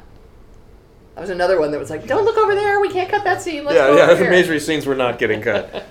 That 1.16 1.22
was 1.22 1.30
another 1.30 1.60
one 1.60 1.72
that 1.72 1.80
was 1.80 1.90
like, 1.92 2.08
"Don't 2.08 2.26
look 2.26 2.38
over 2.38 2.56
there. 2.56 2.80
We 2.80 2.90
can't 2.90 3.10
cut 3.10 3.24
that 3.24 3.42
scene. 3.42 3.66
Let's 3.66 3.76
yeah, 3.76 3.88
go 3.88 3.98
yeah. 3.98 4.04
over 4.06 4.16
The 4.16 4.22
here." 4.24 4.32
Majory 4.32 4.60
scenes 4.60 4.86
were 4.88 4.96
not 4.96 5.20
getting 5.20 5.42
cut. 5.42 5.86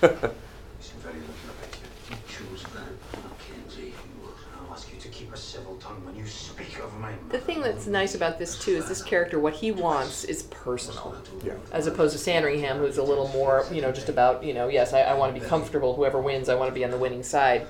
You 0.00 0.08
seem 0.08 0.98
very 1.00 1.14
lucky 1.14 1.20
about 1.44 1.78
you. 2.10 2.16
You 2.16 2.16
chose 2.28 2.62
that. 2.72 3.20
Mackenzie, 3.22 3.86
you 3.88 4.28
I'll 4.66 4.72
ask 4.72 4.92
you 4.92 4.98
to 5.00 5.08
keep 5.08 5.32
a 5.32 5.36
civil 5.36 5.76
tongue 5.76 6.04
when 6.04 6.14
you 6.16 6.24
speak 6.26 6.78
of 6.80 6.96
my 6.98 7.12
The 7.30 7.38
thing 7.38 7.60
that's 7.62 7.86
nice 7.88 8.14
about 8.14 8.38
this 8.38 8.58
too 8.58 8.72
is 8.72 8.88
this 8.88 9.02
character, 9.02 9.38
what 9.40 9.54
he 9.54 9.70
wants 9.72 10.24
is 10.24 10.44
personal, 10.44 11.16
yeah. 11.44 11.54
as 11.72 11.86
opposed 11.88 12.12
to 12.12 12.18
Sandringham, 12.18 12.78
who's 12.78 12.98
a 12.98 13.02
little 13.02 13.28
more, 13.28 13.64
you 13.72 13.82
know, 13.82 13.90
just 13.92 14.08
about, 14.08 14.42
you 14.44 14.54
know, 14.54 14.68
yes, 14.68 14.92
I, 14.92 15.00
I 15.02 15.14
want 15.14 15.34
to 15.34 15.40
be 15.40 15.44
comfortable. 15.46 15.94
Whoever 15.94 16.20
wins, 16.20 16.48
I 16.48 16.54
want 16.54 16.68
to 16.70 16.74
be 16.74 16.84
on 16.84 16.90
the 16.92 16.98
winning 16.98 17.22
side. 17.24 17.66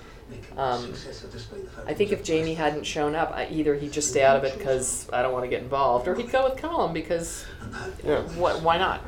Um, 0.56 0.92
I 1.86 1.94
think 1.94 2.10
if 2.12 2.22
Jamie 2.24 2.54
hadn't 2.54 2.84
shown 2.84 3.14
up, 3.14 3.30
I, 3.32 3.46
either 3.50 3.74
he'd 3.74 3.92
just 3.92 4.10
stay 4.10 4.22
out 4.24 4.36
of 4.36 4.44
it 4.44 4.58
because 4.58 5.08
I 5.12 5.22
don't 5.22 5.32
want 5.32 5.44
to 5.44 5.48
get 5.48 5.62
involved, 5.62 6.08
or 6.08 6.14
he'd 6.14 6.30
go 6.30 6.48
with 6.48 6.58
Colum 6.58 6.92
because 6.92 7.44
Yeah. 8.04 8.22
what? 8.36 8.62
Why 8.62 8.76
not? 8.78 9.02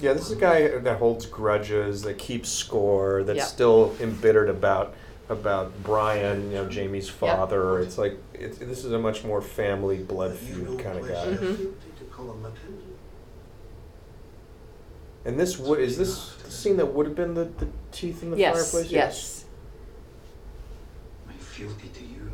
Yeah, 0.00 0.14
this 0.14 0.26
is 0.26 0.32
a 0.32 0.36
guy 0.40 0.78
that 0.78 0.98
holds 0.98 1.26
grudges, 1.26 2.02
that 2.02 2.18
keeps 2.18 2.48
score, 2.48 3.22
that's 3.22 3.36
Yeah. 3.36 3.44
still 3.44 3.94
embittered 4.00 4.48
about 4.48 4.94
about 5.28 5.72
Brian, 5.82 6.50
you 6.50 6.56
know, 6.58 6.68
Jamie's 6.68 7.08
father. 7.08 7.78
It's 7.78 7.96
like 7.96 8.18
it's, 8.34 8.58
this 8.58 8.84
is 8.84 8.92
a 8.92 8.98
much 8.98 9.24
more 9.24 9.40
family 9.40 9.98
blood 9.98 10.34
feud 10.34 10.78
kind 10.80 10.98
of 10.98 11.08
guy. 11.08 11.26
Mhm. 11.36 11.72
And 15.24 15.38
this 15.38 15.58
would 15.58 15.78
is 15.78 15.96
this 15.96 16.34
the 16.44 16.50
scene 16.50 16.76
that 16.78 16.86
would 16.86 17.06
have 17.06 17.14
been 17.14 17.34
the, 17.34 17.44
the 17.44 17.68
teeth 17.92 18.22
in 18.22 18.30
the 18.32 18.36
Yes, 18.36 18.72
fireplace? 18.72 18.90
yes. 18.92 19.41
My 21.62 21.68
fealty 21.68 21.88
to 21.88 22.04
you. 22.04 22.30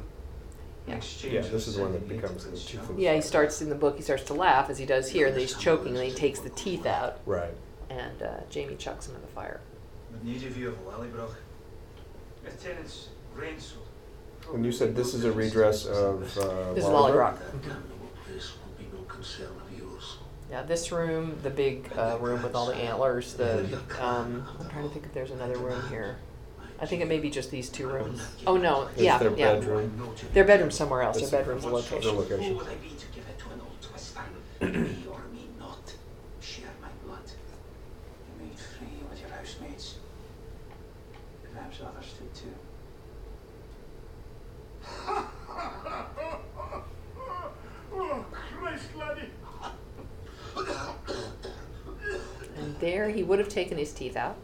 Yeah. 0.86 0.92
In 0.92 0.98
exchange 0.98 1.34
Yeah, 1.34 1.42
for 1.42 1.48
this 1.48 1.68
is 1.68 1.76
the 1.76 1.82
one 1.82 1.92
that 1.92 1.98
sending 2.00 2.16
me 2.16 2.22
becomes 2.22 2.44
the 2.44 2.50
Prince 2.50 2.64
chief 2.64 2.88
of- 2.88 2.98
Yeah, 2.98 3.14
he 3.14 3.20
starts 3.20 3.60
in 3.62 3.68
the 3.68 3.74
book. 3.74 3.96
He 3.96 4.02
starts 4.02 4.24
to 4.24 4.34
laugh 4.34 4.70
as 4.70 4.78
he 4.78 4.86
does 4.86 5.08
here, 5.10 5.26
and 5.26 5.34
then 5.34 5.40
he's 5.40 5.54
choking, 5.56 5.88
and 5.88 5.96
then 5.96 6.06
he 6.06 6.14
takes 6.14 6.40
the 6.40 6.50
teeth 6.50 6.86
out, 6.86 7.18
Right. 7.26 7.52
and 7.90 8.22
uh, 8.22 8.40
Jamie 8.50 8.76
chucks 8.76 9.06
him 9.08 9.14
in 9.16 9.20
the 9.20 9.26
fire. 9.28 9.60
With 10.12 10.24
need 10.24 10.42
of 10.44 10.56
you 10.56 10.68
of 10.68 10.76
Lallybroch. 10.86 11.34
If 12.46 12.62
tenants 12.62 13.08
Rainsel. 13.36 13.76
When 14.50 14.64
you 14.64 14.72
said 14.72 14.96
this 14.96 15.12
is 15.12 15.24
a 15.24 15.32
redress 15.32 15.84
of 15.84 16.22
uh, 16.38 16.72
This 16.72 16.84
is 16.84 16.90
Lallybroch? 16.90 17.36
Lallybroch. 17.36 17.38
That 17.38 17.62
damnable 17.62 18.08
place 18.24 18.52
will 18.64 18.82
be 18.82 18.90
no 18.96 19.02
concern 19.04 19.48
of 19.60 19.78
yours. 19.78 20.16
Yeah, 20.50 20.62
this 20.62 20.90
room, 20.90 21.38
the 21.42 21.50
big 21.50 21.90
uh, 21.94 22.16
room 22.18 22.42
with 22.42 22.54
all 22.54 22.64
the 22.66 22.74
antlers, 22.76 23.34
the, 23.34 23.66
the 23.88 24.02
um, 24.06 24.48
I'm 24.58 24.70
trying 24.70 24.84
to 24.84 24.88
think 24.90 25.04
if 25.04 25.12
there's 25.12 25.32
another 25.32 25.58
room 25.58 25.82
here. 25.90 26.16
I 26.80 26.86
think 26.86 27.02
it 27.02 27.08
may 27.08 27.18
be 27.18 27.28
just 27.30 27.50
these 27.50 27.68
two 27.68 27.88
rooms. 27.88 28.22
Oh 28.46 28.56
no, 28.56 28.82
Is 28.96 29.02
yeah, 29.02 29.18
their 29.18 29.34
yeah. 29.36 29.54
bedroom? 29.54 30.14
Their 30.32 30.44
bedroom's 30.44 30.76
somewhere 30.76 31.02
else. 31.02 31.16
Their 31.16 31.26
It's- 31.26 31.40
bedroom's 31.40 31.64
a 31.64 31.66
Their 31.66 31.74
location. 31.76 32.16
location. 32.16 32.52
Who 32.52 32.58
would 32.58 32.68
I 32.68 32.74
be 32.76 32.90
to 32.90 33.06
give 33.14 33.24
it 33.28 33.38
to 33.38 33.44
an 33.46 33.60
old 33.60 33.82
twister? 33.82 34.20
me 34.60 35.06
or 35.10 35.20
me 35.32 35.48
not? 35.58 35.92
Share 36.40 36.70
my 36.80 36.88
blood. 37.04 37.22
You 38.38 38.46
made 38.46 38.58
free 38.58 38.86
with 39.10 39.20
your 39.20 39.30
housemates. 39.30 39.96
Perhaps 41.52 41.80
others 41.80 42.14
did 42.18 42.34
too. 42.34 42.54
Oh, 47.90 48.24
Christ, 48.30 48.84
laddie! 48.96 49.30
And 52.56 52.78
there, 52.80 53.08
he 53.10 53.22
would 53.22 53.38
have 53.38 53.48
taken 53.48 53.78
his 53.78 53.92
teeth 53.92 54.16
out. 54.16 54.36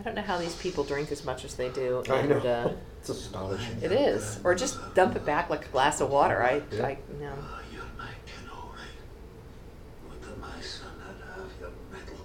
I 0.00 0.02
don't 0.02 0.14
know 0.14 0.22
how 0.22 0.38
these 0.38 0.54
people 0.54 0.82
drink 0.82 1.12
as 1.12 1.26
much 1.26 1.44
as 1.44 1.56
they 1.56 1.68
do. 1.68 2.02
I 2.08 2.14
and, 2.20 2.30
know. 2.30 2.36
Uh, 2.38 2.72
It's 3.00 3.10
astonishing. 3.10 3.82
it 3.82 3.92
is, 3.92 4.40
or 4.44 4.54
just 4.54 4.94
dump 4.94 5.14
it 5.14 5.26
back 5.26 5.50
like 5.50 5.66
a 5.66 5.68
glass 5.68 6.00
of 6.00 6.08
water. 6.08 6.42
I, 6.42 6.62
Yeah. 6.72 6.86
I 6.86 6.98
no. 7.20 7.32
Oh, 7.36 7.60
you're 7.70 7.82
my 7.98 8.08
canary. 8.24 8.88
Would 10.08 10.22
that 10.22 10.40
my 10.40 10.60
son 10.62 10.88
had 11.04 11.42
have 11.42 11.50
your 11.60 11.70
medal? 11.92 12.16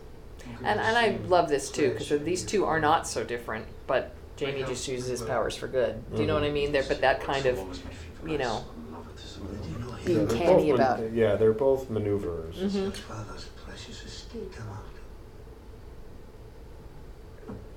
And 0.63 0.79
and 0.79 0.97
I 0.97 1.17
love 1.27 1.49
this 1.49 1.69
too 1.69 1.91
because 1.91 2.23
these 2.23 2.45
two 2.45 2.63
are 2.63 2.79
not 2.79 3.09
so 3.09 3.25
different, 3.25 3.65
but 3.87 4.15
Jamie 4.37 4.63
just 4.63 4.87
uses 4.87 5.09
his 5.09 5.21
powers 5.21 5.57
for 5.57 5.67
good. 5.67 6.01
Do 6.15 6.21
you 6.21 6.27
know 6.27 6.35
what 6.35 6.43
I 6.45 6.51
mean? 6.51 6.71
There, 6.71 6.83
but 6.87 7.01
that 7.01 7.21
kind 7.21 7.45
of, 7.45 7.57
you 8.25 8.37
know, 8.37 8.63
Did 9.53 9.69
you 9.69 9.79
know 9.79 9.91
he 9.95 10.05
being 10.05 10.19
Yeah, 10.19 10.25
they're 10.25 10.37
canny 10.37 10.71
both 10.71 10.79
about 10.79 10.99
it. 11.01 11.13
Yeah, 11.13 11.35
they're 11.35 11.51
both 11.53 11.89
maneuverers. 11.89 12.55
Mhm. 12.55 12.93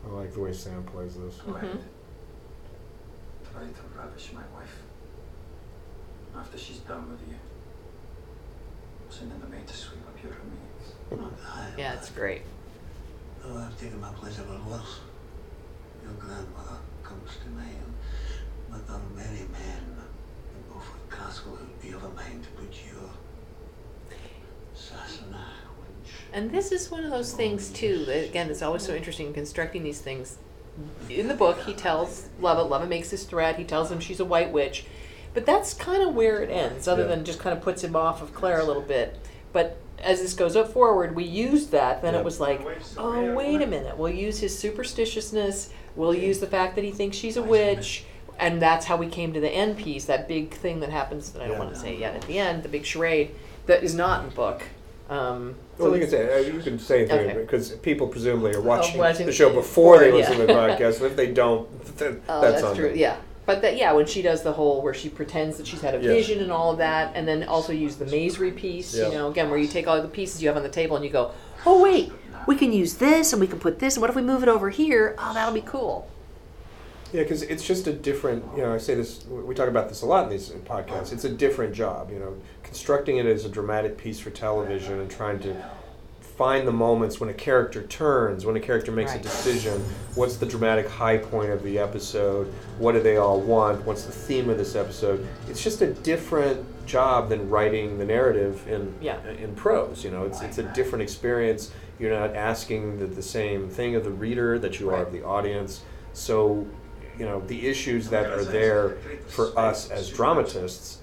I 0.06 0.14
like 0.14 0.32
the 0.32 0.40
way 0.40 0.52
Sam 0.52 0.82
plays 0.84 1.16
this. 1.16 1.38
Mhm. 1.38 1.82
Try 3.52 3.62
to 3.62 3.98
ravish 3.98 4.32
my 4.32 4.42
wife. 4.54 4.82
After 6.36 6.58
she's 6.58 6.78
done 6.78 7.10
with 7.10 7.28
you. 7.28 7.49
Sending 9.10 9.40
the 9.40 9.48
maid 9.48 9.66
to 9.66 9.76
sweep 9.76 10.00
up 10.06 10.22
your 10.22 10.32
remains. 10.32 11.30
Not 11.50 11.78
yeah, 11.78 11.94
it's 11.94 12.10
great. 12.10 12.42
Though 13.42 13.56
I've 13.56 13.78
taken 13.78 14.00
my 14.00 14.12
place 14.12 14.38
ever 14.38 14.56
worse. 14.70 15.00
Your 16.04 16.12
grandmother 16.12 16.78
comes 17.02 17.30
to 17.42 17.50
mind, 17.50 17.94
but 18.70 18.86
there 18.86 18.96
are 18.96 19.02
many 19.16 19.40
men 19.50 19.96
in 20.54 20.72
Beaufort 20.72 21.10
Castle 21.10 21.56
who'd 21.56 21.82
be 21.82 21.90
of 21.90 22.04
a 22.04 22.10
mind 22.10 22.44
to 22.44 22.50
put 22.50 22.72
your 22.88 23.10
Sassenach 24.76 25.66
wench. 25.80 26.12
And 26.32 26.52
this 26.52 26.70
is 26.70 26.90
one 26.90 27.04
of 27.04 27.10
those 27.10 27.32
things 27.32 27.70
too. 27.70 28.04
That, 28.04 28.26
again, 28.26 28.48
it's 28.48 28.62
always 28.62 28.82
so 28.82 28.94
interesting 28.94 29.26
in 29.26 29.34
constructing 29.34 29.82
these 29.82 30.00
things. 30.00 30.38
In 31.10 31.26
the 31.26 31.34
book, 31.34 31.58
he 31.62 31.74
tells 31.74 32.28
Lovat. 32.40 32.70
Lovat 32.70 32.88
makes 32.88 33.10
this 33.10 33.24
threat. 33.24 33.58
He 33.58 33.64
tells 33.64 33.90
him 33.90 33.98
she's 33.98 34.20
a 34.20 34.24
white 34.24 34.52
witch, 34.52 34.86
but 35.34 35.46
that's 35.46 35.74
kind 35.74 36.02
of 36.02 36.14
where 36.14 36.42
it 36.42 36.50
ends. 36.50 36.86
Other 36.88 37.02
Yeah. 37.02 37.08
than 37.08 37.24
just 37.24 37.38
kind 37.38 37.56
of 37.56 37.62
puts 37.62 37.82
him 37.84 37.94
off 37.96 38.20
of 38.22 38.34
Claire 38.34 38.60
a 38.60 38.64
little 38.64 38.82
bit. 38.82 39.16
But 39.52 39.76
as 40.02 40.20
this 40.22 40.32
goes 40.34 40.56
up 40.56 40.72
forward, 40.72 41.14
we 41.14 41.24
used 41.24 41.72
that. 41.72 42.02
Then 42.02 42.14
Yeah. 42.14 42.20
it 42.20 42.24
was 42.24 42.40
like, 42.40 42.60
oh 42.96 43.34
wait 43.34 43.60
a 43.62 43.66
minute. 43.66 43.96
We'll 43.98 44.12
use 44.12 44.40
his 44.40 44.54
superstitiousness. 44.62 45.68
We'll 45.96 46.14
use 46.14 46.38
the 46.40 46.46
fact 46.46 46.74
that 46.76 46.84
he 46.84 46.90
thinks 46.90 47.16
she's 47.16 47.36
a 47.36 47.42
witch. 47.42 48.04
And 48.38 48.60
that's 48.62 48.86
how 48.86 48.96
we 48.96 49.06
came 49.06 49.34
to 49.34 49.40
the 49.40 49.50
end 49.50 49.76
piece, 49.76 50.06
that 50.06 50.26
big 50.26 50.54
thing 50.54 50.80
that 50.80 50.88
happens, 50.88 51.30
that 51.32 51.42
I 51.42 51.46
don't 51.48 51.54
Yeah. 51.58 51.62
want 51.64 51.74
to 51.74 51.80
say 51.80 51.94
yet 51.96 52.14
at 52.14 52.22
the 52.22 52.38
end, 52.38 52.62
the 52.62 52.70
big 52.70 52.86
charade, 52.86 53.32
that 53.66 53.82
is 53.84 53.94
not 53.94 54.22
in 54.22 54.30
the 54.30 54.34
book. 54.34 54.62
Um, 55.10 55.56
Well, 55.76 55.90
so 55.90 55.94
you 55.94 56.00
can 56.02 56.10
say 56.10 56.32
uh, 56.32 56.38
you 56.38 56.60
can 56.60 56.78
say 56.78 57.00
anything 57.00 57.30
Okay. 57.32 57.40
because 57.40 57.70
people 57.72 58.06
presumably 58.06 58.54
are 58.54 58.60
watching, 58.62 58.96
watching 58.98 59.26
the 59.26 59.32
show 59.32 59.48
it 59.50 59.54
before 59.54 59.98
they 59.98 60.06
before, 60.06 60.20
listen 60.20 60.38
to 60.38 60.46
the 60.46 60.52
podcast. 60.54 60.96
And 60.98 61.06
if 61.06 61.16
they 61.16 61.26
don't, 61.32 61.68
then 61.98 62.22
Oh, 62.28 62.40
that's, 62.40 62.54
that's, 62.54 62.64
on 62.64 62.76
true. 62.76 62.88
them. 62.90 62.96
Yeah, 62.96 63.16
but 63.46 63.62
that 63.62 63.76
yeah, 63.76 63.92
when 63.92 64.06
she 64.06 64.22
does 64.22 64.42
the 64.42 64.52
whole 64.52 64.82
where 64.82 64.94
she 64.94 65.08
pretends 65.08 65.56
that 65.56 65.66
she's 65.66 65.80
had 65.80 65.94
a 65.94 65.98
Yeah. 65.98 66.08
vision 66.12 66.40
and 66.40 66.52
all 66.52 66.72
of 66.72 66.78
that, 66.78 67.12
and 67.14 67.26
then 67.26 67.44
also 67.44 67.72
use 67.72 67.96
the 67.96 68.04
Maisri 68.04 68.54
piece. 68.54 68.94
Yeah. 68.94 69.08
You 69.08 69.14
know, 69.14 69.30
again 69.30 69.50
where 69.50 69.58
you 69.58 69.68
take 69.68 69.86
all 69.86 70.00
the 70.00 70.08
pieces 70.08 70.42
you 70.42 70.48
have 70.48 70.56
on 70.56 70.62
the 70.62 70.68
table 70.68 70.96
and 70.96 71.04
you 71.04 71.10
go, 71.10 71.32
oh 71.66 71.82
wait, 71.82 72.12
we 72.46 72.56
can 72.56 72.72
use 72.72 72.94
this 72.94 73.32
and 73.32 73.40
we 73.40 73.46
can 73.46 73.58
put 73.58 73.78
this. 73.78 73.96
And 73.96 74.00
what 74.00 74.10
if 74.10 74.16
we 74.16 74.22
move 74.22 74.42
it 74.42 74.48
over 74.48 74.70
here? 74.70 75.14
Oh, 75.18 75.34
that'll 75.34 75.54
be 75.54 75.60
cool. 75.60 76.08
Yeah, 77.12 77.22
because 77.22 77.42
it's 77.42 77.66
just 77.66 77.88
a 77.88 77.92
different. 77.92 78.44
You 78.56 78.62
know, 78.62 78.72
I 78.72 78.78
say 78.78 78.94
this. 78.94 79.24
We 79.26 79.52
talk 79.54 79.68
about 79.68 79.88
this 79.88 80.02
a 80.02 80.06
lot 80.06 80.24
in 80.24 80.30
these 80.30 80.50
podcasts. 80.50 81.12
It's 81.12 81.24
a 81.24 81.28
different 81.28 81.74
job. 81.74 82.10
You 82.12 82.20
know, 82.20 82.36
constructing 82.62 83.16
it 83.16 83.26
as 83.26 83.44
a 83.44 83.48
dramatic 83.48 83.98
piece 83.98 84.20
for 84.20 84.30
television 84.30 85.00
and 85.00 85.10
trying 85.10 85.40
to 85.40 85.56
find 86.40 86.66
the 86.66 86.72
moments 86.72 87.20
when 87.20 87.28
a 87.28 87.34
character 87.34 87.82
turns, 87.82 88.46
when 88.46 88.56
a 88.56 88.60
character 88.60 88.90
makes 88.90 89.10
Right. 89.10 89.20
a 89.20 89.22
decision. 89.22 89.84
What's 90.14 90.38
the 90.38 90.46
dramatic 90.46 90.88
high 90.88 91.18
point 91.18 91.50
of 91.50 91.62
the 91.62 91.78
episode? 91.78 92.46
What 92.78 92.92
do 92.92 93.00
they 93.02 93.18
all 93.18 93.38
want? 93.42 93.84
What's 93.84 94.04
the 94.04 94.12
theme 94.12 94.48
of 94.48 94.56
this 94.56 94.74
episode? 94.74 95.26
It's 95.50 95.62
just 95.62 95.82
a 95.82 95.88
different 95.88 96.64
job 96.86 97.28
than 97.28 97.50
writing 97.50 97.98
the 97.98 98.06
narrative 98.06 98.66
in 98.66 98.94
Yeah. 99.02 99.18
in 99.38 99.54
prose. 99.54 100.02
You 100.02 100.12
know, 100.12 100.24
it's 100.24 100.40
it's 100.40 100.56
a 100.56 100.62
different 100.62 101.02
experience. 101.02 101.72
You're 101.98 102.18
not 102.18 102.34
asking 102.34 103.00
the, 103.00 103.04
the 103.06 103.22
same 103.22 103.68
thing 103.68 103.94
of 103.94 104.02
the 104.04 104.10
reader 104.10 104.58
that 104.60 104.80
you 104.80 104.88
are 104.88 105.02
of 105.02 105.12
the 105.12 105.22
audience. 105.22 105.82
So, 106.14 106.64
you 107.18 107.26
know, 107.26 107.42
the 107.48 107.68
issues 107.68 108.08
that 108.08 108.24
are 108.30 108.44
there 108.44 108.96
for 109.28 109.46
us 109.58 109.90
as 109.90 110.08
dramatists 110.08 111.00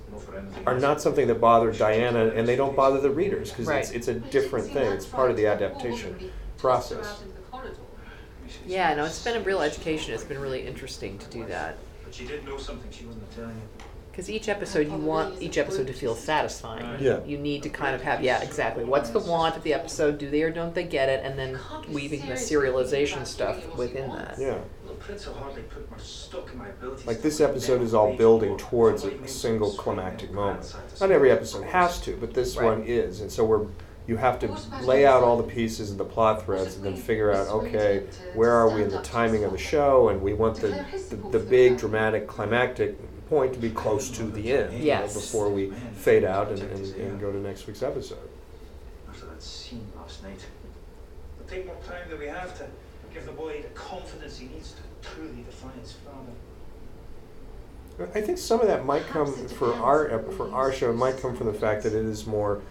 are 0.66 0.80
not 0.80 1.02
something 1.02 1.28
that 1.28 1.40
bother 1.42 1.72
Diana, 1.72 2.28
and 2.28 2.48
they 2.48 2.56
don't 2.56 2.76
bother 2.76 3.00
the 3.02 3.10
readers 3.10 3.50
because 3.52 3.68
it's, 3.70 3.88
Right. 3.90 3.96
it's 3.96 4.08
a 4.08 4.14
different 4.16 4.68
thing. 4.72 4.92
It's 4.92 5.06
part 5.06 5.32
of 5.32 5.38
the 5.38 5.48
adaptation 5.48 6.32
process. 6.58 7.24
Yeah, 8.66 8.94
no, 8.96 9.06
it's 9.06 9.24
been 9.24 9.38
a 9.38 9.42
real 9.42 9.62
education. 9.62 10.14
It's 10.14 10.24
been 10.24 10.40
really 10.40 10.66
interesting 10.66 11.18
to 11.20 11.28
do 11.30 11.46
that 11.48 11.78
But 12.04 12.14
she 12.14 12.26
did 12.26 12.46
know 12.46 12.58
something 12.58 12.90
she 12.92 13.06
wasn't 13.06 13.30
telling 13.36 13.56
you. 13.56 13.84
Because 14.12 14.30
each 14.32 14.50
episode, 14.50 14.88
you 14.88 14.98
want 14.98 15.40
each 15.42 15.58
episode 15.60 15.86
to 15.88 15.94
feel 15.94 16.16
satisfying. 16.16 17.00
Yeah. 17.00 17.24
You 17.24 17.38
need 17.38 17.62
to 17.64 17.70
kind 17.70 17.94
of 17.94 18.02
have, 18.02 18.24
yeah, 18.24 18.42
exactly. 18.42 18.84
What's 18.84 19.12
the 19.12 19.20
want 19.20 19.56
of 19.56 19.62
the 19.64 19.76
episode? 19.76 20.18
Do 20.18 20.28
they 20.30 20.42
or 20.42 20.50
don't 20.50 20.74
they 20.74 20.86
get 20.86 21.08
it? 21.08 21.24
And 21.24 21.38
then 21.38 21.60
weaving 21.90 22.22
the 22.22 22.34
serialization 22.34 23.28
stuff 23.28 23.76
within 23.78 24.10
that. 24.10 24.38
Yeah. 24.40 24.58
The 24.98 25.04
Prince 25.04 25.28
will 25.28 25.36
hardly 25.36 25.62
put 25.64 25.90
more 25.92 26.00
stock 26.00 26.50
in 26.52 26.58
my 26.58 26.70
abilities. 26.70 27.06
Like 27.06 27.22
this 27.22 27.40
episode 27.40 27.82
is 27.84 27.94
all 27.94 28.16
building 28.16 28.58
towards 28.58 29.04
a, 29.04 29.12
a 29.12 29.28
single 29.28 29.72
climactic 29.74 30.32
moment. 30.32 30.76
Not 31.00 31.12
every 31.12 31.30
episode 31.32 31.66
has 31.66 32.02
to, 32.02 32.18
but 32.18 32.34
this 32.34 32.58
Right. 32.58 32.66
one 32.66 32.84
is, 32.84 33.22
and 33.22 33.32
so 33.32 33.46
we're 33.46 33.68
you 34.08 34.16
have 34.16 34.40
to 34.40 34.48
lay 34.82 35.06
out 35.06 35.22
all 35.22 35.36
the 35.36 35.44
pieces 35.44 35.92
and 35.92 36.00
the 36.00 36.06
plot 36.06 36.46
threads, 36.46 36.78
and 36.78 36.86
then 36.86 36.96
figure 36.96 37.32
out 37.32 37.48
okay, 37.50 38.08
where 38.34 38.54
are 38.54 38.70
we 38.74 38.82
in 38.82 38.90
the 38.90 39.02
timing 39.02 39.44
of 39.44 39.52
the 39.52 39.58
show, 39.58 40.10
and 40.10 40.22
we 40.22 40.34
want 40.34 40.56
the 40.62 40.84
the, 41.10 41.16
the 41.38 41.40
big 41.40 41.78
dramatic 41.78 42.26
climactic 42.28 42.98
point 43.30 43.54
to 43.54 43.60
be 43.60 43.70
close 43.70 44.10
to 44.10 44.24
the 44.24 44.52
end, 44.54 44.80
you 44.80 44.94
know, 44.94 45.02
before 45.02 45.50
we 45.50 45.70
fade 45.94 46.24
out 46.24 46.50
and, 46.50 46.62
and, 46.62 46.96
and 46.96 47.20
go 47.20 47.32
to 47.32 47.38
next 47.38 47.68
week's 47.68 47.84
episode. 47.84 48.18
After 49.10 49.26
that 49.26 49.44
scene 49.44 49.86
last 49.98 50.24
night, 50.24 50.44
it'll 51.36 51.50
take 51.50 51.66
more 51.68 51.76
time 51.86 52.10
than 52.10 52.18
we 52.18 52.28
have 52.28 52.58
to 52.58 52.66
give 53.14 53.26
the 53.26 53.32
boy 53.34 53.62
the 53.62 53.68
confidence 53.70 54.38
he 54.38 54.48
needs 54.48 54.72
to 54.74 54.82
truly 55.14 55.44
define 55.44 55.80
his 55.82 55.94
father. 55.94 56.34
I 58.14 58.22
think 58.22 58.38
some 58.38 58.62
of 58.62 58.68
that 58.68 58.86
might 58.86 59.08
come 59.08 59.34
for 59.48 59.74
our 59.74 60.22
for 60.34 60.52
our 60.54 60.72
show. 60.72 60.92
It 60.92 60.96
might 60.96 61.20
come 61.20 61.36
from 61.36 61.48
the 61.48 61.54
fact 61.54 61.84
that 61.84 61.94
it 61.94 62.06
is 62.06 62.28
more 62.28 62.62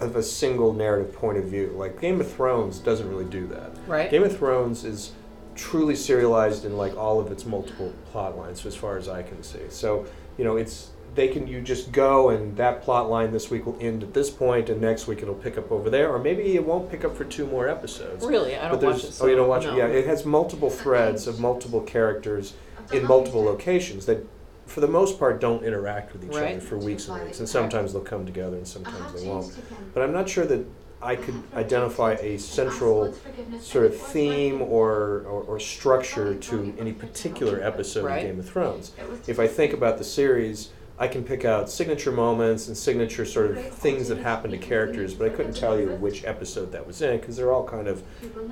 of 0.00 0.16
a 0.16 0.22
single 0.22 0.72
narrative 0.72 1.14
point 1.14 1.38
of 1.38 1.44
view. 1.44 1.72
Like 1.76 2.00
Game 2.00 2.20
of 2.20 2.30
Thrones 2.32 2.78
doesn't 2.78 3.08
really 3.08 3.24
do 3.24 3.46
that. 3.48 3.70
Right. 3.86 4.10
Game 4.10 4.24
of 4.24 4.36
Thrones 4.36 4.84
is 4.84 5.12
truly 5.54 5.94
serialized 5.94 6.64
in 6.64 6.76
like 6.76 6.96
all 6.96 7.20
of 7.20 7.30
its 7.30 7.46
multiple 7.46 7.92
plot 8.10 8.36
lines, 8.36 8.66
as 8.66 8.74
far 8.74 8.98
as 8.98 9.08
I 9.08 9.22
can 9.22 9.42
see. 9.42 9.60
So 9.68 10.06
you 10.36 10.44
know, 10.44 10.56
it's 10.56 10.90
they 11.14 11.28
can 11.28 11.46
you 11.46 11.60
just 11.60 11.92
go 11.92 12.30
and 12.30 12.56
that 12.56 12.82
plot 12.82 13.08
line 13.08 13.30
this 13.32 13.50
week 13.50 13.66
will 13.66 13.78
end 13.80 14.02
at 14.02 14.14
this 14.14 14.30
point, 14.30 14.68
and 14.68 14.80
next 14.80 15.06
week 15.06 15.22
it'll 15.22 15.34
pick 15.34 15.56
up 15.56 15.70
over 15.70 15.88
there, 15.90 16.12
or 16.12 16.18
maybe 16.18 16.54
it 16.56 16.64
won't 16.64 16.90
pick 16.90 17.04
up 17.04 17.16
for 17.16 17.24
two 17.24 17.46
more 17.46 17.68
episodes. 17.68 18.24
Really? 18.24 18.56
I 18.56 18.68
don't 18.68 18.80
there's 18.80 19.02
watch 19.04 19.12
it. 19.12 19.18
oh 19.22 19.26
you 19.26 19.36
don't 19.36 19.48
watch 19.48 19.64
no. 19.64 19.74
it? 19.74 19.78
Yeah, 19.78 19.86
it 19.86 20.06
has 20.06 20.24
multiple 20.24 20.70
threads 20.70 21.26
of 21.26 21.38
multiple 21.40 21.80
characters 21.82 22.54
in 22.92 23.06
multiple 23.06 23.42
locations 23.42 24.06
that, 24.06 24.26
for 24.66 24.80
the 24.80 24.88
most 24.88 25.18
part, 25.18 25.40
don't 25.40 25.62
interact 25.62 26.12
with 26.12 26.24
each 26.24 26.34
Right. 26.34 26.52
other 26.56 26.60
for 26.60 26.78
weeks 26.78 27.08
and 27.08 27.22
weeks. 27.24 27.38
And 27.38 27.48
sometimes 27.48 27.92
they'll 27.92 28.02
come 28.02 28.26
together, 28.26 28.56
and 28.56 28.66
sometimes 28.66 29.20
they 29.22 29.28
won't. 29.28 29.54
But 29.94 30.02
I'm 30.02 30.12
not 30.12 30.28
sure 30.28 30.46
that 30.46 30.64
I 31.02 31.16
could 31.16 31.34
identify 31.54 32.12
a 32.14 32.38
central 32.38 33.14
sort 33.60 33.84
of 33.86 33.94
theme 33.96 34.62
or, 34.62 35.20
or, 35.28 35.42
or 35.42 35.60
structure 35.60 36.34
to 36.34 36.74
any 36.78 36.92
particular 36.92 37.62
episode 37.62 38.04
Right. 38.04 38.18
of 38.24 38.30
Game 38.30 38.38
of 38.40 38.48
Thrones. 38.48 38.92
If 39.26 39.38
I 39.38 39.46
think 39.46 39.72
about 39.74 39.98
the 39.98 40.04
series, 40.04 40.70
I 40.96 41.08
can 41.08 41.24
pick 41.24 41.44
out 41.44 41.68
signature 41.68 42.12
moments 42.12 42.68
and 42.68 42.76
signature 42.76 43.24
sort 43.24 43.50
of 43.50 43.68
things 43.72 44.06
that 44.08 44.18
happen 44.18 44.52
to 44.52 44.58
characters, 44.58 45.12
but 45.12 45.26
I 45.26 45.34
couldn't 45.34 45.56
tell 45.56 45.76
you 45.78 45.88
which 45.88 46.24
episode 46.24 46.70
that 46.70 46.86
was 46.86 47.02
in 47.02 47.18
because 47.18 47.36
they're 47.36 47.52
all 47.52 47.66
kind 47.66 47.88
of. 47.88 48.04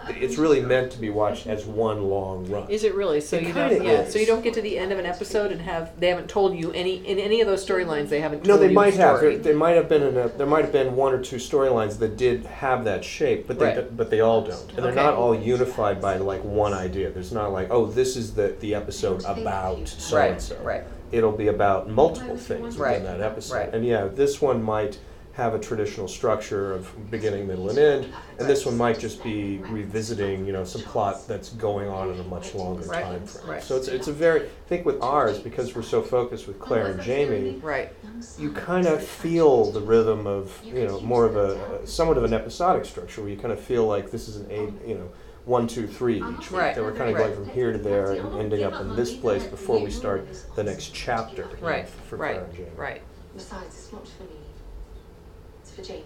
It's 0.09 0.39
really 0.39 0.61
meant 0.61 0.91
to 0.93 0.99
be 0.99 1.09
watched 1.09 1.47
as 1.47 1.65
one 1.67 2.03
long 2.11 2.51
run. 2.51 2.69
Is 2.69 2.83
it 2.83 2.97
really? 2.97 3.21
So 3.21 3.37
It 3.37 3.45
you 3.45 3.53
kinda 3.53 3.77
don't, 3.77 3.85
yeah. 3.87 4.01
is. 4.01 4.13
So 4.13 4.19
you 4.19 4.27
don't 4.27 4.43
get 4.43 4.55
to 4.55 4.61
the 4.61 4.77
end 4.77 4.91
of 4.91 4.99
an 4.99 5.07
episode 5.07 5.53
and 5.53 5.61
have 5.61 5.93
they 6.01 6.09
haven't 6.09 6.29
told 6.29 6.57
you 6.57 6.73
any 6.73 6.97
in 7.07 7.21
any 7.21 7.41
of 7.41 7.47
those 7.47 7.65
storylines. 7.65 8.09
They 8.09 8.21
haven't. 8.21 8.43
No, 8.45 8.55
told 8.55 8.63
they 8.63 8.69
you 8.71 8.75
might 8.75 8.95
a 8.95 8.97
have. 8.97 9.19
story. 9.19 9.35
There, 9.37 9.45
there 9.45 9.57
might 9.57 9.77
have 9.77 9.89
been 9.89 10.03
in 10.03 10.17
a, 10.17 10.29
there 10.31 10.47
might 10.47 10.65
have 10.65 10.73
been 10.73 10.97
one 10.97 11.15
or 11.15 11.23
two 11.23 11.37
storylines 11.37 11.99
that 12.01 12.17
did 12.17 12.45
have 12.47 12.83
that 12.87 13.05
shape, 13.05 13.47
but 13.47 13.61
they 13.61 13.67
Right. 13.67 13.97
but 13.97 14.11
they 14.11 14.19
all 14.19 14.43
don't, 14.43 14.69
and 14.71 14.79
they're 14.79 14.87
Okay. 14.91 14.97
not 15.01 15.15
all 15.15 15.33
unified 15.33 16.01
by 16.01 16.17
like 16.17 16.43
one 16.43 16.73
idea. 16.75 17.11
There's 17.11 17.31
not 17.31 17.53
like 17.53 17.69
oh 17.71 17.87
this 17.87 18.17
is 18.17 18.35
the 18.35 18.57
the 18.59 18.75
episode 18.75 19.23
about 19.27 19.87
so 19.87 20.17
Right, 20.17 20.33
and 20.33 20.43
so. 20.43 20.57
right. 20.65 20.83
It'll 21.13 21.33
be 21.33 21.49
about 21.49 21.89
multiple 21.91 22.37
things 22.37 22.77
Right, 22.79 23.01
within 23.01 23.19
that 23.19 23.25
episode, 23.25 23.55
right. 23.55 23.75
and 23.75 23.85
yeah, 23.87 24.07
this 24.07 24.41
one 24.41 24.63
might 24.63 24.99
have 25.35 25.55
a 25.55 25.59
traditional 25.59 26.09
structure 26.09 26.75
of 26.75 27.11
beginning, 27.11 27.47
middle, 27.47 27.71
and 27.71 27.79
end, 27.79 28.07
and 28.39 28.47
this 28.49 28.67
one 28.67 28.77
might 28.77 28.99
just 28.99 29.23
be 29.25 29.59
revisiting 29.69 30.45
you 30.47 30.53
know 30.53 30.65
some 30.65 30.83
plot 30.83 31.27
that's 31.27 31.51
going 31.51 31.89
on 31.89 32.11
in 32.11 32.21
a 32.21 32.25
much 32.25 32.55
longer 32.55 32.83
Right, 32.87 33.03
time 33.03 33.25
frame. 33.27 33.49
right. 33.49 33.63
So 33.63 33.77
it's 33.77 33.89
it's 33.89 34.09
a 34.09 34.13
very 34.13 34.43
I 34.43 34.49
think 34.69 34.85
with 34.85 35.01
ours 35.03 35.39
because 35.39 35.75
we're 35.75 35.83
so 35.83 36.03
focused 36.03 36.47
with 36.47 36.59
Claire 36.59 36.89
and 36.93 37.03
Jamie 37.03 37.59
Right. 37.63 37.91
you 38.39 38.51
kind 38.53 38.87
of 38.87 39.03
feel 39.03 39.71
the 39.73 39.81
rhythm 39.81 40.27
of 40.27 40.61
you 40.65 40.85
know 40.87 41.01
more 41.01 41.25
of 41.25 41.37
a, 41.37 41.81
a 41.83 41.87
somewhat 41.87 42.19
of 42.19 42.25
an 42.25 42.35
episodic 42.35 42.85
structure 42.85 43.23
where 43.23 43.31
you 43.31 43.37
kind 43.39 43.53
of 43.53 43.61
feel 43.61 43.87
like 43.87 44.11
this 44.11 44.29
is 44.29 44.37
an 44.37 44.47
eight 44.51 44.73
you 44.87 44.95
know 44.97 45.09
one 45.45 45.67
two 45.67 45.87
three 45.87 46.17
each 46.19 46.51
week 46.51 46.61
Right, 46.61 46.75
that 46.75 46.83
we're 46.85 46.93
kind 46.95 47.11
of 47.11 47.17
right. 47.17 47.25
going 47.25 47.35
from 47.35 47.49
here 47.49 47.73
to 47.73 47.79
there 47.79 48.13
and 48.13 48.39
ending 48.39 48.63
up 48.63 48.81
in 48.81 48.95
this 48.95 49.13
place 49.15 49.45
before 49.45 49.81
we 49.81 49.91
start 49.91 50.27
the 50.55 50.63
next 50.63 50.95
chapter 50.95 51.43
you 51.43 51.61
know, 51.61 51.67
Right. 51.69 51.89
for 51.89 52.17
Right. 52.17 52.37
And 52.39 52.53
Jamie. 52.55 52.69
Right. 52.77 53.03
Besides, 53.35 53.67
it's 53.75 53.93
not 53.93 54.07
for 54.07 54.23
me. 54.25 54.29
It's 55.63 55.71
for 55.73 55.83
Jamie. 55.83 56.05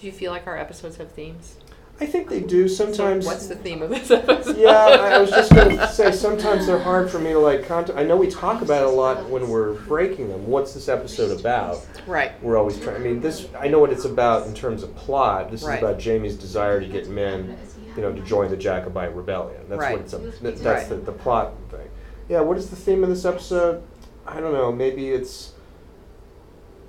Do 0.00 0.06
you 0.06 0.12
feel 0.12 0.32
like 0.32 0.46
our 0.46 0.58
episodes 0.58 0.96
have 0.96 1.10
themes? 1.12 1.56
I 1.98 2.04
think 2.04 2.28
they 2.28 2.40
do 2.40 2.68
sometimes. 2.68 3.24
So 3.24 3.30
what's 3.30 3.46
the 3.46 3.54
theme 3.54 3.80
of 3.80 3.88
this 3.88 4.10
episode? 4.10 4.58
yeah, 4.58 4.68
I 4.70 5.12
I 5.12 5.18
was 5.18 5.30
just 5.30 5.50
going 5.54 5.76
to 5.78 5.88
say 5.88 6.12
sometimes 6.12 6.66
they're 6.66 6.78
hard 6.78 7.08
for 7.10 7.18
me 7.18 7.30
to 7.32 7.38
like. 7.38 7.66
Cont- 7.66 7.90
I 7.96 8.02
know 8.02 8.16
we 8.18 8.28
talk 8.30 8.60
about 8.60 8.82
it 8.82 8.88
a 8.88 8.90
lot 8.90 9.30
when 9.30 9.48
we're 9.48 9.72
breaking 9.84 10.28
them. 10.28 10.46
What's 10.46 10.74
this 10.74 10.90
episode 10.90 11.38
about? 11.40 11.86
Right. 12.06 12.32
we're 12.42 12.58
always 12.58 12.78
trying. 12.78 12.96
I 12.96 12.98
mean, 12.98 13.20
this 13.20 13.48
I 13.58 13.68
know 13.68 13.78
what 13.78 13.92
it's 13.92 14.04
about 14.04 14.46
in 14.46 14.52
terms 14.52 14.82
of 14.82 14.94
plot. 14.94 15.50
This 15.50 15.62
Right. 15.62 15.78
is 15.78 15.82
about 15.82 15.98
Jamie's 15.98 16.36
desire 16.36 16.80
to 16.80 16.86
get 16.86 17.08
men, 17.08 17.56
you 17.96 18.02
know, 18.02 18.12
to 18.12 18.20
join 18.22 18.50
the 18.50 18.56
Jacobite 18.56 19.14
rebellion. 19.16 19.62
That's 19.68 19.80
Right. 19.80 19.92
what 19.92 20.00
it's. 20.02 20.12
a- 20.12 20.18
that- 20.18 20.40
That's 20.42 20.62
Right. 20.62 20.88
the, 20.88 20.96
the 20.96 21.12
plot 21.12 21.52
thing. 21.70 21.88
Yeah. 22.28 22.40
What 22.40 22.58
is 22.58 22.70
the 22.70 22.76
theme 22.76 23.02
of 23.02 23.08
this 23.08 23.24
episode? 23.24 23.82
I 24.26 24.40
don't 24.40 24.52
know. 24.52 24.70
Maybe 24.72 25.10
it's. 25.10 25.52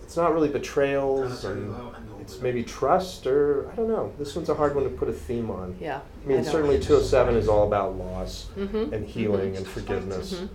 It's 0.03 0.16
not 0.16 0.34
really 0.34 0.47
betrayals, 0.47 1.43
and 1.43 1.76
it's 2.22 2.39
maybe 2.41 2.64
trust, 2.64 3.28
or 3.28 3.70
I 3.72 3.76
don't 3.76 3.89
know. 3.89 4.14
This 4.18 4.36
one's 4.38 4.47
a 4.47 4.55
hard 4.55 4.74
one 4.74 4.86
to 4.86 4.89
put 4.89 5.10
a 5.10 5.14
theme 5.14 5.51
on. 5.51 5.76
Yeah. 5.82 5.99
I 6.24 6.28
mean, 6.28 6.38
know. 6.38 6.43
certainly 6.43 6.80
207 6.80 7.36
is 7.36 7.49
all 7.49 7.68
about 7.68 7.97
loss 7.97 8.47
Mhm, 8.58 8.93
and 8.93 9.05
healing 9.05 9.53
mhm. 9.53 9.58
and 9.58 9.68
forgiveness. 9.68 10.34
Mhm. 10.36 10.47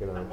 You 0.00 0.06
know. 0.08 0.26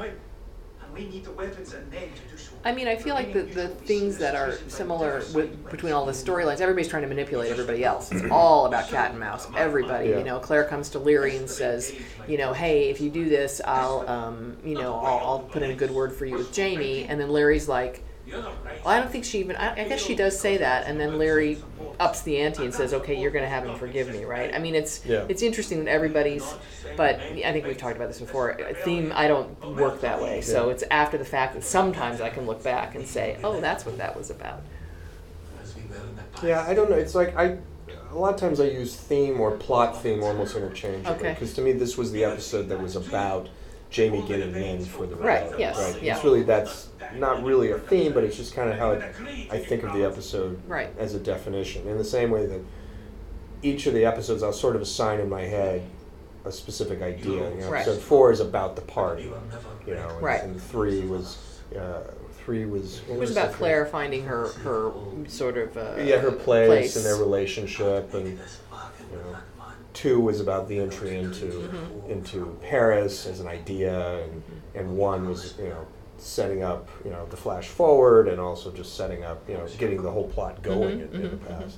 And 0.96 1.06
we, 1.06 1.12
need 1.12 1.26
the 1.26 1.32
weapons 1.32 1.74
and 1.74 1.90
men 1.92 2.04
to 2.04 2.32
do 2.32 2.38
so. 2.38 2.54
I 2.64 2.72
mean, 2.74 2.88
I 2.88 2.96
feel 2.96 3.14
like 3.16 3.34
the, 3.34 3.44
the 3.44 3.68
things 3.68 4.18
that 4.18 4.36
are 4.36 4.54
similar 4.68 5.22
with 5.34 5.70
between 5.70 5.94
all 5.94 6.06
the 6.06 6.12
storylines, 6.12 6.62
everybody's 6.62 6.88
trying 6.88 7.04
to 7.04 7.08
manipulate 7.08 7.52
everybody 7.52 7.84
else. 7.84 8.12
It's 8.12 8.30
all 8.32 8.66
about 8.66 8.90
cat 8.90 9.12
and 9.12 9.20
mouse. 9.20 9.48
Everybody, 9.56 10.10
Yeah. 10.10 10.18
you 10.20 10.24
know, 10.24 10.40
Claire 10.40 10.64
comes 10.66 10.90
to 10.90 11.00
Laoghaire 11.00 11.38
and 11.38 11.50
says, 11.50 11.94
you 12.28 12.38
know, 12.38 12.54
hey, 12.54 12.90
if 12.90 13.00
you 13.02 13.10
do 13.10 13.30
this, 13.30 13.62
I'll, 13.66 14.08
um, 14.10 14.58
you 14.64 14.76
know, 14.76 14.96
I'll, 14.96 15.20
I'll 15.28 15.40
put 15.40 15.62
in 15.64 15.72
a 15.72 15.76
good 15.76 15.92
word 15.92 16.14
for 16.14 16.26
you 16.26 16.38
with 16.38 16.52
Jamie. 16.54 17.04
And 17.06 17.20
then 17.20 17.30
Larry's 17.30 17.68
like, 17.68 17.94
You're 17.96 17.96
not 17.96 18.02
right. 18.02 18.04
Well, 18.32 18.54
I 18.86 19.00
don't 19.00 19.12
think 19.12 19.26
she 19.26 19.40
even. 19.40 19.56
I, 19.56 19.84
I 19.84 19.88
guess 19.88 20.04
she 20.04 20.16
does 20.16 20.40
say 20.40 20.58
that, 20.58 20.88
and 20.88 21.00
then 21.00 21.18
Larry 21.18 21.58
ups 22.00 22.22
the 22.24 22.38
ante 22.40 22.64
and 22.64 22.74
says, 22.74 22.94
"Okay, 22.94 23.20
you're 23.20 23.32
going 23.32 23.44
to 23.44 23.50
have 23.50 23.66
him 23.66 23.78
forgive 23.78 24.10
me, 24.10 24.26
right?" 24.26 24.54
I 24.54 24.60
mean, 24.60 24.76
it's 24.76 25.06
Yeah. 25.06 25.26
it's 25.30 25.42
interesting 25.42 25.84
that 25.86 25.92
everybody's, 25.92 26.44
but 26.98 27.20
I 27.20 27.52
think 27.52 27.66
we've 27.66 27.78
talked 27.78 27.96
about 27.96 28.08
this 28.08 28.20
before. 28.20 28.52
A 28.52 28.74
theme 28.74 29.12
I 29.16 29.28
don't 29.28 29.76
work 29.76 30.02
that 30.02 30.22
way, 30.22 30.42
so 30.42 30.68
Yeah. 30.68 30.74
it's 30.74 30.84
after 30.92 31.18
the 31.18 31.26
fact 31.26 31.54
that 31.54 31.64
sometimes 31.64 32.22
I 32.22 32.30
can 32.30 32.46
look 32.46 32.64
back 32.64 32.96
and 32.96 33.08
say, 33.08 33.38
"Oh, 33.44 33.62
that's 33.62 33.86
what 33.86 33.98
that 33.98 34.18
was 34.18 34.30
about." 34.30 34.62
Yeah, 36.44 36.66
I 36.68 36.74
don't 36.74 36.90
know. 36.90 36.98
It's 36.98 37.16
like 37.16 37.36
I, 37.38 37.58
a 38.12 38.16
lot 38.18 38.34
of 38.34 38.40
times 38.40 38.60
I 38.60 38.66
use 38.66 38.96
theme 38.96 39.40
or 39.40 39.52
plot 39.52 40.02
theme 40.02 40.24
almost 40.24 40.56
interchangeably. 40.56 41.12
Okay. 41.16 41.34
Because 41.34 41.54
to 41.54 41.62
me, 41.62 41.72
this 41.72 41.98
was 41.98 42.12
the 42.12 42.24
episode 42.26 42.70
that 42.70 42.82
was 42.82 42.96
about 42.96 43.50
Jamie 43.96 44.22
getting 44.28 44.52
men 44.52 44.84
for 44.84 45.06
the 45.06 45.16
Right, 45.16 45.50
yes, 45.58 45.78
Right. 45.78 46.04
yeah. 46.04 46.16
It's 46.16 46.26
really 46.26 46.44
that's 46.44 46.90
not 47.16 47.42
really 47.46 47.72
a 47.72 47.80
theme, 47.80 48.12
but 48.12 48.26
it's 48.26 48.36
just 48.36 48.54
kind 48.54 48.70
of 48.70 48.78
how 48.78 48.92
it, 48.92 49.02
I 49.50 49.58
think 49.58 49.84
of 49.84 49.94
the 49.94 50.04
episode 50.04 50.60
Right. 50.68 50.90
as 51.00 51.16
a 51.16 51.20
definition. 51.20 51.88
In 51.88 51.98
the 51.98 52.04
same 52.04 52.30
way 52.30 52.46
that 52.46 52.60
each 53.64 53.88
of 53.88 53.94
the 53.94 54.04
episodes, 54.06 54.44
I'll 54.44 54.52
sort 54.52 54.76
of 54.76 54.82
assign 54.82 55.22
in 55.22 55.30
my 55.30 55.44
head 55.44 55.82
a 56.44 56.52
specific 56.52 57.02
idea. 57.02 57.50
You 57.56 57.62
know, 57.62 57.70
Right. 57.70 57.84
episode 57.88 58.02
four 58.02 58.32
is 58.34 58.42
about 58.42 58.76
the 58.76 58.82
party. 58.82 59.32
You 59.88 59.94
know, 59.96 60.10
and, 60.10 60.22
Right. 60.22 60.44
and 60.44 60.62
three 60.62 61.06
was. 61.06 61.38
Uh, 61.74 62.00
three 62.44 62.66
was. 62.66 63.00
what 63.08 63.16
It 63.16 63.20
was 63.20 63.34
the 63.34 63.40
about 63.40 63.52
three? 63.54 63.58
Claire 63.60 63.86
finding 63.86 64.26
her 64.26 64.50
her 64.66 64.92
sort 65.28 65.58
of 65.58 65.76
uh, 65.78 65.96
yeah, 66.04 66.18
her 66.18 66.32
place, 66.34 66.98
and 66.98 67.06
their 67.06 67.16
relationship, 67.16 68.14
and 68.14 68.28
you 68.28 69.18
know, 69.18 69.38
two 69.96 70.20
was 70.20 70.40
about 70.40 70.68
the 70.68 70.78
entry 70.80 71.18
into 71.18 71.46
Mm-hmm. 71.46 72.12
into 72.12 72.58
Paris 72.62 73.26
as 73.26 73.40
an 73.40 73.48
idea, 73.48 74.24
and 74.24 74.44
and 74.76 74.96
one 74.98 75.28
was 75.28 75.56
you 75.58 75.70
know 75.70 75.88
setting 76.18 76.62
up 76.64 76.88
you 77.04 77.10
know 77.12 77.26
the 77.30 77.38
flash 77.38 77.68
forward, 77.68 78.28
and 78.28 78.40
also 78.40 78.72
just 78.72 78.96
setting 78.96 79.24
up 79.24 79.48
you 79.50 79.56
know 79.56 79.66
getting 79.80 80.04
the 80.04 80.12
whole 80.12 80.28
plot 80.30 80.62
going 80.62 81.00
Mhm, 81.00 81.14
in, 81.16 81.22
in 81.22 81.32
the 81.32 81.38
past. 81.38 81.78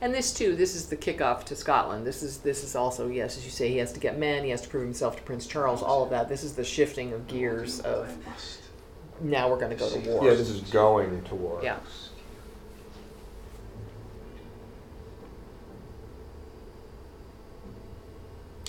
And 0.00 0.12
this 0.12 0.32
too, 0.32 0.56
this 0.56 0.74
is 0.74 0.86
the 0.88 0.96
kickoff 0.96 1.44
to 1.44 1.54
Scotland. 1.54 2.04
This 2.04 2.22
is 2.24 2.38
this 2.38 2.64
is 2.64 2.74
also 2.74 3.08
yes, 3.08 3.36
as 3.36 3.44
you 3.44 3.50
say, 3.52 3.68
he 3.70 3.76
has 3.78 3.92
to 3.92 4.00
get 4.00 4.18
men. 4.18 4.42
He 4.42 4.50
has 4.50 4.62
to 4.62 4.68
prove 4.68 4.82
himself 4.82 5.14
to 5.16 5.22
Prince 5.22 5.46
Charles. 5.46 5.80
All 5.82 6.02
of 6.02 6.10
that. 6.10 6.28
This 6.28 6.42
is 6.42 6.54
the 6.54 6.64
shifting 6.64 7.12
of 7.12 7.28
gears 7.28 7.78
of 7.80 8.10
now 9.20 9.48
we're 9.48 9.58
going 9.60 9.70
to 9.70 9.76
go 9.76 9.88
to 9.88 9.98
war. 10.00 10.24
Yeah, 10.24 10.34
this 10.34 10.48
is 10.48 10.60
going 10.62 11.22
to 11.24 11.34
war. 11.36 11.60
Yeah. 11.62 11.76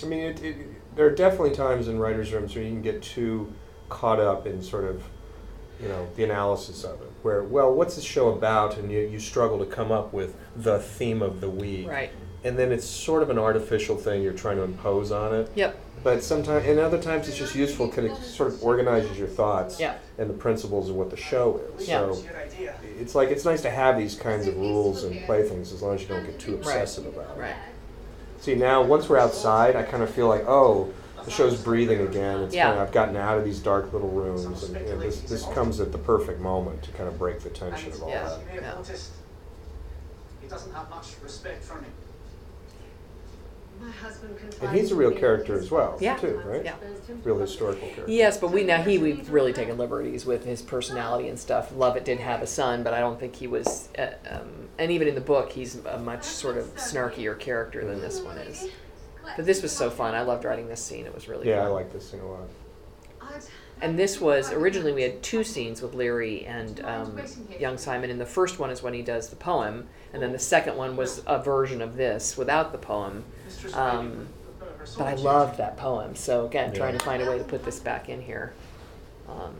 I 0.02 0.06
mean, 0.06 0.20
it, 0.20 0.42
it, 0.42 0.56
there 0.96 1.06
are 1.06 1.14
definitely 1.14 1.54
times 1.54 1.88
in 1.88 1.98
writers' 1.98 2.32
rooms 2.32 2.54
where 2.54 2.64
you 2.64 2.70
can 2.70 2.82
get 2.82 3.02
too 3.02 3.52
caught 3.88 4.20
up 4.20 4.46
in 4.46 4.62
sort 4.62 4.84
of 4.84 5.02
you 5.80 5.88
know, 5.88 6.08
the 6.16 6.24
analysis 6.24 6.84
of 6.84 7.00
it. 7.02 7.10
Where, 7.22 7.42
well, 7.42 7.74
what's 7.74 7.96
this 7.96 8.04
show 8.04 8.28
about? 8.28 8.78
And 8.78 8.90
you, 8.90 9.00
you 9.00 9.18
struggle 9.18 9.58
to 9.58 9.66
come 9.66 9.90
up 9.90 10.12
with 10.12 10.36
the 10.56 10.78
theme 10.78 11.20
of 11.22 11.40
the 11.40 11.50
week. 11.50 11.88
Right. 11.88 12.10
And 12.44 12.58
then 12.58 12.72
it's 12.72 12.86
sort 12.86 13.22
of 13.22 13.30
an 13.30 13.38
artificial 13.38 13.96
thing 13.96 14.22
you're 14.22 14.34
trying 14.34 14.56
to 14.56 14.62
impose 14.62 15.10
on 15.10 15.34
it. 15.34 15.50
Yep. 15.54 15.78
But 16.02 16.22
sometimes, 16.22 16.66
and 16.66 16.78
other 16.78 17.00
times, 17.00 17.26
it's 17.28 17.38
just 17.38 17.54
useful 17.54 17.86
because 17.88 18.04
it 18.04 18.16
sort 18.22 18.52
of 18.52 18.62
organizes 18.62 19.18
your 19.18 19.28
thoughts 19.28 19.80
Yeah. 19.80 19.96
and 20.18 20.28
the 20.28 20.34
principles 20.34 20.90
of 20.90 20.96
what 20.96 21.10
the 21.10 21.16
show 21.16 21.60
is. 21.78 21.88
Yeah. 21.88 22.00
So 22.00 22.08
What's 22.08 22.24
your 22.24 22.36
idea? 22.36 22.74
it's 23.00 23.14
like 23.14 23.30
it's 23.30 23.46
nice 23.46 23.62
to 23.62 23.70
have 23.70 23.96
these 23.96 24.14
kinds 24.14 24.46
of 24.46 24.56
rules 24.56 25.04
and 25.04 25.24
playthings 25.24 25.72
as 25.72 25.80
long 25.82 25.94
as 25.94 26.02
you 26.02 26.08
don't 26.08 26.24
get 26.24 26.38
too 26.38 26.54
obsessive 26.54 27.06
about 27.06 27.36
it. 27.36 27.40
Right. 27.40 27.56
See 28.44 28.54
now, 28.54 28.82
once 28.82 29.08
we're 29.08 29.16
outside, 29.16 29.74
I 29.74 29.84
kind 29.84 30.02
of 30.02 30.10
feel 30.10 30.28
like, 30.28 30.44
oh, 30.46 30.92
the 31.24 31.30
show's 31.30 31.58
breathing 31.62 32.02
again. 32.06 32.42
It's 32.42 32.54
Yeah. 32.54 32.64
kind 32.66 32.78
of, 32.78 32.86
I've 32.86 32.92
gotten 32.92 33.16
out 33.16 33.38
of 33.38 33.44
these 33.46 33.58
dark 33.58 33.90
little 33.94 34.10
rooms, 34.10 34.64
and 34.64 34.78
you 34.86 34.92
know, 34.92 34.98
this 34.98 35.22
this 35.22 35.46
comes 35.54 35.80
at 35.80 35.92
the 35.92 35.96
perfect 35.96 36.40
moment 36.40 36.82
to 36.82 36.92
kind 36.92 37.08
of 37.08 37.18
break 37.18 37.40
the 37.40 37.48
tension 37.48 37.90
of 37.94 38.02
all 38.02 38.10
Yeah. 38.10 38.24
that. 38.24 38.40
You 38.40 38.60
may 38.60 38.66
have 38.66 38.86
Yeah. 38.86 38.96
he 40.42 40.46
doesn't 40.46 40.74
have 40.74 40.90
much 40.90 41.14
respect 41.22 41.64
for 41.64 41.80
me. 41.80 41.86
My 43.80 43.90
husband 43.90 44.36
And 44.62 44.76
he's 44.76 44.92
a 44.92 44.94
real 44.94 45.10
character 45.10 45.58
as 45.58 45.70
well, 45.70 45.96
Yeah. 46.00 46.16
too, 46.16 46.40
right? 46.44 46.64
Yeah. 46.64 46.74
Real 47.22 47.38
historical 47.38 47.88
character. 47.88 48.04
Yes, 48.10 48.38
but 48.38 48.50
we 48.50 48.64
now 48.64 48.82
he 48.82 48.98
we've 48.98 49.28
really 49.30 49.52
taken 49.52 49.76
liberties 49.76 50.24
with 50.24 50.44
his 50.44 50.62
personality 50.62 51.28
and 51.28 51.38
stuff. 51.38 51.72
Lovat 51.74 52.04
did 52.04 52.18
have 52.20 52.42
a 52.42 52.46
son, 52.46 52.82
but 52.82 52.94
I 52.94 53.00
don't 53.00 53.18
think 53.20 53.36
he 53.36 53.46
was. 53.46 53.88
Uh, 53.98 54.08
um, 54.30 54.68
and 54.78 54.90
even 54.90 55.08
in 55.08 55.14
the 55.14 55.20
book, 55.20 55.52
he's 55.52 55.84
a 55.84 55.98
much 55.98 56.24
sort 56.24 56.56
of 56.56 56.74
snarkier 56.76 57.38
character 57.38 57.84
than 57.84 58.00
this 58.00 58.20
one 58.20 58.38
is. 58.38 58.68
But 59.36 59.46
this 59.46 59.62
was 59.62 59.72
so 59.72 59.90
fun. 59.90 60.14
I 60.14 60.22
loved 60.22 60.44
writing 60.44 60.68
this 60.68 60.82
scene. 60.82 61.06
It 61.06 61.14
was 61.14 61.28
really 61.28 61.48
Yeah, 61.48 61.60
I 61.62 61.64
fun. 61.64 61.72
like 61.72 61.92
this 61.92 62.10
scene 62.10 62.20
a 62.20 62.26
lot. 62.26 62.48
And 63.80 63.98
this 63.98 64.20
was 64.20 64.52
originally 64.52 64.92
we 64.92 65.02
had 65.02 65.22
two 65.22 65.42
scenes 65.42 65.82
with 65.82 65.94
Laoghaire 65.94 66.46
and 66.48 66.80
um, 66.84 67.20
young 67.58 67.76
Simon. 67.76 68.08
And 68.10 68.20
the 68.20 68.26
first 68.26 68.58
one 68.58 68.70
is 68.70 68.82
when 68.82 68.94
he 68.94 69.02
does 69.02 69.28
the 69.30 69.36
poem, 69.36 69.88
and 70.12 70.22
then 70.22 70.30
the 70.32 70.38
second 70.38 70.76
one 70.76 70.96
was 70.96 71.22
a 71.26 71.42
version 71.42 71.82
of 71.82 71.96
this 71.96 72.36
without 72.36 72.70
the 72.72 72.78
poem. 72.78 73.24
Mistress 73.64 73.74
Um, 73.76 74.28
but 74.60 74.68
I 74.82 74.84
solitude. 74.84 75.24
loved 75.24 75.58
that 75.58 75.76
poem. 75.76 76.14
So 76.14 76.44
again, 76.46 76.70
Yeah. 76.72 76.78
trying 76.78 76.98
to 76.98 77.04
find 77.04 77.22
a 77.22 77.26
way 77.28 77.38
to 77.38 77.44
put 77.44 77.64
this 77.64 77.78
back 77.80 78.08
in 78.08 78.20
here. 78.20 78.52
Um, 79.28 79.54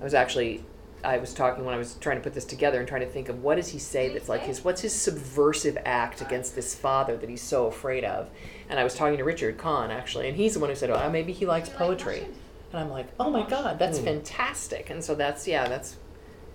I 0.00 0.04
was 0.04 0.14
actually, 0.14 0.64
I 1.02 1.18
was 1.18 1.34
talking 1.34 1.64
when 1.64 1.74
I 1.74 1.78
was 1.78 1.94
trying 1.94 2.16
to 2.18 2.22
put 2.22 2.34
this 2.34 2.44
together 2.44 2.78
and 2.78 2.86
trying 2.88 3.00
to 3.00 3.08
think 3.08 3.28
of 3.28 3.42
what 3.42 3.56
does 3.56 3.68
he 3.68 3.78
say 3.78 4.08
that's 4.10 4.28
like 4.28 4.42
his, 4.42 4.64
what's 4.64 4.80
his 4.82 4.94
subversive 4.94 5.76
act 5.84 6.20
against 6.20 6.54
this 6.54 6.74
father 6.74 7.16
that 7.16 7.28
he's 7.28 7.42
so 7.42 7.66
afraid 7.66 8.04
of. 8.04 8.28
And 8.68 8.78
I 8.78 8.84
was 8.84 8.94
talking 8.94 9.18
to 9.18 9.24
Richard 9.24 9.58
Kahn 9.58 9.90
actually, 9.90 10.28
and 10.28 10.36
he's 10.36 10.54
the 10.54 10.60
one 10.60 10.70
who 10.70 10.76
said, 10.76 10.90
oh, 10.90 11.10
maybe 11.10 11.32
he 11.32 11.44
likes 11.46 11.68
poetry. 11.68 12.26
And 12.72 12.80
I'm 12.80 12.90
like, 12.90 13.08
oh 13.18 13.30
my 13.30 13.42
God, 13.42 13.78
that's 13.78 13.98
Hmm. 13.98 14.04
fantastic. 14.04 14.90
And 14.90 15.02
so 15.02 15.14
that's, 15.16 15.48
yeah, 15.48 15.66
that's, 15.68 15.96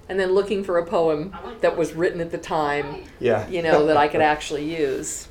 and 0.08 0.18
then 0.20 0.32
looking 0.34 0.64
for 0.64 0.78
a 0.78 0.86
poem 0.86 1.36
that 1.62 1.76
was 1.76 1.94
written 1.94 2.22
at 2.22 2.32
the 2.32 2.38
time, 2.38 3.04
Yeah. 3.20 3.46
you 3.50 3.62
know, 3.62 3.86
that 3.88 3.98
I 3.98 4.08
could 4.08 4.22
actually 4.34 4.64
use. 4.64 5.28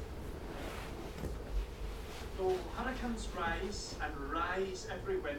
Though 3.04 3.40
rise 3.40 3.94
and 4.02 4.32
rise 4.32 4.86
every 4.90 5.18
wind, 5.18 5.38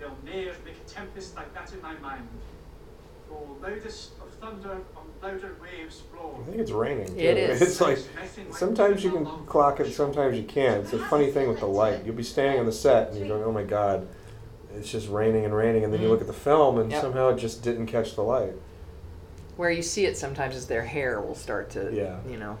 they'll 0.00 0.16
ne'er 0.24 0.52
make 0.64 0.74
a 0.74 0.88
tempest 0.88 1.36
like 1.36 1.54
that 1.54 1.72
in 1.72 1.80
my 1.80 1.94
mind. 1.98 2.26
For 3.28 3.46
loudest 3.62 4.12
of 4.20 4.30
thunder 4.40 4.80
on 4.96 5.06
louder 5.22 5.56
waves 5.62 6.00
blow. 6.12 6.40
I 6.42 6.50
think 6.50 6.60
it's 6.60 6.72
raining. 6.72 7.06
Too. 7.06 7.18
It 7.18 7.36
is. 7.50 7.62
It's 7.62 7.80
like 7.80 7.98
sometimes 8.50 9.04
you 9.04 9.12
can 9.12 9.24
clock 9.46 9.78
it, 9.78 9.92
sometimes 9.92 10.36
you 10.36 10.42
can't. 10.42 10.82
It's 10.82 10.92
a 10.92 10.98
funny 11.06 11.30
thing 11.30 11.48
with 11.48 11.60
the 11.60 11.66
light. 11.66 12.04
You'll 12.04 12.16
be 12.16 12.24
standing 12.24 12.58
on 12.58 12.66
the 12.66 12.72
set 12.72 13.10
and 13.10 13.18
you're 13.18 13.28
going, 13.28 13.44
"Oh 13.44 13.52
my 13.52 13.62
God, 13.62 14.08
it's 14.74 14.90
just 14.90 15.08
raining 15.08 15.44
and 15.44 15.54
raining," 15.54 15.84
and 15.84 15.92
then 15.92 16.02
you 16.02 16.08
look 16.08 16.18
mm-hmm. 16.18 16.30
at 16.30 16.34
the 16.34 16.40
film 16.40 16.78
and 16.78 16.90
Yep. 16.90 17.00
somehow 17.00 17.28
it 17.28 17.38
just 17.38 17.62
didn't 17.62 17.86
catch 17.86 18.16
the 18.16 18.22
light. 18.22 18.54
Where 19.56 19.70
you 19.70 19.82
see 19.82 20.04
it 20.04 20.18
sometimes 20.18 20.56
is 20.56 20.66
their 20.66 20.84
hair 20.84 21.20
will 21.20 21.36
start 21.36 21.70
to, 21.70 21.94
Yeah. 21.94 22.18
you 22.28 22.38
know. 22.38 22.58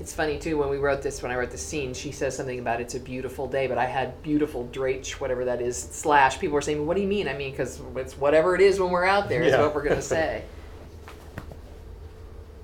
It's 0.00 0.12
funny 0.12 0.38
too 0.38 0.56
when 0.58 0.68
we 0.68 0.76
wrote 0.76 1.02
this. 1.02 1.22
When 1.22 1.32
I 1.32 1.36
wrote 1.36 1.50
the 1.50 1.58
scene, 1.58 1.92
she 1.92 2.12
says 2.12 2.36
something 2.36 2.60
about 2.60 2.80
it's 2.80 2.94
a 2.94 3.00
beautiful 3.00 3.48
day, 3.48 3.66
but 3.66 3.78
I 3.78 3.86
had 3.86 4.22
beautiful 4.22 4.68
drach, 4.72 5.12
whatever 5.12 5.44
that 5.46 5.60
is. 5.60 5.76
Slash. 5.76 6.38
People 6.38 6.54
were 6.54 6.62
saying, 6.62 6.86
"What 6.86 6.94
do 6.96 7.02
you 7.02 7.08
mean?" 7.08 7.26
I 7.26 7.34
mean, 7.34 7.50
because 7.50 7.80
it's 7.96 8.16
whatever 8.16 8.54
it 8.54 8.60
is 8.60 8.78
when 8.78 8.90
we're 8.90 9.04
out 9.04 9.28
there 9.28 9.42
is 9.42 9.52
Yeah. 9.52 9.62
what 9.62 9.74
we're 9.74 9.82
gonna 9.82 10.00
say. 10.16 10.44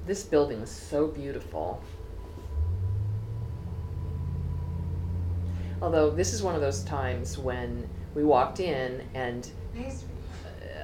this 0.07 0.23
building 0.23 0.61
is 0.61 0.71
so 0.71 1.07
beautiful. 1.09 1.83
Although 5.83 6.11
this 6.11 6.33
is 6.33 6.43
one 6.43 6.55
of 6.55 6.61
those 6.61 6.83
times 6.85 7.37
when 7.39 7.89
we 8.15 8.23
walked 8.23 8.61
in 8.61 9.03
and 9.15 9.51
uh, 9.77 9.91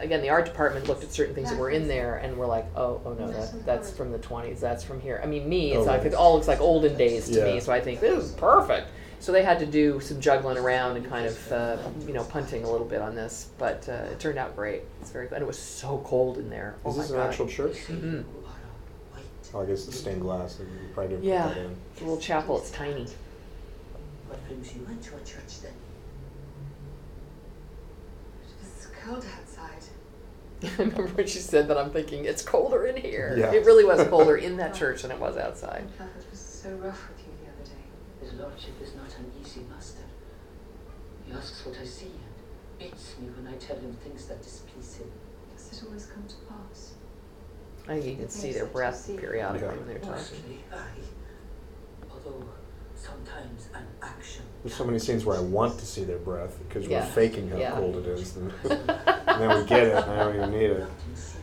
again, 0.00 0.22
the 0.22 0.30
art 0.30 0.44
department 0.46 0.88
looked 0.88 1.04
at 1.04 1.12
certain 1.12 1.34
things 1.34 1.50
that 1.50 1.58
were 1.58 1.70
in 1.70 1.86
there 1.88 2.16
and 2.18 2.36
we're 2.36 2.46
like, 2.46 2.66
oh, 2.76 3.00
oh 3.04 3.12
no, 3.14 3.30
that, 3.30 3.64
that's 3.66 3.90
from 3.90 4.10
the 4.12 4.18
20s, 4.18 4.60
that's 4.60 4.82
from 4.82 5.00
here. 5.00 5.20
I 5.22 5.26
mean, 5.26 5.48
me, 5.48 5.72
it's 5.72 5.86
Oh, 5.86 5.90
like, 5.90 6.04
it 6.04 6.14
all 6.14 6.34
looks 6.34 6.48
like 6.48 6.60
olden 6.60 6.96
days 6.96 7.26
to 7.30 7.38
Yeah. 7.38 7.44
me, 7.44 7.60
so 7.60 7.72
I 7.72 7.80
think 7.80 8.00
this 8.00 8.24
is 8.24 8.32
perfect. 8.32 8.88
So 9.20 9.32
they 9.32 9.42
had 9.42 9.58
to 9.58 9.66
do 9.66 10.00
some 10.00 10.18
juggling 10.20 10.56
around 10.56 10.96
and 10.96 11.06
kind 11.08 11.26
of, 11.26 11.52
uh, 11.52 11.76
you 12.06 12.14
know, 12.14 12.24
punting 12.24 12.64
a 12.64 12.70
little 12.70 12.86
bit 12.86 13.02
on 13.02 13.14
this, 13.14 13.50
but 13.58 13.86
uh, 13.88 13.92
it 14.10 14.18
turned 14.18 14.38
out 14.38 14.56
great. 14.56 14.82
It's 15.02 15.10
very 15.10 15.26
good. 15.26 15.34
And 15.36 15.42
it 15.42 15.46
was 15.46 15.58
so 15.58 16.02
cold 16.06 16.38
in 16.38 16.48
there. 16.48 16.76
Oh 16.84 16.90
Is 16.90 16.96
my 16.96 17.02
this 17.02 17.10
an 17.10 17.16
God. 17.18 17.28
actual 17.28 17.46
church? 17.46 17.76
Mhm. 17.88 18.24
Oh, 19.52 19.60
I 19.60 19.64
guess 19.66 19.88
it's 19.88 19.98
stained 19.98 20.22
glass. 20.22 20.58
You 20.60 20.66
probably 20.94 21.16
didn't 21.16 21.24
Yeah, 21.24 21.48
put 21.48 21.54
that 21.56 21.64
in. 21.64 21.76
it's 21.92 22.00
a 22.00 22.04
little 22.04 22.20
chapel. 22.20 22.58
It's 22.58 22.70
tiny. 22.70 23.06
What 24.28 24.46
brings 24.46 24.72
you 24.74 24.86
into 24.88 25.16
a 25.16 25.18
church 25.20 25.60
then? 25.60 25.72
It's 28.62 28.86
cold 29.04 29.24
outside. 29.38 29.49
I 30.62 30.68
remember 30.78 31.06
when 31.08 31.26
she 31.26 31.38
said 31.38 31.68
that. 31.68 31.78
I'm 31.78 31.90
thinking 31.90 32.24
it's 32.26 32.42
colder 32.42 32.86
in 32.86 32.96
here. 32.96 33.34
Yeah. 33.38 33.52
It 33.52 33.64
really 33.64 33.84
was 33.84 34.06
colder 34.08 34.36
in 34.36 34.56
that 34.58 34.74
church 34.80 35.02
than 35.02 35.10
it 35.10 35.18
was 35.18 35.36
outside. 35.36 35.86
Clifford 35.96 36.30
was 36.30 36.38
so 36.40 36.70
rough 36.76 37.08
with 37.08 37.18
you 37.20 37.32
the 37.44 37.50
other 37.50 37.64
day. 37.70 37.84
His 38.20 38.32
lordship 38.38 38.74
is 38.82 38.94
not 38.94 39.08
an 39.18 39.30
easy 39.42 39.60
master. 39.70 40.02
He 41.26 41.32
asks 41.32 41.64
what 41.64 41.76
I 41.80 41.84
see 41.84 42.06
and 42.06 42.78
beats 42.78 43.14
me 43.20 43.28
when 43.28 43.52
I 43.52 43.56
tell 43.56 43.76
him 43.76 43.94
things 44.04 44.26
that 44.26 44.42
displease 44.42 44.96
him. 44.96 45.10
Does 45.56 45.78
it 45.82 45.86
always 45.86 46.06
come 46.06 46.24
to 46.28 46.34
pass? 46.48 46.94
I 47.88 47.94
think 47.94 48.06
you 48.06 48.16
can 48.16 48.28
see 48.28 48.52
their 48.52 48.66
breath 48.66 49.06
periodically 49.18 49.68
Yeah. 49.68 49.74
when 49.76 49.86
they're 49.88 49.98
talking. 49.98 50.12
Mostly, 50.16 50.58
aye. 50.72 52.06
Although 52.10 52.44
sometimes 53.00 53.68
an 53.74 53.84
action. 54.02 54.44
There's 54.62 54.74
so 54.74 54.84
many 54.84 54.98
scenes 54.98 55.24
where 55.24 55.36
I 55.36 55.40
want 55.40 55.78
to 55.78 55.86
see 55.86 56.04
their 56.04 56.18
breath 56.18 56.58
because 56.68 56.86
Yeah. 56.86 57.00
we're 57.00 57.12
faking 57.12 57.48
how 57.48 57.56
Yeah. 57.58 57.70
cold 57.72 57.96
it 57.96 58.06
is, 58.06 58.36
and, 58.36 58.52
and 58.64 59.40
then 59.40 59.56
we 59.56 59.64
get 59.64 59.84
it, 59.84 59.94
and 60.02 60.10
I 60.10 60.16
don't 60.24 60.34
even 60.36 60.50
need 60.50 60.70
it. 60.70 60.80
Wrapped 60.80 61.06
in 61.08 61.16
silk, 61.16 61.42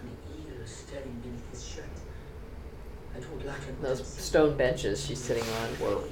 and 0.00 0.10
an 0.10 0.16
eel 0.36 0.66
staring 0.66 1.20
beneath 1.22 1.50
his 1.50 1.64
shirt. 1.64 1.84
I 3.16 3.20
told 3.20 3.44
Latin 3.44 3.74
what 3.80 3.82
Those 3.82 4.06
stone 4.06 4.56
benches 4.56 5.04
she's 5.04 5.18
sitting 5.18 5.42
on 5.42 5.80
were 5.80 6.02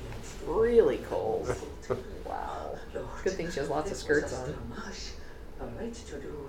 really 0.46 0.98
cold. 0.98 1.48
Wow. 2.26 2.76
Good 3.22 3.34
thing 3.34 3.50
she 3.50 3.60
has 3.60 3.68
lots 3.70 3.90
of 3.92 3.96
skirts 3.96 4.32
was 4.32 4.40
a 4.40 4.42
on. 4.46 4.52
stramash, 4.52 5.10
a 5.60 5.90
to 6.10 6.16
do. 6.20 6.48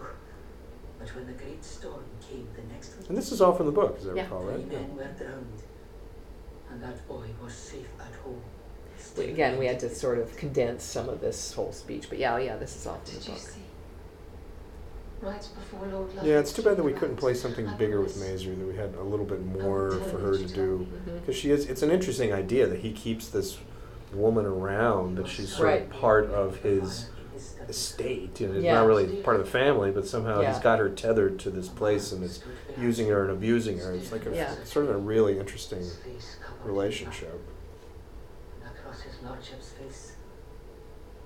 But 0.97 1.15
when 1.15 1.27
the 1.27 1.33
great 1.33 1.63
storm 1.63 2.03
came 2.27 2.47
the 2.55 2.63
next 2.73 2.97
week, 2.97 3.09
And 3.09 3.17
this 3.17 3.31
is 3.31 3.41
all 3.41 3.53
from 3.53 3.67
the 3.67 3.71
book, 3.71 3.97
as 3.99 4.07
I 4.07 4.13
Yeah. 4.13 4.23
recall, 4.23 4.41
three 4.41 4.53
right? 4.53 4.67
men 4.67 4.95
were 4.95 5.03
drowned, 5.03 5.61
and 6.71 6.81
that 6.81 7.07
boy 7.07 7.27
was 7.43 7.53
safe 7.53 7.85
at 7.96 7.96
home. 7.96 7.96
We- 9.17 9.25
Again, 9.25 9.57
we 9.57 9.65
had 9.65 9.79
to 9.81 9.89
sort 9.93 10.19
of 10.19 10.35
condense 10.37 10.83
some 10.83 11.09
of 11.09 11.21
this 11.21 11.53
whole 11.53 11.71
speech, 11.71 12.07
but 12.09 12.17
yeah, 12.19 12.37
yeah, 12.37 12.55
this 12.57 12.75
is 12.75 12.85
all 12.87 12.95
from 13.03 13.13
Did 13.13 13.21
the 13.23 13.25
you 13.27 13.31
book. 13.33 13.41
see? 13.41 13.59
Right 15.19 15.49
before 15.59 15.87
Lord 15.87 16.13
Love 16.15 16.25
Yeah, 16.27 16.37
it's 16.39 16.53
too 16.53 16.61
bad 16.61 16.77
that 16.77 16.83
we 16.83 16.93
couldn't 16.93 17.15
play 17.15 17.33
something 17.33 17.67
bigger 17.77 17.99
with 18.01 18.15
was- 18.15 18.23
Maisri, 18.23 18.57
that 18.57 18.67
we 18.67 18.75
had 18.75 18.93
a 18.95 19.03
little 19.03 19.25
bit 19.25 19.43
more 19.45 19.91
for 20.11 20.19
her 20.19 20.37
to 20.37 20.45
do. 20.45 20.87
Because 21.05 21.21
mm-hmm. 21.21 21.31
she 21.31 21.49
is, 21.51 21.65
it's 21.65 21.81
an 21.81 21.89
interesting 21.91 22.31
idea 22.33 22.67
that 22.67 22.79
he 22.79 22.91
keeps 22.91 23.27
this 23.27 23.57
woman 24.13 24.45
around, 24.45 25.15
that 25.17 25.25
oh, 25.25 25.27
she's 25.27 25.49
sort 25.55 25.67
Right. 25.67 25.81
of 25.83 25.89
part 25.89 26.29
of 26.29 26.57
his 26.57 27.09
His 27.33 27.43
study. 27.45 27.69
estate. 27.69 28.39
You 28.41 28.47
know, 28.49 28.59
Yeah. 28.59 28.75
not 28.75 28.85
really 28.87 29.07
part 29.23 29.39
of 29.39 29.45
the 29.45 29.51
family, 29.51 29.89
but 29.91 30.07
somehow 30.07 30.37
he's 30.41 30.57
Yeah. 30.57 30.61
got 30.63 30.79
her 30.79 30.89
tethered 30.89 31.39
to 31.39 31.49
this 31.49 31.67
place 31.67 32.11
and 32.11 32.23
is 32.23 32.39
using 32.79 33.07
her 33.09 33.23
and 33.23 33.31
abusing 33.31 33.79
her. 33.79 33.93
It's 33.93 34.11
like 34.11 34.25
a, 34.27 34.33
Yeah. 34.35 34.53
sort 34.65 34.85
of 34.85 34.95
a 34.95 34.97
really 34.99 35.39
interesting 35.39 35.79
His 35.79 35.95
face 35.95 36.35
covered 36.45 36.61
in 36.61 36.67
relationship. 36.75 37.41
And 39.19 39.27
his 39.27 39.29
lordship's 39.29 39.69
face, 39.71 40.13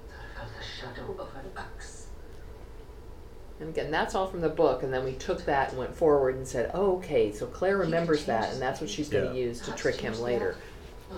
there 0.10 0.18
fell 0.36 0.46
the 0.58 0.64
shadow 0.64 1.12
of 1.22 1.30
an 1.36 1.52
axe. 1.58 2.08
And 3.60 3.70
again, 3.70 3.92
that's 3.92 4.16
all 4.16 4.28
from 4.28 4.42
the 4.42 4.50
book, 4.50 4.82
and 4.82 4.92
then 4.94 5.04
we 5.06 5.14
took 5.14 5.46
that 5.46 5.70
and 5.70 5.78
went 5.78 5.94
forward 5.96 6.36
and 6.36 6.48
said, 6.48 6.72
oh, 6.74 6.98
okay, 6.98 7.32
so 7.32 7.46
Claire 7.46 7.78
remembers 7.78 8.26
that, 8.26 8.52
and 8.52 8.62
that's 8.62 8.82
what 8.82 8.90
she's 8.90 9.08
going 9.08 9.32
to 9.32 9.38
Yeah. 9.40 9.46
use 9.46 9.62
to 9.62 9.72
trick 9.74 9.98
him 10.02 10.20
later. 10.20 10.56
Aye. 11.12 11.16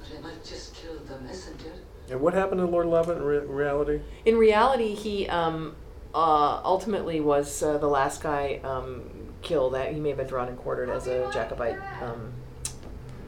But 0.00 0.18
I 0.18 0.20
might 0.20 0.44
just 0.44 0.74
kill 0.74 0.96
the 1.06 1.20
messenger. 1.20 1.72
And 2.10 2.20
what 2.20 2.34
happened 2.34 2.60
to 2.60 2.66
Lord 2.66 2.86
Lovat 2.86 3.16
in 3.16 3.22
re- 3.22 3.38
reality? 3.38 4.00
In 4.24 4.36
reality, 4.38 4.94
he 4.94 5.28
um, 5.28 5.76
uh, 6.14 6.60
ultimately 6.64 7.20
was 7.20 7.62
uh, 7.62 7.78
the 7.78 7.86
last 7.86 8.22
guy 8.22 8.60
um, 8.64 9.02
killed. 9.42 9.74
That 9.74 9.92
he 9.92 10.00
may 10.00 10.08
have 10.08 10.18
been 10.18 10.26
drawn 10.26 10.48
and 10.48 10.56
quartered 10.58 10.88
as 10.88 11.06
a 11.06 11.30
Jacobite 11.32 11.78
um, 12.02 12.32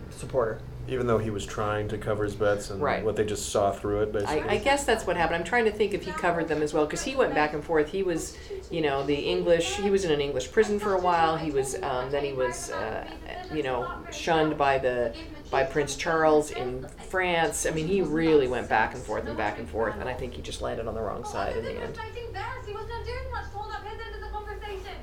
supporter. 0.09 0.61
Even 0.91 1.07
though 1.07 1.19
he 1.19 1.31
was 1.31 1.47
trying 1.47 1.87
to 1.89 1.97
cover 1.97 2.25
his 2.25 2.35
bets 2.35 2.71
and 2.71 2.83
Right. 2.83 3.05
what 3.05 3.15
they 3.15 3.25
just 3.25 3.51
saw 3.51 3.71
through 3.71 4.03
it, 4.03 4.13
basically. 4.13 4.41
I, 4.41 4.55
I 4.55 4.59
guess 4.59 4.85
that's 4.85 5.07
what 5.07 5.17
happened. 5.17 5.37
I'm 5.37 5.45
trying 5.45 5.65
to 5.67 5.71
think 5.71 5.95
if 5.95 6.05
he 6.05 6.11
covered 6.11 6.49
them 6.49 6.63
as 6.63 6.75
well, 6.75 6.85
because 6.85 7.03
he 7.03 7.15
went 7.15 7.33
back 7.33 7.53
and 7.53 7.63
forth. 7.63 7.91
He 7.93 8.03
was, 8.03 8.37
you 8.71 8.81
know, 8.81 9.07
the 9.07 9.15
English. 9.15 9.77
He 9.77 9.89
was 9.89 10.05
in 10.05 10.11
an 10.11 10.21
English 10.21 10.51
prison 10.51 10.81
for 10.81 10.95
a 10.95 11.01
while. 11.01 11.37
He 11.37 11.53
was, 11.53 11.81
um, 11.83 12.11
then 12.11 12.25
he 12.25 12.33
was, 12.33 12.73
uh, 12.73 13.07
you 13.55 13.63
know, 13.63 13.89
shunned 14.11 14.59
by 14.59 14.79
the 14.79 15.15
by 15.51 15.65
Prince 15.65 15.97
Charles 15.97 16.51
in 16.53 16.87
France. 17.09 17.67
I 17.67 17.71
mean, 17.71 17.87
he 17.87 18.03
really 18.03 18.47
went 18.49 18.69
back 18.69 18.95
and 18.95 19.03
forth 19.03 19.27
and 19.27 19.37
back 19.37 19.59
and 19.59 19.69
forth, 19.69 19.95
and 19.99 20.09
I 20.09 20.15
think 20.15 20.35
he 20.35 20.43
just 20.43 20.61
landed 20.63 20.87
on 20.87 20.95
the 20.95 21.01
wrong 21.01 21.25
side 21.25 21.57
in 21.57 21.65
the 21.65 21.73
end. 21.81 21.95
Protecting 21.95 22.33
theirs. 22.33 22.67
He 22.67 22.73
wasn't 22.73 23.05
doing 23.05 23.31
much 23.33 23.45
to 23.51 23.59
hold 23.59 23.73
up 23.73 23.85
his 23.85 23.99
end 24.01 24.15
of 24.15 24.21
the 24.21 24.29
conversation. 24.29 24.97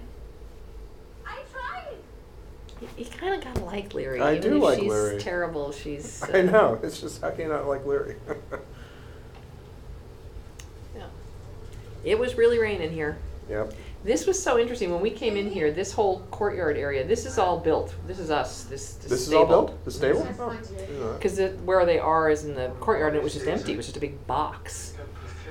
I 1.25 1.39
tried. 1.51 1.97
He, 2.79 3.03
he 3.03 3.05
kind 3.09 3.33
of 3.33 3.43
got 3.43 3.55
to 3.55 3.63
like 3.63 3.89
Laoghaire. 3.89 4.21
I 4.21 4.35
Even 4.35 4.51
do 4.51 4.57
if 4.57 4.63
like 4.63 4.79
she's 4.79 4.91
Laoghaire. 4.91 5.19
terrible. 5.19 5.71
She's. 5.71 6.23
I 6.33 6.39
uh, 6.39 6.41
know. 6.43 6.79
It's 6.83 7.01
just 7.01 7.21
how 7.21 7.31
can 7.31 7.41
you 7.41 7.47
not 7.49 7.67
like 7.67 7.83
Laoghaire? 7.85 8.15
Yeah. 10.95 11.05
It 12.03 12.17
was 12.19 12.35
really 12.35 12.59
raining 12.59 12.91
here. 12.91 13.17
yep. 13.49 13.73
This 14.03 14.25
was 14.25 14.41
so 14.41 14.57
interesting 14.59 14.91
when 14.91 15.01
we 15.01 15.09
came 15.09 15.35
in 15.35 15.49
here. 15.49 15.71
This 15.71 15.91
whole 15.91 16.21
courtyard 16.31 16.77
area. 16.77 17.05
This 17.05 17.25
is 17.25 17.37
all 17.37 17.59
built. 17.59 17.93
This 18.07 18.19
is 18.19 18.29
us. 18.31 18.63
This 18.63 18.93
this, 18.93 19.09
This 19.09 19.19
is 19.21 19.25
stable. 19.27 19.41
all 19.41 19.65
built. 19.65 19.85
The 19.85 19.91
stable. 19.91 20.23
That's 20.23 20.39
Oh, 20.39 20.49
fine 20.49 20.61
to 20.61 20.67
do. 20.69 20.75
didn't 20.75 20.99
know 20.99 21.11
that. 21.13 21.19
because 21.21 21.39
where 21.65 21.85
they 21.85 21.99
are 21.99 22.29
is 22.29 22.45
in 22.45 22.55
the 22.55 22.69
courtyard 22.79 23.13
and 23.13 23.17
it 23.17 23.23
was 23.23 23.33
just 23.33 23.47
empty 23.47 23.73
it 23.73 23.77
was 23.77 23.87
just 23.87 23.97
a 23.97 23.99
big 23.99 24.25
box 24.27 24.93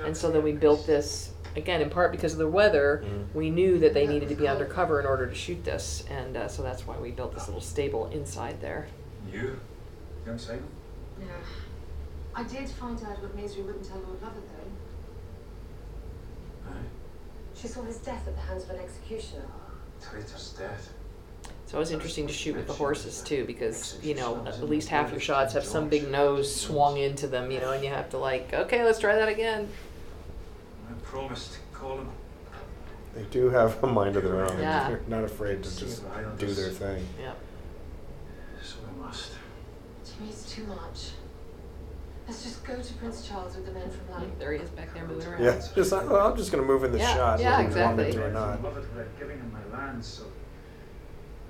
and 0.05 0.15
so 0.15 0.31
then 0.31 0.43
we 0.43 0.53
built 0.53 0.85
this 0.87 1.31
again 1.57 1.81
in 1.81 1.89
part 1.89 2.11
because 2.11 2.33
of 2.33 2.39
the 2.39 2.47
weather 2.47 3.03
Mm. 3.05 3.25
we 3.33 3.49
knew 3.49 3.79
that 3.79 3.93
they 3.93 4.07
needed 4.07 4.29
to 4.29 4.35
be 4.35 4.47
undercover 4.47 4.99
in 4.99 5.05
order 5.05 5.27
to 5.27 5.35
shoot 5.35 5.63
this 5.63 6.03
and 6.09 6.37
uh, 6.37 6.47
so 6.47 6.61
that's 6.63 6.85
why 6.87 6.97
we 6.97 7.11
built 7.11 7.33
this 7.33 7.47
little 7.47 7.61
stable 7.61 8.09
inside 8.13 8.59
there 8.61 8.87
You, 9.31 9.59
young 10.25 10.37
Simon? 10.37 10.63
Yeah. 11.19 11.27
I 12.35 12.43
did 12.43 12.69
find 12.69 13.01
out 13.03 13.21
what 13.21 13.35
Maisie 13.35 13.61
wouldn't 13.61 13.85
tell 13.87 13.97
Lord 13.97 14.21
Lovat 14.21 14.33
though. 14.35 14.71
Aye. 16.69 16.73
She 17.55 17.67
saw 17.67 17.81
his 17.83 17.97
death 17.97 18.27
at 18.27 18.35
the 18.35 18.41
hands 18.41 18.63
of 18.65 18.71
an 18.71 18.79
executioner. 18.79 19.45
Traitor's 20.01 20.53
death. 20.59 20.93
so 21.65 21.77
it 21.77 21.79
was 21.79 21.91
interesting 21.91 22.27
to 22.27 22.33
shoot 22.33 22.55
with 22.55 22.67
the 22.67 22.73
horses 22.73 23.21
too 23.21 23.45
because 23.45 23.97
you 24.03 24.13
know 24.13 24.45
at 24.45 24.61
least 24.69 24.89
half 24.89 25.09
your 25.11 25.19
shots 25.19 25.53
have 25.53 25.65
some 25.65 25.89
big 25.89 26.09
nose 26.11 26.53
swung 26.53 26.97
into 26.97 27.25
them 27.27 27.49
you 27.49 27.59
know 27.59 27.71
and 27.71 27.83
you 27.83 27.89
have 27.89 28.09
to 28.11 28.17
like 28.19 28.53
okay 28.53 28.83
let's 28.83 28.99
try 28.99 29.15
that 29.15 29.27
again 29.27 29.67
I 29.67 29.86
promised 31.11 31.53
to 31.53 31.59
call 31.73 31.97
him. 31.99 32.09
They 33.15 33.23
do 33.23 33.49
have 33.49 33.81
a 33.83 33.87
mind 33.87 34.15
of 34.15 34.23
their 34.23 34.45
own. 34.45 34.59
Yeah. 34.59 34.89
They're 34.89 35.01
not 35.07 35.23
afraid 35.23 35.63
to 35.63 35.79
just 35.79 36.03
do 36.37 36.47
their 36.47 36.69
thing. 36.69 37.05
yeah 37.19 37.33
So 38.61 38.75
I 38.87 39.05
must. 39.05 39.31
Jimmy, 40.05 40.29
it's 40.29 40.51
too 40.53 40.63
much. 40.65 41.11
Let's 42.27 42.43
just 42.43 42.63
go 42.65 42.79
to 42.81 42.93
Prince 42.95 43.25
Charles 43.27 43.55
with 43.55 43.65
the 43.65 43.71
men 43.71 43.89
from 43.89 44.11
London. 44.11 44.31
there 44.37 44.51
he 44.51 44.59
is 44.59 44.69
back 44.71 44.93
there 44.93 45.07
moving 45.07 45.27
around 45.27 45.43
Yeah. 45.43 45.61
Just 45.73 45.91
like, 45.93 46.09
well, 46.09 46.27
I'm 46.27 46.35
just 46.37 46.51
gonna 46.51 46.63
move 46.63 46.83
in 46.83 46.91
this 46.91 47.01
Yeah, 47.01 47.15
shot. 47.15 47.39
yeah, 47.39 47.61
whether 47.63 47.79
you 47.79 47.85
want 47.85 47.97
me 47.97 48.03
exactly. 48.03 48.21
to 48.21 48.27
or 48.27 48.31
not. 48.33 48.63
Love 48.63 48.77
it 48.77 48.81
without 48.93 49.19
giving 49.19 49.37
him 49.37 49.51
my 49.53 49.77
land, 49.77 50.03
so 50.03 50.23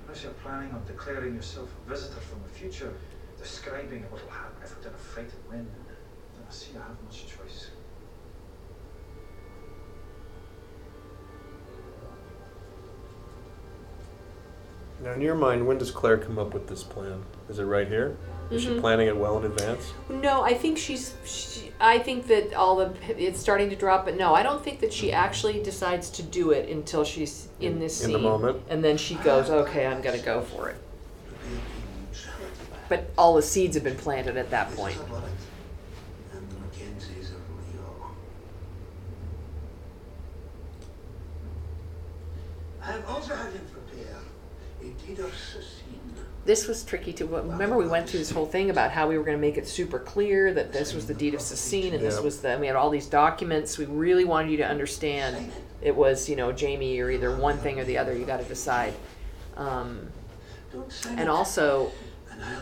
unless 0.04 0.22
you're 0.22 0.32
planning 0.34 0.70
on 0.72 0.82
declaring 0.86 1.34
yourself 1.34 1.68
a 1.84 1.90
visitor 1.90 2.20
from 2.20 2.40
the 2.44 2.48
future, 2.48 2.94
describing 3.42 4.02
what 4.10 4.22
will 4.24 4.30
happen 4.30 4.56
if 4.62 4.76
we're 4.76 4.88
in 4.88 4.94
a 4.94 4.98
fight 4.98 5.30
and 5.34 5.50
win, 5.50 5.66
then 6.36 6.44
I 6.48 6.52
see 6.52 6.70
I 6.76 6.82
have 6.86 6.96
much 7.04 7.26
choice. 7.26 7.70
Now, 15.02 15.12
in 15.12 15.20
your 15.20 15.34
mind, 15.36 15.66
when 15.66 15.78
does 15.78 15.90
Claire 15.90 16.18
come 16.18 16.38
up 16.38 16.52
with 16.54 16.66
this 16.68 16.82
plan? 16.82 17.22
Is 17.48 17.58
it 17.58 17.64
right 17.64 17.86
here? 17.86 18.16
Is 18.50 18.62
she 18.62 18.70
Mhm. 18.70 18.80
planning 18.80 19.06
it 19.08 19.16
well 19.16 19.36
in 19.38 19.44
advance? 19.44 19.92
No, 20.08 20.42
I 20.42 20.54
think 20.54 20.78
she's. 20.78 21.14
She, 21.24 21.70
I 21.78 21.98
think 21.98 22.26
that 22.28 22.54
all 22.54 22.76
the 22.76 22.92
it's 23.16 23.38
starting 23.38 23.68
to 23.70 23.76
drop, 23.76 24.06
but 24.06 24.16
no, 24.16 24.34
I 24.34 24.42
don't 24.42 24.64
think 24.64 24.80
that 24.80 24.92
she 24.92 25.12
actually 25.12 25.62
decides 25.62 26.08
to 26.10 26.22
do 26.22 26.50
it 26.50 26.68
until 26.70 27.04
she's 27.04 27.48
in 27.60 27.78
this 27.78 28.00
In 28.00 28.06
scene. 28.06 28.12
the 28.14 28.18
moment? 28.18 28.62
and 28.70 28.82
then 28.82 28.96
she 28.96 29.16
goes, 29.16 29.50
"Okay, 29.50 29.86
I'm 29.86 30.00
gonna 30.00 30.18
go 30.18 30.40
for 30.40 30.70
it." 30.70 30.76
But 32.88 33.10
all 33.18 33.34
the 33.34 33.42
seeds 33.42 33.76
have 33.76 33.84
been 33.84 33.96
planted 33.98 34.38
at 34.38 34.48
that 34.50 34.74
point. 34.74 34.96
And 36.32 36.48
the 36.50 36.54
Mackenzies 36.56 37.28
of 37.32 37.42
Leoch. 37.52 38.10
I 42.82 42.92
have 42.92 43.06
also 43.06 43.34
had 43.34 43.52
him 43.52 43.60
prepare 43.70 44.16
a 44.80 44.84
deed 44.84 44.92
of 44.92 44.97
cession. 44.97 44.97
This 46.44 46.66
was 46.66 46.82
tricky 46.82 47.12
too. 47.12 47.26
Remember, 47.26 47.76
we 47.76 47.86
went 47.86 48.08
through 48.08 48.20
this 48.20 48.30
whole 48.30 48.46
thing 48.46 48.70
about 48.70 48.90
how 48.90 49.06
we 49.06 49.18
were 49.18 49.24
going 49.24 49.36
to 49.36 49.40
make 49.40 49.58
it 49.58 49.68
super 49.68 49.98
clear 49.98 50.54
that 50.54 50.72
this 50.72 50.94
was 50.94 51.06
the 51.06 51.12
deed 51.12 51.34
of 51.34 51.40
sasine, 51.40 51.92
and 51.92 52.02
this 52.02 52.20
was 52.20 52.40
the. 52.40 52.56
We 52.58 52.66
had 52.66 52.74
all 52.74 52.88
these 52.88 53.06
documents. 53.06 53.76
We 53.76 53.84
really 53.84 54.24
wanted 54.24 54.50
you 54.50 54.56
to 54.58 54.66
understand 54.66 55.52
it 55.82 55.94
was, 55.94 56.28
you 56.28 56.36
know, 56.36 56.50
Jamie. 56.52 56.96
You're 56.96 57.10
either 57.10 57.36
one 57.36 57.58
thing 57.58 57.78
or 57.78 57.84
the 57.84 57.98
other. 57.98 58.16
You 58.16 58.24
got 58.24 58.40
to 58.40 58.46
decide. 58.46 58.94
Um, 59.56 60.08
and 61.08 61.28
also, 61.28 61.92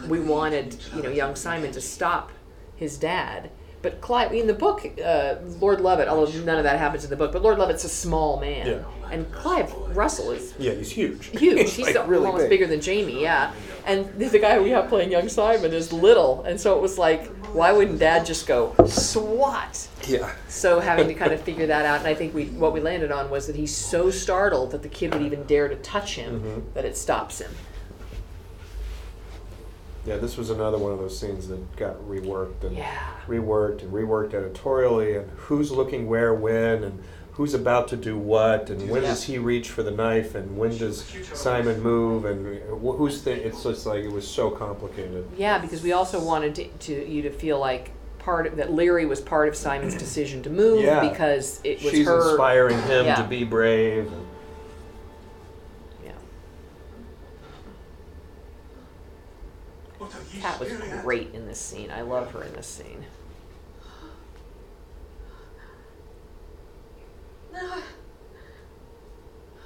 we 0.08 0.20
wanted 0.20 0.76
you 0.94 1.02
know 1.02 1.10
young 1.10 1.36
Simon 1.36 1.70
to 1.72 1.80
stop 1.80 2.32
his 2.74 2.98
dad. 2.98 3.50
But 3.86 4.00
Clive, 4.00 4.32
in 4.32 4.48
the 4.48 4.52
book, 4.52 4.84
uh, 4.98 5.36
Lord 5.60 5.78
Lovat, 5.78 6.08
although 6.08 6.28
none 6.40 6.58
of 6.58 6.64
that 6.64 6.76
happens 6.80 7.04
in 7.04 7.10
the 7.10 7.14
book, 7.14 7.30
but 7.30 7.40
Lord 7.40 7.56
Lovat's 7.56 7.84
a 7.84 7.88
small 7.88 8.40
man, 8.40 8.66
Yeah. 8.66 9.12
and 9.12 9.30
Clive 9.30 9.72
Russell 9.96 10.32
is 10.32 10.54
Yeah, 10.58 10.72
he's 10.72 10.90
huge. 10.90 11.26
huge. 11.38 11.72
He's 11.72 11.86
like 11.94 12.08
really 12.08 12.26
almost 12.26 12.42
big. 12.42 12.50
bigger 12.50 12.66
than 12.66 12.80
Jamie, 12.80 13.22
yeah. 13.22 13.52
And 13.86 14.12
the 14.18 14.26
the 14.26 14.40
guy 14.40 14.58
we 14.58 14.70
have 14.70 14.88
playing 14.88 15.12
young 15.12 15.28
Simon 15.28 15.72
is 15.72 15.92
little, 15.92 16.42
and 16.42 16.60
so 16.60 16.74
it 16.76 16.82
was 16.82 16.98
like, 16.98 17.26
why 17.54 17.70
wouldn't 17.70 18.00
Dad 18.00 18.26
just 18.26 18.48
go 18.48 18.74
swat? 18.86 19.86
Yeah. 20.08 20.32
So 20.48 20.80
having 20.80 21.06
to 21.06 21.14
kind 21.14 21.30
of 21.32 21.40
figure 21.40 21.68
that 21.68 21.86
out, 21.86 22.00
and 22.00 22.08
I 22.08 22.14
think 22.14 22.34
we 22.34 22.46
what 22.46 22.72
we 22.72 22.80
landed 22.80 23.12
on 23.12 23.30
was 23.30 23.46
that 23.46 23.54
he's 23.54 23.72
so 23.76 24.10
startled 24.10 24.72
that 24.72 24.82
the 24.82 24.88
kid 24.88 25.12
would 25.14 25.22
even 25.22 25.44
dare 25.44 25.68
to 25.68 25.76
touch 25.76 26.16
him 26.16 26.40
Mhm. 26.40 26.74
that 26.74 26.84
it 26.84 26.96
stops 26.96 27.40
him. 27.40 27.52
Yeah, 30.06 30.16
this 30.18 30.36
was 30.36 30.50
another 30.50 30.78
one 30.78 30.92
of 30.92 30.98
those 30.98 31.18
scenes 31.18 31.48
that 31.48 31.76
got 31.76 31.96
reworked 32.08 32.62
and 32.62 32.76
Yeah. 32.76 32.96
reworked 33.26 33.82
and 33.82 33.92
reworked 33.92 34.34
editorially, 34.34 35.16
and 35.16 35.28
who's 35.36 35.72
looking 35.72 36.06
where 36.08 36.32
when, 36.32 36.84
and 36.84 37.02
who's 37.32 37.52
about 37.54 37.88
to 37.88 37.96
do 37.96 38.16
what, 38.16 38.70
and 38.70 38.88
when 38.88 39.02
Yeah. 39.02 39.08
does 39.10 39.24
he 39.24 39.36
reach 39.36 39.68
for 39.68 39.82
the 39.82 39.90
knife, 39.90 40.34
and 40.36 40.56
when 40.56 40.78
does 40.78 41.04
Simon 41.34 41.82
move, 41.82 42.24
and 42.24 42.60
who's 42.80 43.22
the? 43.22 43.32
It's 43.32 43.62
just 43.64 43.84
like 43.84 44.04
it 44.04 44.12
was 44.12 44.26
so 44.26 44.48
complicated. 44.50 45.26
Yeah, 45.36 45.58
because 45.58 45.82
we 45.82 45.92
also 45.92 46.20
wanted 46.22 46.54
to, 46.54 46.68
to 46.68 47.06
you 47.06 47.22
to 47.22 47.30
feel 47.30 47.58
like 47.58 47.90
part 48.20 48.46
of 48.46 48.56
that 48.56 48.70
Laoghaire 48.70 49.06
was 49.08 49.20
part 49.20 49.48
of 49.48 49.56
Simon's 49.56 49.94
decision 49.96 50.42
to 50.44 50.50
move 50.50 50.82
Yeah. 50.82 51.00
because 51.00 51.60
it 51.64 51.82
was 51.82 51.92
She's 51.92 52.06
her. 52.06 52.30
inspiring 52.30 52.78
him 52.82 53.06
Yeah. 53.06 53.16
to 53.16 53.24
be 53.24 53.44
brave. 53.44 54.06
And, 54.06 54.26
Yeah, 56.04 56.12
What 60.42 60.68
are 60.68 60.70
you 60.70 60.78
Cait 60.78 60.90
was 60.90 61.02
great 61.02 61.34
in 61.34 61.46
this 61.46 61.58
scene. 61.58 61.90
I 61.90 62.02
love 62.02 62.30
her 62.32 62.42
in 62.42 62.52
this 62.52 62.66
scene. 62.66 63.04
No. 67.52 67.78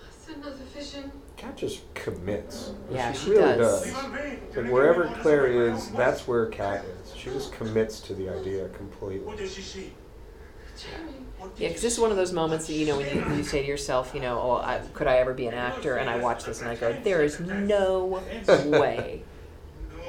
It's 0.09 0.29
another 0.29 0.65
vision. 0.75 1.11
Cait 1.37 1.57
just 1.57 1.95
commits. 1.95 2.73
Yeah, 2.91 3.13
she, 3.13 3.19
she 3.19 3.31
really 3.31 3.59
does. 3.59 3.85
does. 3.85 4.57
Like 4.57 4.71
wherever 4.71 5.07
Claire 5.23 5.47
is, 5.47 5.91
that's 5.91 6.29
where 6.29 6.47
Cait 6.47 6.83
is. 7.03 7.15
She 7.17 7.31
just 7.31 7.53
commits 7.53 8.01
to 8.01 8.15
the 8.15 8.29
idea 8.29 8.69
completely. 8.69 9.27
What 9.27 9.39
does 9.39 9.55
she 9.55 9.63
see? 9.63 9.93
Jamie. 10.77 11.13
What 11.39 11.57
did 11.57 11.63
Yeah, 11.63 11.69
because 11.69 11.83
this 11.83 11.95
is 11.95 12.01
one 12.01 12.11
of 12.11 12.17
those 12.17 12.33
moments 12.33 12.67
that 12.67 12.75
you 12.75 12.87
know 12.87 12.97
when 12.97 13.15
you, 13.15 13.37
you 13.37 13.43
say 13.43 13.63
to 13.63 13.69
yourself, 13.69 14.13
you 14.15 14.21
know, 14.21 14.39
oh, 14.41 14.57
I, 14.57 14.81
could 14.95 15.07
I 15.07 15.17
ever 15.17 15.35
be 15.35 15.47
an 15.47 15.55
actor? 15.55 15.97
And 15.97 16.09
I 16.09 16.19
watch 16.19 16.45
this 16.45 16.61
and 16.61 16.71
I 16.71 16.77
go, 16.77 16.95
there 17.03 17.23
is 17.23 17.41
no 17.41 18.23
way. 18.67 19.25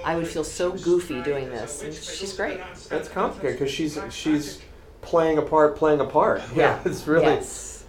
I 0.03 0.15
would 0.15 0.27
feel 0.27 0.43
so 0.43 0.71
goofy 0.71 1.21
doing 1.21 1.49
this, 1.49 1.83
and 1.83 1.93
she's 1.93 2.33
great. 2.33 2.59
That's 2.89 3.07
complicated 3.09 3.59
because 3.59 3.73
she's 3.73 3.99
she's 4.09 4.61
playing 5.01 5.37
a 5.37 5.41
part, 5.41 5.75
playing 5.75 5.99
a 5.99 6.05
part. 6.05 6.41
Yeah. 6.55 6.79
it's 6.85 7.07
really. 7.07 7.25
Yes. 7.25 7.83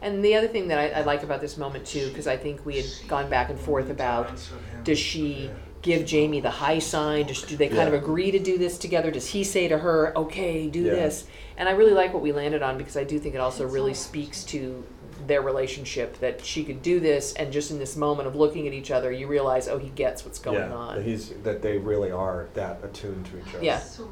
And 0.00 0.24
the 0.24 0.34
other 0.34 0.48
thing 0.48 0.68
that 0.68 0.78
I, 0.78 1.00
I 1.00 1.02
like 1.02 1.22
about 1.22 1.40
this 1.40 1.56
moment 1.56 1.86
too, 1.86 2.08
because 2.08 2.26
I 2.26 2.36
think 2.36 2.66
we 2.66 2.76
had 2.76 2.86
gone 3.06 3.30
back 3.30 3.50
and 3.50 3.58
forth 3.58 3.88
about, 3.88 4.32
does 4.82 4.98
she 4.98 5.48
give 5.80 6.04
Jamie 6.04 6.40
the 6.40 6.50
high 6.50 6.80
sign? 6.80 7.26
Does, 7.28 7.42
do 7.42 7.56
they 7.56 7.68
kind 7.68 7.86
of 7.86 7.94
agree 7.94 8.32
to 8.32 8.38
do 8.40 8.58
this 8.58 8.78
together? 8.78 9.12
Does 9.12 9.28
he 9.28 9.44
say 9.44 9.68
to 9.68 9.78
her, 9.78 10.12
"Okay, 10.16 10.68
do 10.68 10.80
Yeah. 10.80 10.94
this"? 10.94 11.24
And 11.56 11.68
I 11.68 11.72
really 11.72 11.92
like 11.92 12.12
what 12.12 12.22
we 12.22 12.32
landed 12.32 12.62
on 12.62 12.78
because 12.78 12.96
I 12.96 13.04
do 13.04 13.18
think 13.18 13.34
it 13.36 13.38
also 13.40 13.66
really 13.66 13.94
speaks 13.94 14.42
to 14.44 14.84
their 15.26 15.42
relationship 15.42 16.18
that 16.20 16.44
she 16.44 16.64
could 16.64 16.82
do 16.82 17.00
this, 17.00 17.32
and 17.34 17.52
just 17.52 17.70
in 17.70 17.78
this 17.78 17.96
moment 17.96 18.28
of 18.28 18.34
looking 18.34 18.66
at 18.66 18.72
each 18.72 18.90
other, 18.90 19.10
you 19.12 19.26
realize, 19.26 19.68
oh, 19.68 19.78
he 19.78 19.90
gets 19.90 20.24
what's 20.24 20.38
going 20.38 20.58
yeah, 20.58 20.74
on. 20.74 20.96
That 20.96 21.04
he's 21.04 21.30
that 21.42 21.62
they 21.62 21.78
really 21.78 22.10
are 22.10 22.48
that 22.54 22.80
attuned 22.82 23.26
to 23.26 23.38
each 23.38 23.54
other. 23.54 23.64
Yeah. 23.64 23.76
I 23.76 23.80
saw 23.80 24.06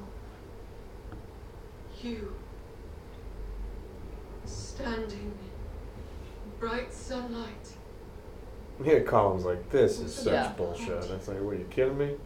you 2.02 2.34
standing 4.44 5.34
in 6.44 6.50
bright 6.58 6.92
sunlight. 6.92 7.74
Yeah, 8.82 9.00
Colum's 9.00 9.44
like, 9.44 9.68
this 9.70 10.00
is 10.00 10.14
such 10.14 10.32
Yeah. 10.32 10.52
bullshit. 10.56 11.04
It's 11.10 11.28
like, 11.28 11.40
what 11.40 11.54
are 11.54 11.58
you 11.58 11.66
kidding 11.70 11.98
me? 11.98 12.16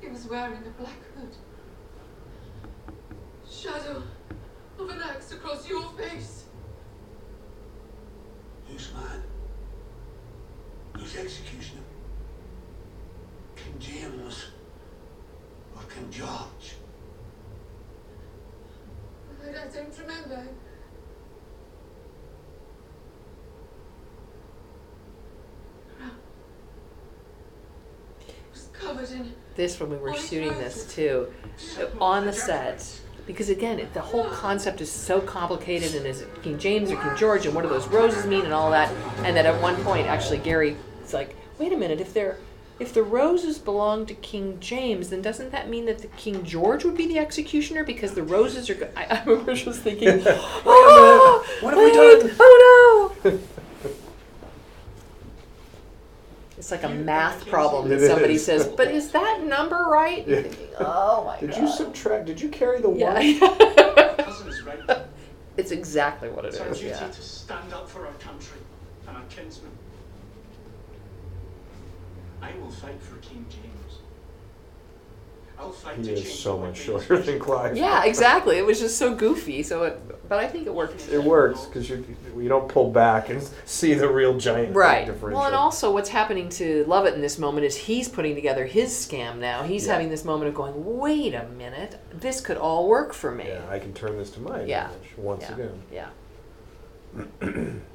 He 0.00 0.08
was 0.08 0.26
wearing 0.26 0.58
a 0.66 0.82
black 0.82 0.98
hood. 1.14 1.36
Shadow 3.48 4.02
of 4.78 4.90
an 4.90 5.00
axe 5.00 5.32
across 5.32 5.68
your 5.68 5.84
face. 5.90 6.41
Who's 8.72 8.90
man? 8.94 9.22
Who's 10.96 11.16
executioner? 11.16 11.82
King 13.54 13.74
James 13.78 14.46
or 15.76 15.82
King 15.82 16.10
George? 16.10 16.76
I, 19.44 19.50
I 19.50 19.68
don't 19.68 19.98
remember. 19.98 20.48
It 28.26 28.34
was 28.50 28.68
covered 28.72 29.10
in 29.10 29.34
this 29.54 29.78
when 29.78 29.90
we 29.90 29.96
were 29.98 30.14
shooting 30.14 30.54
this 30.54 30.94
too 30.94 31.30
on 32.00 32.24
the 32.24 32.32
set 32.32 33.01
because 33.26 33.48
again 33.48 33.78
it, 33.78 33.92
the 33.94 34.00
whole 34.00 34.24
concept 34.30 34.80
is 34.80 34.90
so 34.90 35.20
complicated 35.20 35.94
and 35.94 36.06
is 36.06 36.20
it 36.22 36.42
king 36.42 36.58
james 36.58 36.90
or 36.90 36.96
king 36.96 37.16
george 37.16 37.46
and 37.46 37.54
what 37.54 37.62
do 37.62 37.68
those 37.68 37.86
roses 37.88 38.26
mean 38.26 38.44
and 38.44 38.52
all 38.52 38.70
that 38.70 38.92
and 39.24 39.36
that 39.36 39.46
at 39.46 39.60
one 39.62 39.76
point 39.84 40.06
actually 40.06 40.38
gary 40.38 40.76
is 41.04 41.12
like 41.14 41.36
wait 41.58 41.72
a 41.72 41.76
minute 41.76 42.00
if 42.00 42.12
they're 42.12 42.38
if 42.80 42.92
the 42.94 43.02
roses 43.02 43.58
belong 43.58 44.04
to 44.06 44.14
king 44.14 44.58
james 44.60 45.10
then 45.10 45.22
doesn't 45.22 45.52
that 45.52 45.68
mean 45.68 45.86
that 45.86 45.98
the 45.98 46.08
king 46.08 46.44
george 46.44 46.84
would 46.84 46.96
be 46.96 47.06
the 47.06 47.18
executioner 47.18 47.84
because 47.84 48.12
the 48.14 48.22
roses 48.22 48.68
are 48.68 48.74
go- 48.74 48.90
I, 48.96 49.04
I 49.10 49.24
remember 49.24 49.54
just 49.54 49.82
thinking 49.82 50.22
oh, 50.26 51.46
What 51.60 51.74
have 51.74 51.78
we 51.82 51.90
wait, 51.90 52.20
done?" 52.22 52.36
oh 52.40 53.14
no 53.24 53.38
it's 56.62 56.70
like 56.70 56.84
a 56.84 56.88
math 56.88 57.44
problem 57.48 57.88
that 57.88 58.00
It 58.00 58.06
somebody 58.06 58.34
is. 58.34 58.44
says 58.46 58.68
but 58.76 58.88
is 58.92 59.10
that 59.10 59.42
number 59.42 59.86
right 59.90 60.24
Yeah. 60.28 60.42
Thinking, 60.42 60.68
oh 60.78 61.24
my 61.24 61.40
Did 61.40 61.50
god 61.50 61.60
you 61.60 61.68
subtract? 61.68 62.24
Did 62.26 62.40
you 62.40 62.50
carry 62.50 62.80
the 62.80 62.88
one? 62.88 62.98
yeah 63.00 64.14
Cousins, 64.18 64.62
right? 64.62 65.02
it's 65.56 65.72
exactly 65.72 66.28
what 66.28 66.44
it 66.44 66.48
It's 66.54 66.60
our 66.60 66.68
is 66.68 66.78
duty 66.78 66.90
yeah 66.90 67.08
to 67.08 67.20
stand 67.20 67.72
up 67.72 67.90
for 67.90 68.06
our 68.06 68.12
country 68.14 68.60
and 69.08 69.16
our 69.16 69.24
kinsmen. 69.28 69.72
I 72.40 72.52
will 72.60 72.70
fight 72.70 73.00
for 73.02 73.16
King 73.16 73.44
James. 73.50 73.98
I'll 75.58 75.72
fight 75.72 75.96
He 75.98 76.04
to 76.04 76.12
is 76.12 76.38
so 76.38 76.58
the 76.58 76.66
much 76.68 76.78
way 76.78 76.84
shorter 76.84 77.18
than 77.18 77.40
Clive. 77.40 77.76
yeah 77.76 78.04
exactly 78.04 78.56
it 78.58 78.64
was 78.64 78.78
just 78.78 78.98
so 78.98 79.16
goofy 79.16 79.64
so 79.64 79.82
it 79.82 80.00
but 80.28 80.38
i 80.38 80.46
think 80.46 80.66
it 80.66 80.74
works. 80.74 81.08
It 81.08 81.22
works 81.22 81.66
because 81.66 81.88
you 81.90 82.04
you 82.36 82.48
don't 82.48 82.68
pull 82.68 82.90
back 82.90 83.28
and 83.28 83.42
see 83.66 83.94
the 83.94 84.08
real 84.08 84.36
giant 84.38 84.74
Right. 84.74 85.04
differential. 85.06 85.38
Well, 85.40 85.46
and 85.46 85.54
also 85.56 85.92
what's 85.92 86.08
happening 86.08 86.48
to 86.50 86.84
Lovat 86.88 87.14
in 87.14 87.20
this 87.20 87.38
moment 87.38 87.66
is 87.66 87.76
he's 87.76 88.08
putting 88.08 88.34
together 88.34 88.64
his 88.64 88.90
scam 88.92 89.38
now. 89.38 89.62
He's 89.62 89.86
Yeah. 89.86 89.92
having 89.92 90.08
this 90.08 90.24
moment 90.24 90.48
of 90.48 90.54
going, 90.54 90.74
wait 90.98 91.34
a 91.34 91.44
minute, 91.58 91.98
this 92.12 92.40
could 92.40 92.56
all 92.56 92.88
work 92.88 93.12
for 93.12 93.30
me. 93.30 93.44
yeah, 93.48 93.60
I 93.70 93.78
can 93.78 93.92
turn 93.92 94.16
this 94.16 94.30
to 94.30 94.40
my 94.40 94.62
Yeah. 94.62 94.86
advantage 94.86 95.10
once 95.18 95.42
yeah. 95.42 95.54
again. 95.54 95.82
Yeah. 95.92 97.72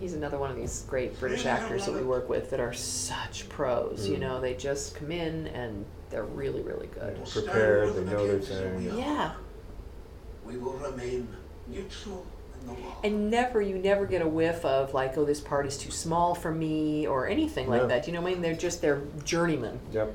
he's 0.00 0.14
another 0.14 0.38
one 0.38 0.50
of 0.50 0.56
these 0.56 0.84
great 0.88 1.18
British 1.20 1.46
actors 1.46 1.86
that 1.86 1.94
we 1.94 2.02
work 2.02 2.28
with 2.28 2.50
that 2.50 2.58
are 2.60 2.72
such 2.72 3.48
pros. 3.48 4.08
You 4.08 4.16
Mm. 4.16 4.20
know, 4.20 4.40
they 4.40 4.54
just 4.54 4.94
come 4.96 5.12
in 5.12 5.46
and 5.48 5.84
they're 6.08 6.24
really, 6.24 6.62
really 6.62 6.88
good. 6.88 7.16
They're 7.16 7.42
prepared. 7.42 7.94
They 7.94 8.04
know 8.04 8.26
their 8.26 8.40
thing. 8.40 8.92
Yeah. 8.98 9.32
We 10.44 10.56
will 10.56 10.72
remain 10.72 11.28
neutral 11.68 12.26
in 12.60 12.66
the 12.66 12.72
war. 12.72 12.96
And 13.04 13.30
never, 13.30 13.60
you 13.62 13.76
never 13.78 14.06
get 14.06 14.22
a 14.22 14.26
whiff 14.26 14.64
of 14.64 14.94
like, 14.94 15.16
oh, 15.18 15.24
this 15.24 15.40
part 15.40 15.66
is 15.66 15.76
too 15.78 15.90
small 15.90 16.34
for 16.34 16.50
me 16.50 17.06
or 17.06 17.28
anything 17.28 17.68
like 17.68 17.82
No. 17.82 17.88
that. 17.88 18.06
You 18.06 18.14
know 18.14 18.22
what 18.22 18.30
I 18.30 18.32
mean? 18.32 18.42
They're 18.42 18.54
just, 18.54 18.80
they're 18.82 19.02
journeymen. 19.24 19.78
Yep. 19.92 20.14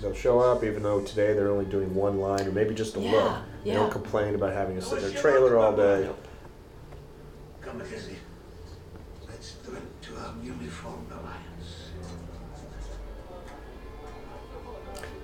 They'll 0.00 0.14
show 0.14 0.40
up 0.40 0.64
even 0.64 0.82
though 0.82 1.00
today 1.02 1.34
they're 1.34 1.50
only 1.50 1.66
doing 1.66 1.94
one 1.94 2.18
line 2.18 2.46
or 2.48 2.50
maybe 2.52 2.74
just 2.74 2.96
a 2.96 3.00
Yeah, 3.00 3.12
look. 3.12 3.32
They 3.62 3.70
yeah. 3.70 3.76
don't 3.76 3.90
complain 3.92 4.34
about 4.34 4.52
having 4.52 4.74
to 4.76 4.82
sit 4.82 4.98
in 5.02 5.12
their 5.12 5.20
trailer 5.22 5.56
all 5.56 5.74
day. 5.76 6.10
Come, 7.60 7.78
Mackenzie. 7.78 7.96
Let's 7.96 8.08
drink 8.08 8.18
to 10.14 10.20
our 10.20 10.34
newly 10.42 10.66
formed 10.66 11.10
alliance. 11.10 11.90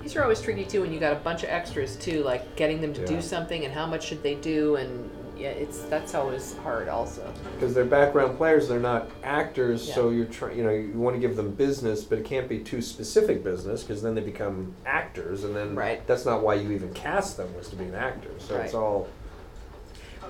These 0.02 0.16
are 0.16 0.22
always 0.22 0.40
tricky 0.40 0.64
too 0.64 0.80
when 0.80 0.92
you 0.92 0.98
got 1.00 1.12
a 1.12 1.16
bunch 1.16 1.42
of 1.42 1.50
extras 1.50 1.96
too, 1.96 2.22
like 2.22 2.56
getting 2.56 2.80
them 2.80 2.94
to 2.94 3.00
Yeah. 3.02 3.06
do 3.06 3.22
something 3.22 3.64
and 3.64 3.72
how 3.72 3.86
much 3.86 4.04
should 4.04 4.22
they 4.22 4.34
do 4.34 4.76
and 4.76 5.10
yeah, 5.36 5.48
it's 5.50 5.80
that's 5.84 6.14
always 6.14 6.54
hard 6.58 6.88
also. 6.88 7.32
Because 7.54 7.72
they're 7.72 7.86
background 7.86 8.36
players, 8.36 8.68
they're 8.68 8.78
not 8.78 9.08
actors. 9.24 9.88
Yeah. 9.88 9.94
So 9.94 10.10
you're 10.10 10.26
trying, 10.26 10.58
you 10.58 10.64
know, 10.64 10.70
you 10.70 10.92
want 10.92 11.16
to 11.16 11.20
give 11.20 11.34
them 11.34 11.54
business, 11.54 12.04
but 12.04 12.18
it 12.18 12.26
can't 12.26 12.46
be 12.46 12.58
too 12.58 12.82
specific 12.82 13.42
business 13.42 13.82
because 13.82 14.02
then 14.02 14.14
they 14.14 14.20
become 14.20 14.74
actors, 14.84 15.44
and 15.44 15.56
then 15.56 15.74
Right. 15.74 16.06
that's 16.06 16.26
not 16.26 16.42
why 16.42 16.54
you 16.54 16.72
even 16.72 16.92
cast 16.92 17.38
them 17.38 17.54
was 17.56 17.70
to 17.70 17.76
be 17.76 17.84
an 17.84 17.94
actor. 17.94 18.28
So 18.38 18.56
it's 18.56 18.74
Right. 18.74 18.80
all 18.80 19.08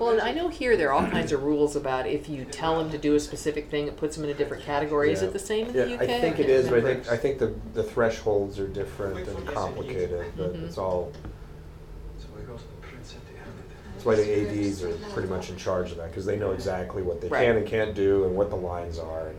Well, 0.01 0.09
and 0.09 0.21
I 0.21 0.31
know 0.31 0.47
here 0.47 0.75
there 0.75 0.91
are 0.91 0.93
all 0.93 1.07
kinds 1.11 1.31
of 1.31 1.43
rules 1.43 1.75
about 1.75 2.07
if 2.07 2.27
you 2.27 2.43
tell 2.43 2.79
them 2.79 2.89
to 2.89 2.97
do 2.97 3.13
a 3.13 3.19
specific 3.19 3.69
thing, 3.69 3.85
it 3.85 3.97
puts 3.97 4.15
them 4.15 4.25
in 4.25 4.31
a 4.31 4.33
different 4.33 4.63
category. 4.63 5.11
Is 5.11 5.21
it 5.21 5.31
the 5.31 5.37
same 5.37 5.67
in 5.67 5.75
Yeah, 5.75 5.85
the 5.85 5.93
UK? 5.93 6.01
I 6.01 6.07
think 6.19 6.39
it 6.39 6.49
is, 6.49 6.69
but 6.69 6.79
I 6.79 6.81
think 6.81 7.07
I 7.11 7.17
think 7.17 7.37
the 7.37 7.53
the 7.75 7.83
thresholds 7.83 8.57
are 8.57 8.67
different 8.67 9.27
and 9.27 9.47
complicated, 9.49 10.25
but 10.35 10.55
Mhm. 10.55 10.65
it's 10.65 10.79
all. 10.79 11.11
So 12.17 12.25
we 12.35 12.41
got 12.41 12.57
the 12.57 12.87
prince 12.87 13.13
at 13.13 13.23
the 13.31 13.39
end. 13.41 13.53
That's 13.93 14.03
why 14.03 14.15
the 14.15 14.41
ads 14.41 14.81
are 14.83 14.89
pretty 15.13 15.27
much 15.29 15.51
in 15.51 15.57
charge 15.57 15.91
of 15.91 15.97
that 15.97 16.09
because 16.09 16.25
they 16.25 16.35
know 16.35 16.49
exactly 16.49 17.03
what 17.03 17.21
they 17.21 17.27
Right. 17.27 17.45
can 17.45 17.57
and 17.57 17.67
can't 17.67 17.93
do 17.93 18.23
and 18.23 18.35
what 18.35 18.49
the 18.49 18.55
lines 18.57 18.97
are. 18.97 19.27
And 19.27 19.37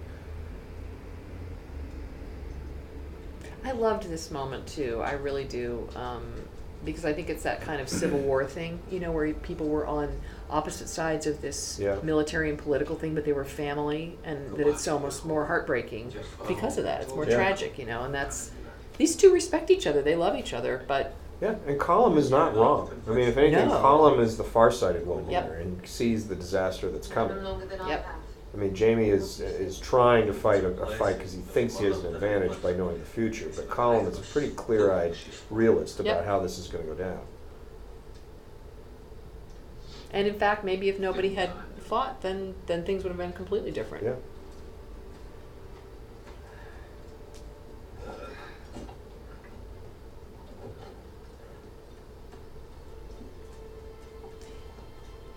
I 3.65 3.73
loved 3.73 4.09
this 4.09 4.31
moment 4.31 4.69
too. 4.69 5.03
I 5.05 5.15
really 5.15 5.45
do. 5.45 5.89
Um, 5.97 6.35
because 6.85 7.05
I 7.05 7.13
think 7.13 7.29
it's 7.31 7.43
that 7.45 7.61
kind 7.61 7.81
of 7.81 7.89
Civil 7.89 8.19
War 8.19 8.45
thing, 8.45 8.81
you 8.91 9.01
know, 9.01 9.13
where 9.13 9.33
people 9.35 9.69
were 9.69 9.87
on 9.87 10.21
opposite 10.51 10.89
sides 10.89 11.27
of 11.27 11.41
this 11.41 11.79
Yeah. 11.79 11.97
military 12.03 12.51
and 12.51 12.59
political 12.59 12.97
thing, 12.97 13.15
but 13.15 13.25
they 13.25 13.33
were 13.33 13.45
family, 13.45 14.19
and 14.25 14.57
that 14.57 14.67
it's 14.67 14.87
almost 14.89 15.25
more 15.25 15.47
heartbreaking 15.47 16.13
because 16.49 16.79
of 16.79 16.85
that. 16.85 17.03
It's 17.03 17.15
more 17.15 17.25
Yeah. 17.27 17.37
tragic, 17.37 17.79
you 17.79 17.87
know, 17.87 18.03
and 18.03 18.13
that's 18.15 18.51
these 18.99 19.17
two 19.17 19.33
respect 19.33 19.71
each 19.71 19.87
other. 19.87 20.03
They 20.03 20.17
love 20.17 20.37
each 20.37 20.53
other, 20.53 20.83
but 20.87 21.15
yeah, 21.41 21.55
and 21.67 21.79
Colum 21.79 22.19
is 22.19 22.31
not 22.31 22.55
wrong. 22.57 22.91
I 23.09 23.11
mean, 23.11 23.29
if 23.29 23.37
anything, 23.37 23.69
No. 23.69 23.81
Colum 23.81 24.21
is 24.21 24.37
the 24.37 24.45
farsighted 24.45 25.07
one 25.07 25.29
Yep. 25.29 25.45
here 25.45 25.55
and 25.55 25.81
sees 25.87 26.29
the 26.29 26.37
disaster 26.37 26.89
that's 26.91 27.09
coming. 27.09 27.43
Longer 27.43 27.67
than 27.67 27.81
I 27.81 27.89
Yep. 27.89 28.05
have. 28.05 28.15
I 28.55 28.57
mean, 28.59 28.75
Jamie 28.75 29.09
is 29.09 29.41
is 29.41 29.79
trying 29.79 30.27
to 30.27 30.35
fight 30.35 30.63
a, 30.65 30.69
a 30.83 30.87
fight 30.97 31.17
because 31.17 31.33
he 31.33 31.41
thinks 31.41 31.79
he 31.79 31.87
has 31.87 32.05
an 32.05 32.15
advantage 32.15 32.61
by 32.63 32.73
knowing 32.75 32.99
the 32.99 33.05
future. 33.07 33.51
But 33.55 33.71
Colum 33.71 34.07
is 34.07 34.19
a 34.19 34.23
pretty 34.23 34.51
clear-eyed 34.55 35.17
realist 35.51 36.01
about 36.01 36.17
Yep. 36.17 36.25
how 36.27 36.41
this 36.41 36.59
is 36.59 36.69
going 36.69 36.85
to 36.85 36.91
go 36.91 36.97
down. 36.97 37.21
and 40.15 40.29
in 40.29 40.35
fact, 40.39 40.63
maybe 40.63 40.91
if 40.91 40.99
nobody 40.99 41.35
had 41.35 41.51
fought, 41.79 42.21
then 42.21 42.55
then 42.67 42.85
things 42.85 43.03
would 43.03 43.09
have 43.09 43.17
been 43.19 43.33
completely 43.33 43.71
different. 43.71 44.05
Yeah. 44.05 44.17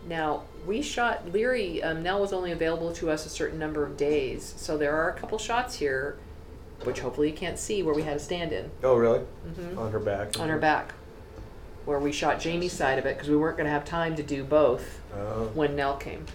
Now, 0.07 0.43
we 0.65 0.81
shot 0.81 1.25
Laoghaire, 1.27 1.83
um, 1.85 2.03
Nell 2.03 2.19
was 2.21 2.33
only 2.33 2.51
available 2.51 2.91
to 2.93 3.09
us 3.11 3.25
a 3.25 3.29
certain 3.29 3.59
number 3.59 3.83
of 3.83 3.97
days. 3.97 4.53
So 4.57 4.77
there 4.77 4.95
are 4.95 5.09
a 5.09 5.13
couple 5.13 5.37
shots 5.37 5.75
here, 5.75 6.17
which 6.83 6.99
hopefully 6.99 7.29
you 7.29 7.35
can't 7.35 7.57
see, 7.59 7.83
where 7.83 7.93
we 7.95 8.03
had 8.03 8.17
a 8.17 8.19
stand 8.19 8.51
in 8.51 8.71
Oh, 8.83 8.95
really? 8.95 9.21
Mhm. 9.47 9.77
On 9.77 9.91
her 9.91 9.99
back. 9.99 10.39
on 10.39 10.49
her 10.49 10.57
back. 10.59 10.93
Where 11.85 11.99
we 11.99 12.11
shot 12.11 12.39
Jamie's 12.39 12.73
side 12.73 12.97
of 12.97 13.05
it 13.05 13.15
because 13.15 13.29
we 13.29 13.35
weren't 13.37 13.57
going 13.57 13.65
to 13.67 13.71
have 13.71 13.85
time 13.85 14.15
to 14.15 14.23
do 14.23 14.43
both 14.43 14.99
Oh. 15.15 15.51
when 15.53 15.75
Nell 15.75 15.97
came. 15.97 16.25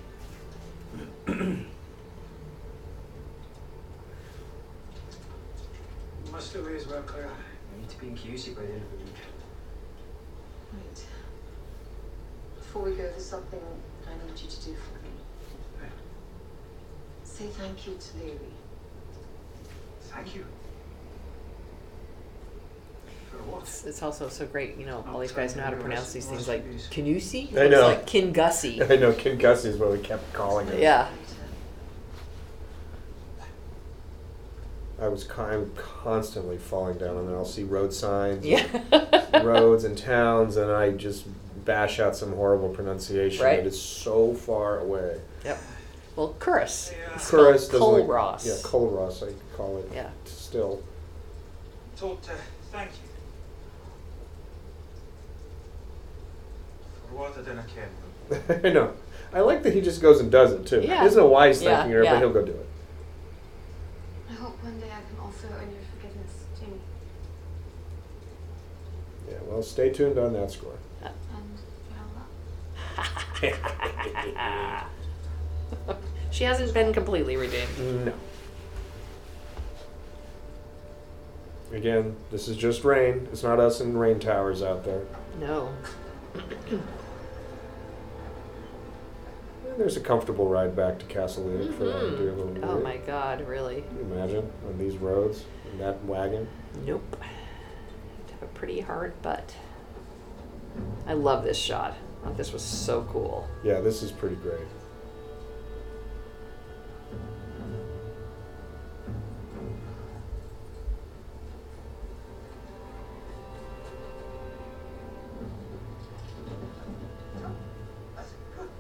Must 6.31 6.53
do 6.53 6.67
as 6.77 6.87
well, 6.87 7.03
Claire. 7.03 7.29
We 7.75 7.81
need 7.81 7.91
to 7.91 7.99
be 7.99 8.09
in 8.09 8.17
QC 8.17 8.55
by 8.55 8.63
the 8.63 8.69
end 8.73 8.83
of 8.83 8.91
the 8.93 8.97
week. 8.99 9.15
Wait. 10.75 11.05
Before 12.57 12.83
we 12.83 12.91
go, 12.93 12.99
there's 13.03 13.25
something 13.25 13.61
I 14.11 14.27
need 14.27 14.41
you 14.41 14.49
to 14.49 14.57
do 14.65 14.75
for 14.75 15.03
me. 15.03 15.11
Say 17.25 17.47
thank 17.47 17.87
you 17.87 17.95
to 17.95 18.19
Laoghaire. 18.19 18.39
Thank 20.03 20.35
you. 20.35 20.45
For 23.31 23.37
what? 23.45 23.63
It's, 23.63 23.85
it's 23.85 24.03
also 24.03 24.29
so 24.29 24.45
great, 24.47 24.77
you 24.77 24.85
know, 24.87 25.05
oh, 25.09 25.13
all 25.15 25.21
these 25.21 25.33
guys 25.33 25.55
know 25.57 25.63
how 25.63 25.71
to 25.71 25.77
pronounce 25.77 26.13
these 26.13 26.27
things 26.27 26.49
like 26.49 26.65
Recipes. 26.67 26.89
Canusi. 26.91 27.53
I 27.59 27.69
know. 27.69 27.89
It's 27.91 27.99
like 27.99 28.07
Kingussie. 28.07 28.91
I 28.91 28.97
know 28.97 29.13
King 29.13 29.39
Gussie 29.39 29.69
is 29.71 29.77
what 29.77 29.93
we 29.93 29.99
kept 29.99 30.33
calling 30.33 30.67
her. 30.67 30.79
Yeah. 30.79 31.09
I 35.01 35.09
was 35.09 35.25
con- 35.25 35.51
I'm 35.51 35.73
constantly 35.77 36.59
falling 36.59 36.99
down, 36.99 37.17
and 37.17 37.29
then 37.29 37.35
I'll 37.35 37.47
see 37.47 37.65
road 37.65 37.95
signs, 37.95 38.45
Yeah. 38.45 38.67
and 39.33 39.47
roads 39.47 39.85
and 39.85 39.97
towns, 39.97 40.57
and 40.57 40.71
I 40.71 40.91
just 40.91 41.25
bash 41.71 42.01
out 42.01 42.17
some 42.17 42.33
horrible 42.35 42.69
pronunciation 42.69 43.45
Right. 43.45 43.63
that 43.63 43.67
is 43.69 43.81
so 43.81 44.35
far 44.35 44.81
away. 44.81 45.21
Yep. 45.45 45.59
Well, 46.17 46.35
Curris. 46.41 46.91
Yeah. 46.91 47.15
It's 47.15 47.31
Chorus 47.31 47.67
spelled 47.69 47.93
doesn't. 47.93 48.09
Colross. 48.09 48.45
Yeah, 48.45 48.69
Colross. 48.69 49.23
I 49.29 49.33
call 49.57 49.79
it. 49.79 49.89
Yeah. 49.95 50.11
Still. 50.25 50.83
told 51.97 52.21
to 52.25 52.33
thank 52.73 52.91
you. 52.91 53.09
For 57.09 57.15
what 57.17 57.39
I 57.39 57.43
didn't 57.43 57.67
ken. 57.69 58.63
I 58.65 58.69
know. 58.71 58.95
I 59.33 59.41
like 59.41 59.63
that 59.63 59.73
he 59.73 59.81
just 59.81 60.03
goes 60.03 60.19
and 60.19 60.29
does 60.29 60.51
it 60.53 60.67
too. 60.67 60.81
Yeah. 60.81 60.99
He 60.99 61.05
doesn't 61.05 61.23
know 61.23 61.29
why 61.29 61.47
he's 61.49 61.63
Yeah, 61.63 61.77
thanking 61.77 61.93
her, 61.93 62.03
yeah. 62.03 62.15
but 62.15 62.19
he'll 62.19 62.33
go 62.33 62.45
do 62.45 62.51
it. 62.53 62.67
I 64.29 64.33
hope 64.35 64.61
one 64.65 64.81
day 64.81 64.87
I 64.89 65.03
can 65.09 65.21
also 65.23 65.47
earn 65.55 65.71
your 65.71 65.83
forgiveness, 65.95 66.33
Jamie. 66.59 66.81
Yeah. 69.31 69.37
Well, 69.47 69.63
stay 69.63 69.91
tuned 69.91 70.19
on 70.19 70.33
that 70.33 70.51
score. 70.51 70.73
And 73.43 74.85
she 76.31 76.45
hasn't 76.45 76.75
been 76.75 76.93
completely 76.93 77.37
redeemed. 77.37 78.07
No. 78.07 78.15
Again, 81.73 82.17
this 82.31 82.49
is 82.49 82.57
just 82.57 82.85
rain. 82.85 83.29
It's 83.33 83.43
not 83.43 83.61
us 83.61 83.81
in 83.81 83.97
rain 83.97 84.19
towers 84.19 84.63
out 84.63 84.85
there. 84.85 85.03
No. 85.39 85.73
There's 89.79 89.97
a 89.97 90.01
comfortable 90.01 90.49
ride 90.49 90.75
back 90.75 90.99
to 90.99 91.07
Castle 91.07 91.45
Leoch 91.45 91.73
for 91.75 91.93
our 91.93 92.03
mm-hmm. 92.03 92.17
dear 92.17 92.33
little. 92.33 92.65
Oh 92.65 92.81
my 92.81 92.97
God! 92.99 93.47
Really? 93.47 93.83
Can 93.83 93.97
you 93.97 94.15
imagine 94.15 94.53
on 94.67 94.79
these 94.79 94.97
roads 94.97 95.45
in 95.73 95.79
that 95.79 96.05
wagon? 96.05 96.49
Nope. 96.85 97.17
Have 98.33 98.43
a 98.43 98.53
pretty 98.53 98.81
hard 98.81 99.21
butt. 99.23 99.55
I 101.07 101.13
love 101.15 101.45
this 101.45 101.57
shot. 101.57 101.97
I 102.21 102.27
thought 102.27 102.37
this 102.37 102.53
was 102.53 102.63
so 102.63 103.07
cool. 103.11 103.49
Yeah, 103.65 103.81
this 103.81 104.03
is 104.03 104.13
pretty 104.13 104.37
great. 104.37 104.67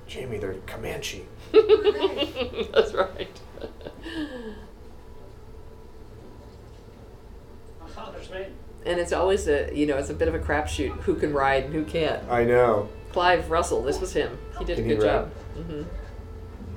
Jamie, 0.07 0.38
they're 0.38 0.55
Comanche. 0.66 1.24
That's 1.53 2.93
right. 2.93 3.41
My 7.80 7.88
father's 7.88 8.28
men. 8.28 8.53
And 8.84 8.99
it's 8.99 9.12
always 9.12 9.47
a 9.47 9.70
you 9.72 9.86
know 9.86 9.97
it's 9.99 10.11
a 10.11 10.14
bit 10.14 10.26
of 10.26 10.34
a 10.34 10.41
crapshoot 10.41 10.91
who 11.03 11.14
can 11.14 11.32
ride 11.32 11.66
and 11.66 11.74
who 11.74 11.84
can't. 11.84 12.28
I 12.28 12.45
know. 12.45 12.88
Clive 13.13 13.51
Russell, 13.51 13.83
this 13.83 14.01
was 14.01 14.13
him. 14.13 14.39
He 14.59 14.65
did 14.65 14.77
Can 14.77 14.85
a 14.85 14.89
good 14.95 15.01
job. 15.03 15.31
ride? 15.57 15.65
hmm 15.65 15.83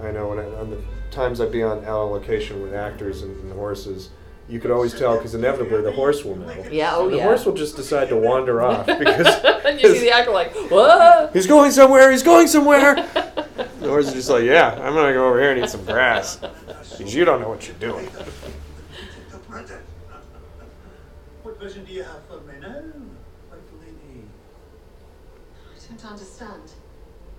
I 0.01 0.11
know 0.11 0.29
when 0.29 0.39
I, 0.39 0.45
on 0.55 0.69
the 0.71 0.81
times 1.11 1.39
I'd 1.39 1.51
be 1.51 1.61
on 1.63 1.85
out 1.85 2.05
on 2.05 2.11
location 2.11 2.61
with 2.61 2.73
actors 2.73 3.21
and, 3.21 3.39
and 3.43 3.53
horses, 3.53 4.09
you 4.49 4.59
could 4.59 4.71
always 4.71 4.93
tell 4.93 5.15
because 5.15 5.35
inevitably 5.35 5.81
the 5.81 5.91
horse 5.91 6.25
will 6.25 6.35
know. 6.35 6.65
Yeah. 6.71 6.95
Oh 6.95 7.09
the 7.09 7.17
yeah. 7.17 7.23
horse 7.23 7.45
will 7.45 7.53
just 7.53 7.75
decide 7.75 8.09
to 8.09 8.17
wander 8.17 8.61
off 8.61 8.85
because 8.99 9.27
and 9.65 9.79
you 9.79 9.93
see 9.93 9.99
the 10.01 10.11
actor 10.11 10.31
like, 10.31 10.53
what? 10.69 11.31
he's 11.33 11.47
going 11.47 11.71
somewhere. 11.71 12.11
He's 12.11 12.23
going 12.23 12.47
somewhere. 12.47 12.95
the 12.95 13.87
horse 13.87 14.07
is 14.07 14.13
just 14.13 14.29
like, 14.29 14.43
yeah, 14.43 14.71
I'm 14.81 14.93
gonna 14.93 15.13
go 15.13 15.27
over 15.27 15.39
here 15.39 15.51
and 15.51 15.63
eat 15.63 15.69
some 15.69 15.85
grass 15.85 16.37
because 16.37 17.13
you 17.15 17.23
don't 17.23 17.39
know 17.39 17.49
what 17.49 17.67
you're 17.67 17.77
doing. 17.77 18.09
What 21.43 21.59
vision 21.59 21.85
do 21.85 21.93
you 21.93 22.03
have 22.03 22.25
for 22.27 22.39
me 22.41 22.53
now, 22.59 22.81
my 23.49 23.57
lady? 23.79 24.23
I 25.75 25.79
don't 25.97 26.11
understand. 26.11 26.71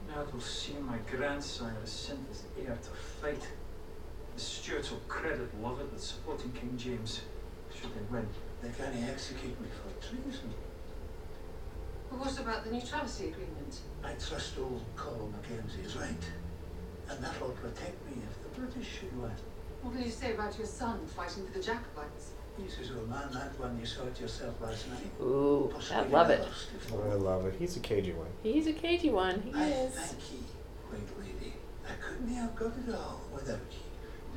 Now 0.09 0.25
they'll 0.25 0.41
see 0.41 0.75
my 0.75 0.99
grandsire 1.11 1.77
as 1.83 1.91
sent 1.91 2.21
as 2.31 2.45
heir 2.59 2.77
to 2.77 2.91
fight. 2.91 3.47
The 4.35 4.41
Stuarts 4.41 4.91
will 4.91 5.01
credit 5.09 5.63
Lovat 5.63 5.91
with 5.93 6.03
supporting 6.03 6.53
King 6.53 6.77
James, 6.77 7.23
should 7.75 7.91
they 7.95 8.03
win. 8.11 8.27
They 8.63 8.71
can't 8.71 8.95
execute 9.09 9.61
me 9.61 9.69
for 9.69 10.07
treason. 10.07 10.53
But 12.11 12.19
what 12.21 12.39
about 12.39 12.65
the 12.65 12.71
neutrality 12.71 13.29
agreement? 13.29 13.81
I 14.05 14.13
trust 14.13 14.59
old 14.59 14.85
Colum 14.97 15.33
Mackenzie 15.33 15.83
is 15.85 15.97
right. 15.97 16.25
And 17.09 17.23
that'll 17.23 17.51
protect 17.51 18.05
me 18.07 18.23
if 18.23 18.55
the 18.55 18.61
British 18.61 18.89
should 19.01 19.21
win. 19.21 19.33
What 19.83 19.95
will 19.95 20.03
you 20.03 20.11
say 20.11 20.33
about 20.33 20.57
your 20.59 20.67
son 20.67 21.07
fighting 21.07 21.47
for 21.47 21.53
the 21.53 21.65
Jacobites? 21.65 22.31
He 22.63 22.69
says, 22.71 22.91
oh 22.97 23.05
man, 23.07 23.29
that 23.33 23.59
one 23.59 23.77
you 23.81 23.85
saw 23.87 24.05
it 24.05 24.21
yourself 24.21 24.55
last 24.61 24.89
night. 24.89 25.11
Ooh, 25.21 25.71
I 25.71 25.75
Possibly 25.75 26.11
love 26.13 26.31
it. 26.31 26.41
lost 26.41 26.69
if 26.77 26.93
Oh, 26.93 27.11
I 27.11 27.15
love 27.15 27.47
it. 27.47 27.55
He's 27.59 27.77
a 27.77 27.81
cagey 27.81 28.13
one. 28.13 28.29
He's 28.43 28.67
a 28.69 28.73
cagey 28.73 29.11
one. 29.11 29.43
He 29.43 29.53
I 29.53 29.67
is. 29.71 29.93
thank 29.95 30.33
ye, 30.33 30.39
great 30.89 31.19
lady. 31.19 31.55
I 31.87 31.93
couldn't 32.01 32.33
have 32.35 32.55
got 32.55 32.73
it 32.89 32.95
all 32.95 33.21
without 33.33 33.59
ye. 33.71 33.79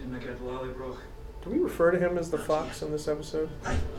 Didn't 0.03 0.15
I 0.15 0.19
get 0.19 0.39
Lallybroch? 0.43 0.97
Do 1.43 1.51
we 1.51 1.59
refer 1.59 1.91
to 1.91 1.99
him 1.99 2.17
as 2.17 2.31
the 2.31 2.37
fox 2.39 2.81
in 2.81 2.91
this 2.91 3.07
episode? 3.07 3.49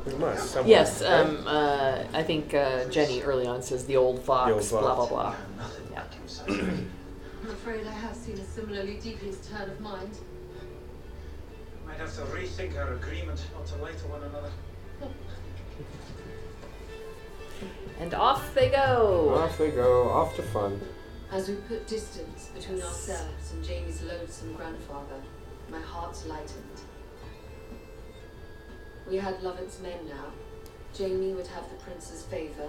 We 0.04 0.14
must. 0.14 0.50
Somewhere, 0.50 0.68
Yes, 0.70 1.00
right? 1.00 1.10
um, 1.12 1.44
uh, 1.46 2.02
I 2.12 2.22
think 2.24 2.52
uh, 2.54 2.86
Jenny 2.86 3.22
early 3.22 3.46
on 3.46 3.62
says 3.62 3.86
the 3.86 3.96
old 3.96 4.20
fox, 4.22 4.48
The 4.48 4.54
old 4.76 4.84
blah 4.84 4.94
blah 4.96 5.06
fox. 5.06 5.10
blah. 5.10 5.34
Nothing 5.64 5.88
Yeah. 5.92 6.00
like 6.02 6.14
himself. 6.14 6.48
I'm 6.50 7.50
afraid 7.50 7.86
I 7.86 7.92
have 7.92 8.16
seen 8.16 8.34
a 8.38 8.44
similarly 8.44 8.98
devious 9.00 9.48
turn 9.48 9.70
of 9.70 9.80
mind. 9.80 10.10
Might 11.88 11.96
have 11.96 12.14
to 12.16 12.22
rethink 12.22 12.76
our 12.76 12.92
agreement 12.92 13.42
not 13.54 13.66
to 13.66 13.76
lie 13.76 13.92
to 13.92 14.06
one 14.08 14.22
another. 14.22 14.50
And 17.98 18.12
off 18.12 18.54
they 18.54 18.68
go. 18.68 19.34
Off 19.34 19.56
they 19.56 19.70
go, 19.70 20.10
off 20.10 20.36
to 20.36 20.42
fun. 20.42 20.80
As 21.32 21.48
we 21.48 21.54
put 21.56 21.86
distance 21.86 22.50
between 22.54 22.82
ourselves 22.82 23.52
and 23.52 23.64
Jamie's 23.64 24.02
loathsome 24.02 24.52
grandfather, 24.52 25.20
my 25.70 25.80
heart 25.80 26.22
lightened. 26.26 26.80
We 29.08 29.16
had 29.16 29.42
Lovat's 29.42 29.80
men 29.80 30.06
now. 30.08 30.26
Jamie 30.94 31.32
would 31.32 31.46
have 31.46 31.68
the 31.70 31.76
prince's 31.76 32.22
favour, 32.22 32.68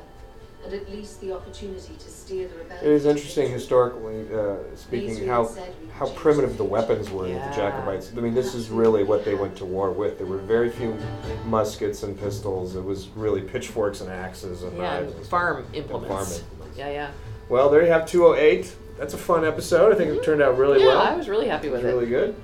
and 0.65 0.73
at 0.73 0.89
least 0.91 1.21
the 1.21 1.31
opportunity 1.33 1.93
to 1.97 2.09
steer 2.09 2.47
the 2.47 2.55
rebellion. 2.57 2.85
It 2.85 2.91
is 2.91 3.03
to 3.03 3.09
interesting 3.11 3.49
historically 3.49 4.25
uh, 4.33 4.55
speaking 4.75 5.25
how 5.27 5.45
had 5.45 5.53
said 5.55 5.73
we 5.81 5.87
could 5.87 5.95
how 5.95 6.09
primitive 6.09 6.57
the 6.57 6.63
weapons 6.63 7.09
were 7.09 7.23
that 7.27 7.29
Yeah. 7.33 7.49
the 7.49 7.55
Jacobites. 7.55 8.11
I 8.15 8.19
mean, 8.19 8.33
this 8.33 8.53
is 8.53 8.69
really 8.69 9.03
what 9.03 9.23
they 9.25 9.35
went 9.35 9.55
to 9.57 9.65
war 9.65 9.91
with. 9.91 10.17
There 10.17 10.27
were 10.27 10.37
very 10.37 10.69
few 10.69 10.97
muskets 11.45 12.03
and 12.03 12.19
pistols. 12.19 12.75
It 12.75 12.83
was 12.83 13.07
really 13.15 13.41
pitchforks 13.41 14.01
and 14.01 14.09
axes 14.11 14.63
and 14.63 14.75
Yeah, 14.77 14.83
knives. 14.83 15.07
and 15.11 15.15
and 15.19 15.25
farm. 15.27 15.57
And 15.65 15.75
implements. 15.75 16.09
farm 16.09 16.41
implements. 16.51 16.77
Yeah, 16.77 16.89
yeah. 16.91 17.11
Well, 17.49 17.69
there 17.69 17.81
you 17.83 17.91
have 17.91 18.05
208. 18.05 18.75
That's 18.97 19.13
a 19.13 19.17
fun 19.17 19.45
episode. 19.45 19.93
I 19.93 19.95
think 19.95 20.11
it 20.11 20.23
turned 20.23 20.41
out 20.41 20.57
really 20.57 20.81
yeah, 20.81 20.87
well. 20.87 20.97
I 20.99 21.15
was 21.15 21.29
really 21.29 21.47
happy 21.47 21.67
It 21.67 21.71
with 21.71 21.83
was 21.83 21.89
it. 21.91 21.93
really 21.95 22.09
good. 22.09 22.35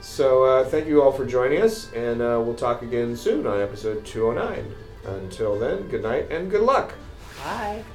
So 0.00 0.44
uh, 0.44 0.64
thank 0.64 0.86
you 0.88 1.02
all 1.02 1.12
for 1.12 1.24
joining 1.26 1.60
us, 1.62 1.92
and 1.92 2.20
uh, 2.20 2.40
we'll 2.44 2.54
talk 2.54 2.82
again 2.82 3.16
soon 3.16 3.46
on 3.46 3.60
episode 3.60 4.04
209. 4.04 4.64
Until 5.06 5.58
then, 5.58 5.88
good 5.88 6.02
night 6.02 6.30
and 6.30 6.50
good 6.50 6.62
luck. 6.62 6.92
Bye. 7.42 7.86